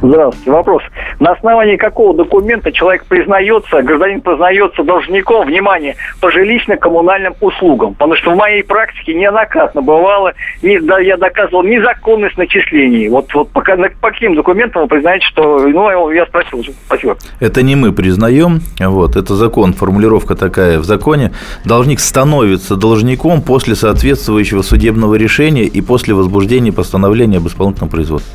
Здравствуйте. 0.00 0.50
Вопрос. 0.50 0.82
На 1.22 1.34
основании 1.34 1.76
какого 1.76 2.14
документа 2.14 2.72
человек 2.72 3.04
признается, 3.04 3.80
гражданин 3.80 4.20
признается 4.22 4.82
должником, 4.82 5.46
внимание, 5.46 5.94
по 6.20 6.32
жилищно-коммунальным 6.32 7.36
услугам? 7.40 7.94
Потому 7.94 8.16
что 8.16 8.32
в 8.32 8.36
моей 8.36 8.64
практике 8.64 9.14
неоднократно 9.14 9.82
бывало, 9.82 10.32
не, 10.62 10.80
да, 10.80 10.98
я 10.98 11.16
доказывал 11.16 11.62
незаконность 11.62 12.36
начислений. 12.36 13.08
Вот, 13.08 13.32
вот 13.34 13.50
по, 13.50 13.60
по 13.60 14.10
каким 14.10 14.34
документам 14.34 14.82
вы 14.82 14.88
признаете, 14.88 15.24
что... 15.26 15.60
Ну, 15.60 16.10
я 16.10 16.26
спросил. 16.26 16.64
Спасибо. 16.86 17.16
Это 17.38 17.62
не 17.62 17.76
мы 17.76 17.92
признаем. 17.92 18.58
Вот, 18.80 19.14
это 19.14 19.36
закон, 19.36 19.74
формулировка 19.74 20.34
такая 20.34 20.80
в 20.80 20.84
законе. 20.84 21.30
Должник 21.64 22.00
становится 22.00 22.74
должником 22.74 23.42
после 23.42 23.76
соответствующего 23.76 24.62
судебного 24.62 25.14
решения 25.14 25.66
и 25.66 25.82
после 25.82 26.14
возбуждения 26.14 26.72
постановления 26.72 27.36
об 27.36 27.46
исполнительном 27.46 27.90
производстве. 27.90 28.34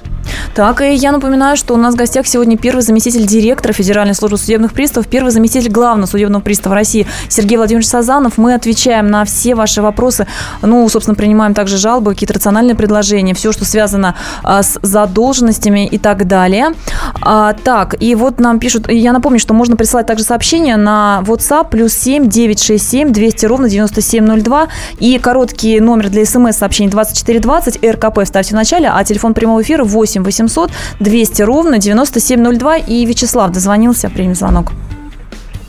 Так, 0.56 0.82
и 0.82 0.94
я 0.94 1.12
напоминаю, 1.12 1.58
что 1.58 1.74
у 1.74 1.78
нас 1.78 1.94
в 1.94 1.98
гостях 1.98 2.28
сегодня 2.28 2.58
первый 2.58 2.77
заместитель 2.82 3.26
директора 3.26 3.74
Федеральной 3.74 4.16
службы 4.16 4.38
судебных 4.38 4.74
приставов, 4.74 5.08
первый 5.08 5.32
заместитель 5.32 5.72
главного 5.72 6.08
судебного 6.08 6.42
пристава 6.42 6.76
России 6.76 7.08
Сергей 7.30 7.58
Владимирович 7.58 7.88
Сазанов. 7.88 8.38
Мы 8.38 8.54
отвечаем 8.54 9.08
на 9.08 9.26
все 9.26 9.56
ваши 9.56 9.82
вопросы. 9.82 10.28
Ну, 10.62 10.88
собственно, 10.90 11.16
принимаем 11.16 11.54
также 11.54 11.78
жалобы, 11.78 12.14
какие-то 12.14 12.34
рациональные 12.34 12.76
предложения, 12.76 13.34
все, 13.34 13.52
что 13.52 13.66
связано 13.66 14.16
а, 14.44 14.64
с 14.64 14.80
задолженностями 14.82 15.88
и 15.88 15.98
так 15.98 16.28
далее. 16.28 16.74
А, 17.22 17.54
так, 17.54 17.96
и 18.02 18.16
вот 18.16 18.40
нам 18.40 18.60
пишут, 18.60 18.90
я 18.92 19.14
напомню, 19.14 19.40
что 19.40 19.54
можно 19.54 19.76
присылать 19.76 20.08
также 20.08 20.24
сообщения 20.24 20.78
на 20.78 21.24
WhatsApp 21.26 21.70
плюс 21.70 21.94
7 21.94 22.28
967 22.28 23.12
200 23.12 23.46
ровно 23.46 23.70
9702 23.70 24.68
и 25.00 25.18
короткий 25.20 25.80
номер 25.80 26.10
для 26.10 26.26
смс-сообщений 26.26 26.90
2420 26.90 27.84
РКП 27.84 28.20
ставьте 28.26 28.52
в 28.52 28.56
начале, 28.56 28.90
а 28.90 29.04
телефон 29.04 29.34
прямого 29.34 29.62
эфира 29.62 29.84
8 29.84 30.24
800 30.24 30.72
200 31.00 31.42
ровно 31.42 31.78
9702. 31.78 32.57
И 32.88 33.06
Вячеслав 33.06 33.52
дозвонился, 33.52 34.10
примем 34.10 34.36
звонок. 34.36 34.68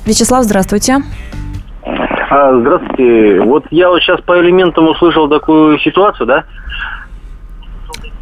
Вячеслав, 0.07 0.45
здравствуйте. 0.45 0.99
А, 2.31 2.59
здравствуйте. 2.61 3.41
Вот 3.41 3.65
я 3.71 3.89
вот 3.89 4.01
сейчас 4.01 4.21
по 4.21 4.39
элементам 4.41 4.89
услышал 4.89 5.29
такую 5.29 5.79
ситуацию, 5.79 6.27
да? 6.27 6.45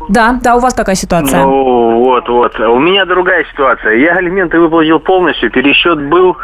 Да, 0.08 0.38
да, 0.42 0.56
у 0.56 0.60
вас 0.60 0.74
какая 0.74 0.94
ситуация? 0.94 1.42
Ну, 1.42 2.04
вот, 2.04 2.28
вот. 2.28 2.58
У 2.60 2.78
меня 2.78 3.04
другая 3.04 3.44
ситуация. 3.50 3.94
Я 3.94 4.14
алименты 4.14 4.60
выплатил 4.60 5.00
полностью, 5.00 5.50
пересчет 5.50 6.00
был, 6.08 6.36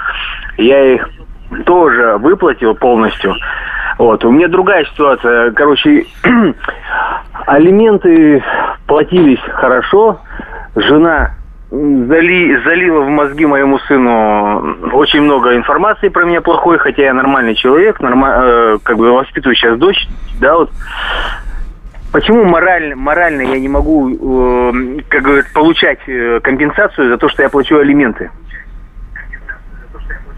я 0.59 0.95
их 0.95 1.09
тоже 1.65 2.17
выплатил 2.19 2.75
полностью. 2.75 3.35
Вот, 3.99 4.25
у 4.25 4.31
меня 4.31 4.49
другая 4.49 4.85
ситуация. 4.87 5.53
Короче, 5.53 6.07
алименты 7.47 8.43
платились 8.87 9.41
хорошо. 9.55 10.21
Жена 10.75 11.35
зали, 11.73 12.61
залила 12.65 13.01
в 13.01 13.09
мозги 13.09 13.47
моему 13.47 13.79
сыну 13.81 14.77
очень 14.93 15.23
много 15.23 15.57
информации 15.57 16.09
про 16.09 16.25
меня 16.25 16.43
плохой, 16.43 16.79
хотя 16.79 17.05
я 17.05 17.15
нормальный 17.15 17.55
человек, 17.55 17.99
норма, 18.01 18.29
э, 18.29 18.79
как 18.83 18.99
бы 18.99 19.11
воспитываю 19.13 19.57
сейчас 19.57 19.79
дочь, 19.79 20.07
да, 20.39 20.57
вот. 20.57 20.71
Почему 22.13 22.45
морально, 22.45 22.95
морально 22.95 23.41
я 23.41 23.59
не 23.59 23.69
могу, 23.69 24.11
э, 24.11 25.01
как 25.09 25.23
говорят, 25.23 25.47
получать 25.55 26.01
э, 26.07 26.41
компенсацию 26.43 27.09
за 27.09 27.17
то, 27.17 27.31
что 27.31 27.43
я 27.43 27.49
плачу 27.49 27.79
алименты? 27.79 28.31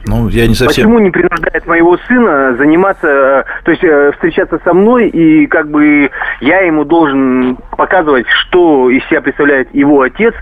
Ну, 0.07 0.29
я 0.29 0.47
не 0.47 0.55
совсем... 0.55 0.85
Почему 0.85 0.99
не 1.01 1.11
принуждает 1.11 1.67
моего 1.67 1.97
сына 2.07 2.55
заниматься, 2.57 3.09
э, 3.09 3.45
то 3.65 3.71
есть 3.73 3.83
э, 3.83 4.13
встречаться 4.13 4.61
со 4.63 4.73
мной, 4.73 5.09
и 5.09 5.47
как 5.47 5.69
бы 5.69 6.11
я 6.41 6.61
ему 6.61 6.85
должен 6.85 7.57
показывать, 7.77 8.27
что 8.29 8.89
из 8.91 9.05
себя 9.09 9.21
представляет 9.23 9.75
его 9.75 10.03
отец, 10.03 10.35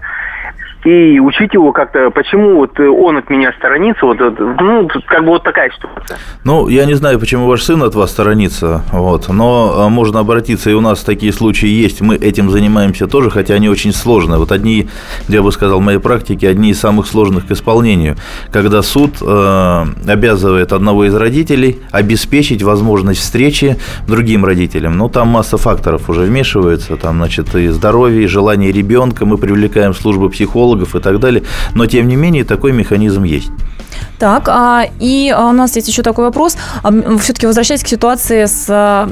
и 0.85 1.21
учить 1.21 1.55
его 1.55 1.73
как-то, 1.73 2.11
почему 2.11 2.57
вот 2.57 2.79
он 2.81 3.17
от 3.17 3.31
меня 3.31 3.53
сторонится, 3.53 4.05
вот, 4.07 4.19
ну, 4.19 4.89
как 5.07 5.21
бы 5.21 5.29
вот 5.29 5.43
такая 5.43 5.71
ситуация. 5.71 6.19
Ну, 6.45 6.69
я 6.69 6.85
не 6.87 6.95
знаю, 6.95 7.21
почему 7.21 7.47
ваш 7.47 7.63
сын 7.63 7.83
от 7.83 7.95
вас 7.95 8.11
сторонится, 8.11 8.83
вот, 8.93 9.29
но 9.29 9.75
а, 9.77 9.89
можно 9.89 10.21
обратиться, 10.21 10.71
и 10.71 10.75
у 10.75 10.81
нас 10.81 11.05
такие 11.05 11.33
случаи 11.33 11.69
есть, 11.69 12.01
мы 12.01 12.17
этим 12.17 12.51
занимаемся 12.51 13.07
тоже, 13.07 13.31
хотя 13.31 13.55
они 13.55 13.69
очень 13.69 13.93
сложные. 13.93 14.39
Вот 14.39 14.51
одни, 14.51 14.89
я 15.29 15.43
бы 15.43 15.53
сказал, 15.53 15.79
в 15.79 15.83
моей 15.83 15.99
практике, 15.99 16.49
одни 16.49 16.71
из 16.71 16.81
самых 16.81 17.07
сложных 17.07 17.47
к 17.47 17.51
исполнению, 17.53 18.17
когда 18.51 18.83
суд 18.83 19.17
э, 19.21 19.85
обязывает 20.09 20.73
одного 20.73 21.05
из 21.05 21.15
родителей 21.15 21.79
обеспечить 21.93 22.63
возможность 22.63 23.21
встречи 23.21 23.77
другим 24.09 24.45
родителям. 24.45 24.99
Ну, 24.99 25.09
там 25.09 25.29
масса 25.29 25.59
факторов 25.59 26.09
уже 26.11 26.23
вмешивается, 26.23 26.97
там, 26.97 27.17
значит, 27.17 27.55
и 27.55 27.69
здоровье, 27.69 28.25
и 28.25 28.27
желание 28.27 28.73
ребенка, 28.73 29.25
мы 29.27 29.39
привлекаем 29.39 29.95
службы 29.95 30.29
психологов, 30.29 30.72
психологов 30.73 30.95
и 30.95 31.01
так 31.01 31.21
далее. 31.21 31.43
Но, 31.75 31.87
тем 31.87 32.09
не 32.09 32.17
менее, 32.17 32.45
такой 32.45 32.73
механизм 32.73 33.25
есть. 33.25 33.51
Так, 34.19 34.49
а, 34.49 34.85
и 35.01 35.33
а, 35.35 35.49
у 35.49 35.53
нас 35.53 35.77
есть 35.77 35.89
еще 35.89 36.03
такой 36.03 36.25
вопрос. 36.25 36.57
А, 36.83 36.91
Все-таки 37.19 37.47
возвращаясь 37.47 37.83
к 37.83 37.89
ситуации 37.89 38.47
с 38.47 39.11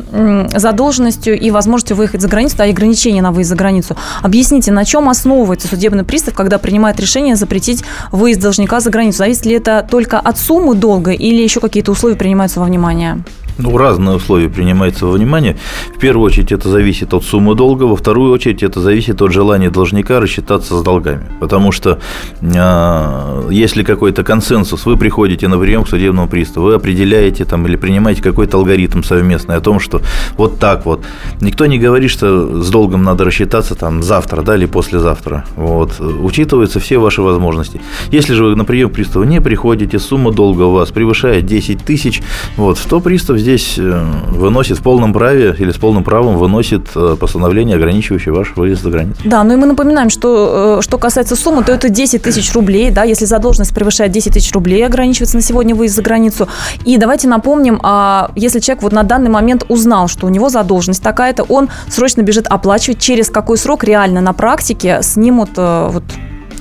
задолженностью 0.54 1.38
и 1.38 1.50
возможностью 1.50 1.96
выехать 1.96 2.20
за 2.20 2.28
границу, 2.28 2.56
да, 2.56 2.66
и 2.66 2.70
ограничения 2.70 3.22
на 3.22 3.32
выезд 3.32 3.50
за 3.50 3.56
границу. 3.56 3.96
Объясните, 4.22 4.72
на 4.72 4.84
чем 4.84 5.08
основывается 5.08 5.68
судебный 5.68 6.04
пристав, 6.04 6.34
когда 6.34 6.58
принимает 6.58 7.00
решение 7.00 7.36
запретить 7.36 7.84
выезд 8.12 8.40
должника 8.40 8.80
за 8.80 8.90
границу? 8.90 9.18
Зависит 9.18 9.46
ли 9.46 9.52
это 9.52 9.86
только 9.90 10.18
от 10.18 10.38
суммы 10.38 10.74
долга 10.74 11.12
или 11.12 11.42
еще 11.42 11.61
какие-то 11.61 11.92
условия 11.92 12.16
принимаются 12.16 12.61
во 12.61 12.66
внимание? 12.66 13.22
Ну, 13.62 13.76
разные 13.76 14.16
условия 14.16 14.48
принимаются 14.48 15.04
во 15.04 15.12
внимание. 15.12 15.56
В 15.94 15.98
первую 15.98 16.24
очередь 16.24 16.50
это 16.50 16.70
зависит 16.70 17.12
от 17.12 17.24
суммы 17.24 17.54
долга, 17.54 17.84
во 17.84 17.94
вторую 17.94 18.32
очередь 18.32 18.62
это 18.62 18.80
зависит 18.80 19.20
от 19.20 19.32
желания 19.32 19.68
должника 19.70 20.18
рассчитаться 20.18 20.78
с 20.78 20.82
долгами. 20.82 21.26
Потому 21.40 21.70
что 21.70 21.98
э, 22.40 23.48
если 23.50 23.82
какой-то 23.82 24.24
консенсус, 24.24 24.86
вы 24.86 24.96
приходите 24.96 25.46
на 25.48 25.58
прием 25.58 25.84
к 25.84 25.88
судебному 25.88 26.26
приставу, 26.26 26.66
вы 26.66 26.74
определяете 26.74 27.44
там 27.44 27.66
или 27.66 27.76
принимаете 27.76 28.22
какой-то 28.22 28.56
алгоритм 28.56 29.02
совместный 29.02 29.56
о 29.56 29.61
том, 29.61 29.78
что 29.78 30.00
вот 30.38 30.58
так 30.58 30.86
вот. 30.86 31.04
Никто 31.42 31.66
не 31.66 31.78
говорит, 31.78 32.11
что 32.11 32.62
с 32.62 32.70
долгом 32.70 33.02
надо 33.02 33.24
рассчитаться 33.24 33.74
там 33.74 34.02
завтра, 34.02 34.40
да, 34.40 34.56
или 34.56 34.64
послезавтра. 34.66 35.44
Вот. 35.56 36.00
Учитываются 36.00 36.80
все 36.80 36.96
ваши 36.96 37.20
возможности. 37.20 37.80
Если 38.11 38.32
же 38.32 38.44
вы 38.44 38.56
на 38.56 38.64
прием 38.64 38.88
к 38.88 38.94
приставу 38.94 39.24
не 39.26 39.40
приходите, 39.42 39.98
сумма 39.98 40.32
долга 40.32 40.62
у 40.62 40.72
вас 40.72 40.90
превышает 40.92 41.44
10 41.44 41.84
тысяч, 41.84 42.22
вот, 42.56 42.78
то 42.88 43.00
пристав 43.00 43.38
здесь 43.38 43.49
здесь 43.51 43.78
э, 43.78 44.05
выносит 44.28 44.78
в 44.78 44.82
полном 44.82 45.12
праве 45.12 45.55
или 45.59 45.72
с 45.72 45.76
полным 45.76 46.05
правом 46.05 46.38
выносит 46.38 46.88
э, 46.94 47.16
постановление, 47.18 47.76
ограничивающее 47.76 48.32
ваш 48.32 48.55
выезд 48.55 48.82
за 48.82 48.90
границу. 48.90 49.20
Да, 49.24 49.42
ну 49.42 49.55
и 49.55 49.57
мы 49.57 49.66
напоминаем, 49.66 50.09
что 50.09 50.78
э, 50.78 50.82
что 50.82 50.98
касается 50.98 51.34
суммы, 51.34 51.64
то 51.64 51.72
это 51.72 51.88
10 51.88 52.22
тысяч 52.22 52.53
рублей, 52.55 52.90
да, 52.90 53.03
если 53.03 53.24
задолженность 53.24 53.74
превышает 53.74 54.12
10 54.12 54.34
тысяч 54.34 54.53
рублей, 54.53 54.86
ограничивается 54.86 55.36
на 55.36 55.42
сегодня 55.42 55.74
выезд 55.74 55.96
за 55.96 56.03
границу. 56.03 56.48
И 56.84 56.96
давайте 56.96 57.26
напомним, 57.26 57.80
а 57.82 58.30
если 58.36 58.61
человек 58.61 58.84
вот 58.84 58.92
на 58.92 59.03
данный 59.03 59.30
момент 59.30 59.64
узнал, 59.68 60.07
что 60.07 60.26
у 60.26 60.30
него 60.30 60.48
задолженность 60.48 61.03
такая-то, 61.03 61.42
он 61.42 61.68
срочно 61.88 62.22
бежит 62.22 62.46
оплачивать, 62.46 63.01
через 63.01 63.30
какой 63.30 63.59
срок 63.59 63.82
реально 63.82 64.20
на 64.20 64.32
практике 64.32 65.01
снимут 65.03 65.51
вот 65.57 66.05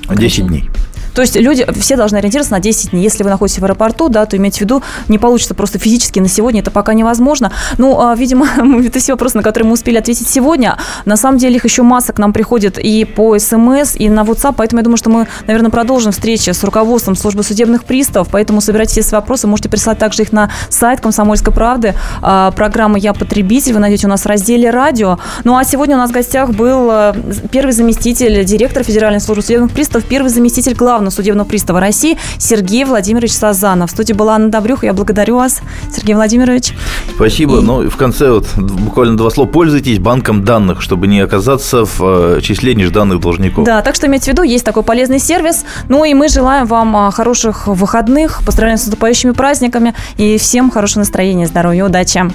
10 0.10 0.48
дней. 0.48 0.70
То 1.14 1.22
есть 1.22 1.36
люди 1.36 1.66
все 1.80 1.96
должны 1.96 2.18
ориентироваться 2.18 2.54
на 2.54 2.60
10 2.60 2.92
дней. 2.92 3.04
Если 3.04 3.24
вы 3.24 3.30
находитесь 3.30 3.60
в 3.60 3.66
аэропорту, 3.66 4.10
да, 4.10 4.26
то 4.26 4.38
имейте 4.38 4.60
в 4.60 4.62
виду, 4.62 4.84
не 5.08 5.18
получится 5.18 5.54
просто 5.54 5.80
физически 5.80 6.20
на 6.20 6.28
сегодня, 6.28 6.62
это 6.62 6.72
пока 6.72 6.94
невозможно. 6.94 7.52
Ну, 7.78 8.00
а, 8.00 8.16
видимо, 8.16 8.48
это 8.86 9.00
все 9.00 9.14
вопросы, 9.14 9.38
на 9.38 9.44
которые 9.44 9.68
мы 9.68 9.74
успели 9.74 9.98
ответить 9.98 10.28
сегодня. 10.28 10.78
На 11.06 11.18
самом 11.18 11.38
деле 11.38 11.56
их 11.56 11.66
еще 11.66 11.84
масса 11.84 12.14
к 12.14 12.20
нам 12.20 12.34
приходит 12.34 12.78
и 12.78 13.06
по 13.06 13.38
СМС, 13.38 13.96
и 13.96 14.10
на 14.10 14.22
WhatsApp, 14.22 14.54
поэтому 14.58 14.80
я 14.80 14.84
думаю, 14.84 14.98
что 14.98 15.10
мы, 15.10 15.28
наверное, 15.48 15.72
продолжим 15.72 16.12
встречи 16.12 16.50
с 16.50 16.64
руководством 16.64 17.16
службы 17.16 17.44
судебных 17.44 17.84
приставов, 17.84 18.30
поэтому 18.32 18.62
собирайте 18.62 18.94
все 18.94 19.04
свои 19.04 19.22
вопросы, 19.22 19.48
можете 19.48 19.70
прислать 19.70 19.98
также 19.98 20.24
их 20.24 20.32
на 20.32 20.52
сайт 20.70 21.02
«Комсомольской 21.02 21.54
правды». 21.54 21.96
А, 22.22 22.52
программа 22.52 22.98
«Я 22.98 23.14
потребитель» 23.14 23.74
вы 23.74 23.80
найдете 23.80 24.08
у 24.08 24.10
нас 24.10 24.22
в 24.22 24.26
разделе 24.26 24.70
«Радио». 24.70 25.20
Ну, 25.44 25.58
а 25.58 25.64
сегодня 25.64 25.96
у 25.96 26.00
нас 26.00 26.12
в 26.12 26.14
гостях 26.14 26.52
был 26.52 26.90
э, 26.92 27.14
первый 27.52 27.72
заместитель 27.72 28.44
директора 28.46 28.84
Федеральной 28.84 29.20
службы 29.20 29.44
судебных 29.44 29.72
приставов, 29.72 30.08
первый 30.08 30.30
заместитель 30.30 30.74
главного 30.74 30.99
Главного 31.00 31.16
судебного 31.16 31.48
пристава 31.48 31.80
России 31.80 32.18
Сергей 32.40 32.84
Владимирович 32.84 33.32
Сазанов. 33.32 33.90
В 33.90 33.94
студии 33.94 34.12
была 34.12 34.36
Анна 34.36 34.50
Добрюха. 34.50 34.86
Я 34.86 34.94
благодарю 34.94 35.38
вас, 35.38 35.62
Сергей 35.96 36.14
Владимирович. 36.14 36.74
Спасибо. 37.16 37.60
И... 37.60 37.62
Ну, 37.62 37.90
в 37.90 37.96
конце 37.96 38.30
вот 38.30 38.48
буквально 38.58 39.16
два 39.16 39.30
слова. 39.30 39.48
Пользуйтесь 39.48 39.98
банком 40.00 40.44
данных, 40.44 40.82
чтобы 40.82 41.08
не 41.08 41.22
оказаться 41.22 41.86
в 41.86 42.02
э, 42.02 42.42
числе 42.42 42.76
нежданных 42.76 43.22
должников. 43.22 43.64
Да, 43.64 43.82
так 43.82 43.96
что 43.96 44.08
имейте 44.08 44.26
в 44.26 44.28
виду, 44.34 44.44
есть 44.44 44.66
такой 44.66 44.84
полезный 44.84 45.20
сервис. 45.20 45.64
Ну 45.88 46.04
и 46.04 46.14
мы 46.14 46.28
желаем 46.28 46.66
вам 46.66 46.94
а, 46.98 47.12
хороших 47.12 47.68
выходных, 47.68 48.42
поздравляем 48.46 48.78
с 48.78 48.86
наступающими 48.86 49.32
праздниками 49.32 49.96
и 50.18 50.38
всем 50.38 50.70
хорошего 50.70 51.00
настроения, 51.00 51.48
здоровья, 51.48 51.86
удачи. 51.86 52.30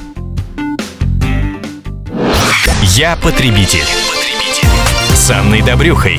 Я 2.96 3.16
потребитель. 3.16 3.84
потребитель. 3.84 5.14
С 5.14 5.30
Анной 5.30 5.60
Добрюхой. 5.60 6.18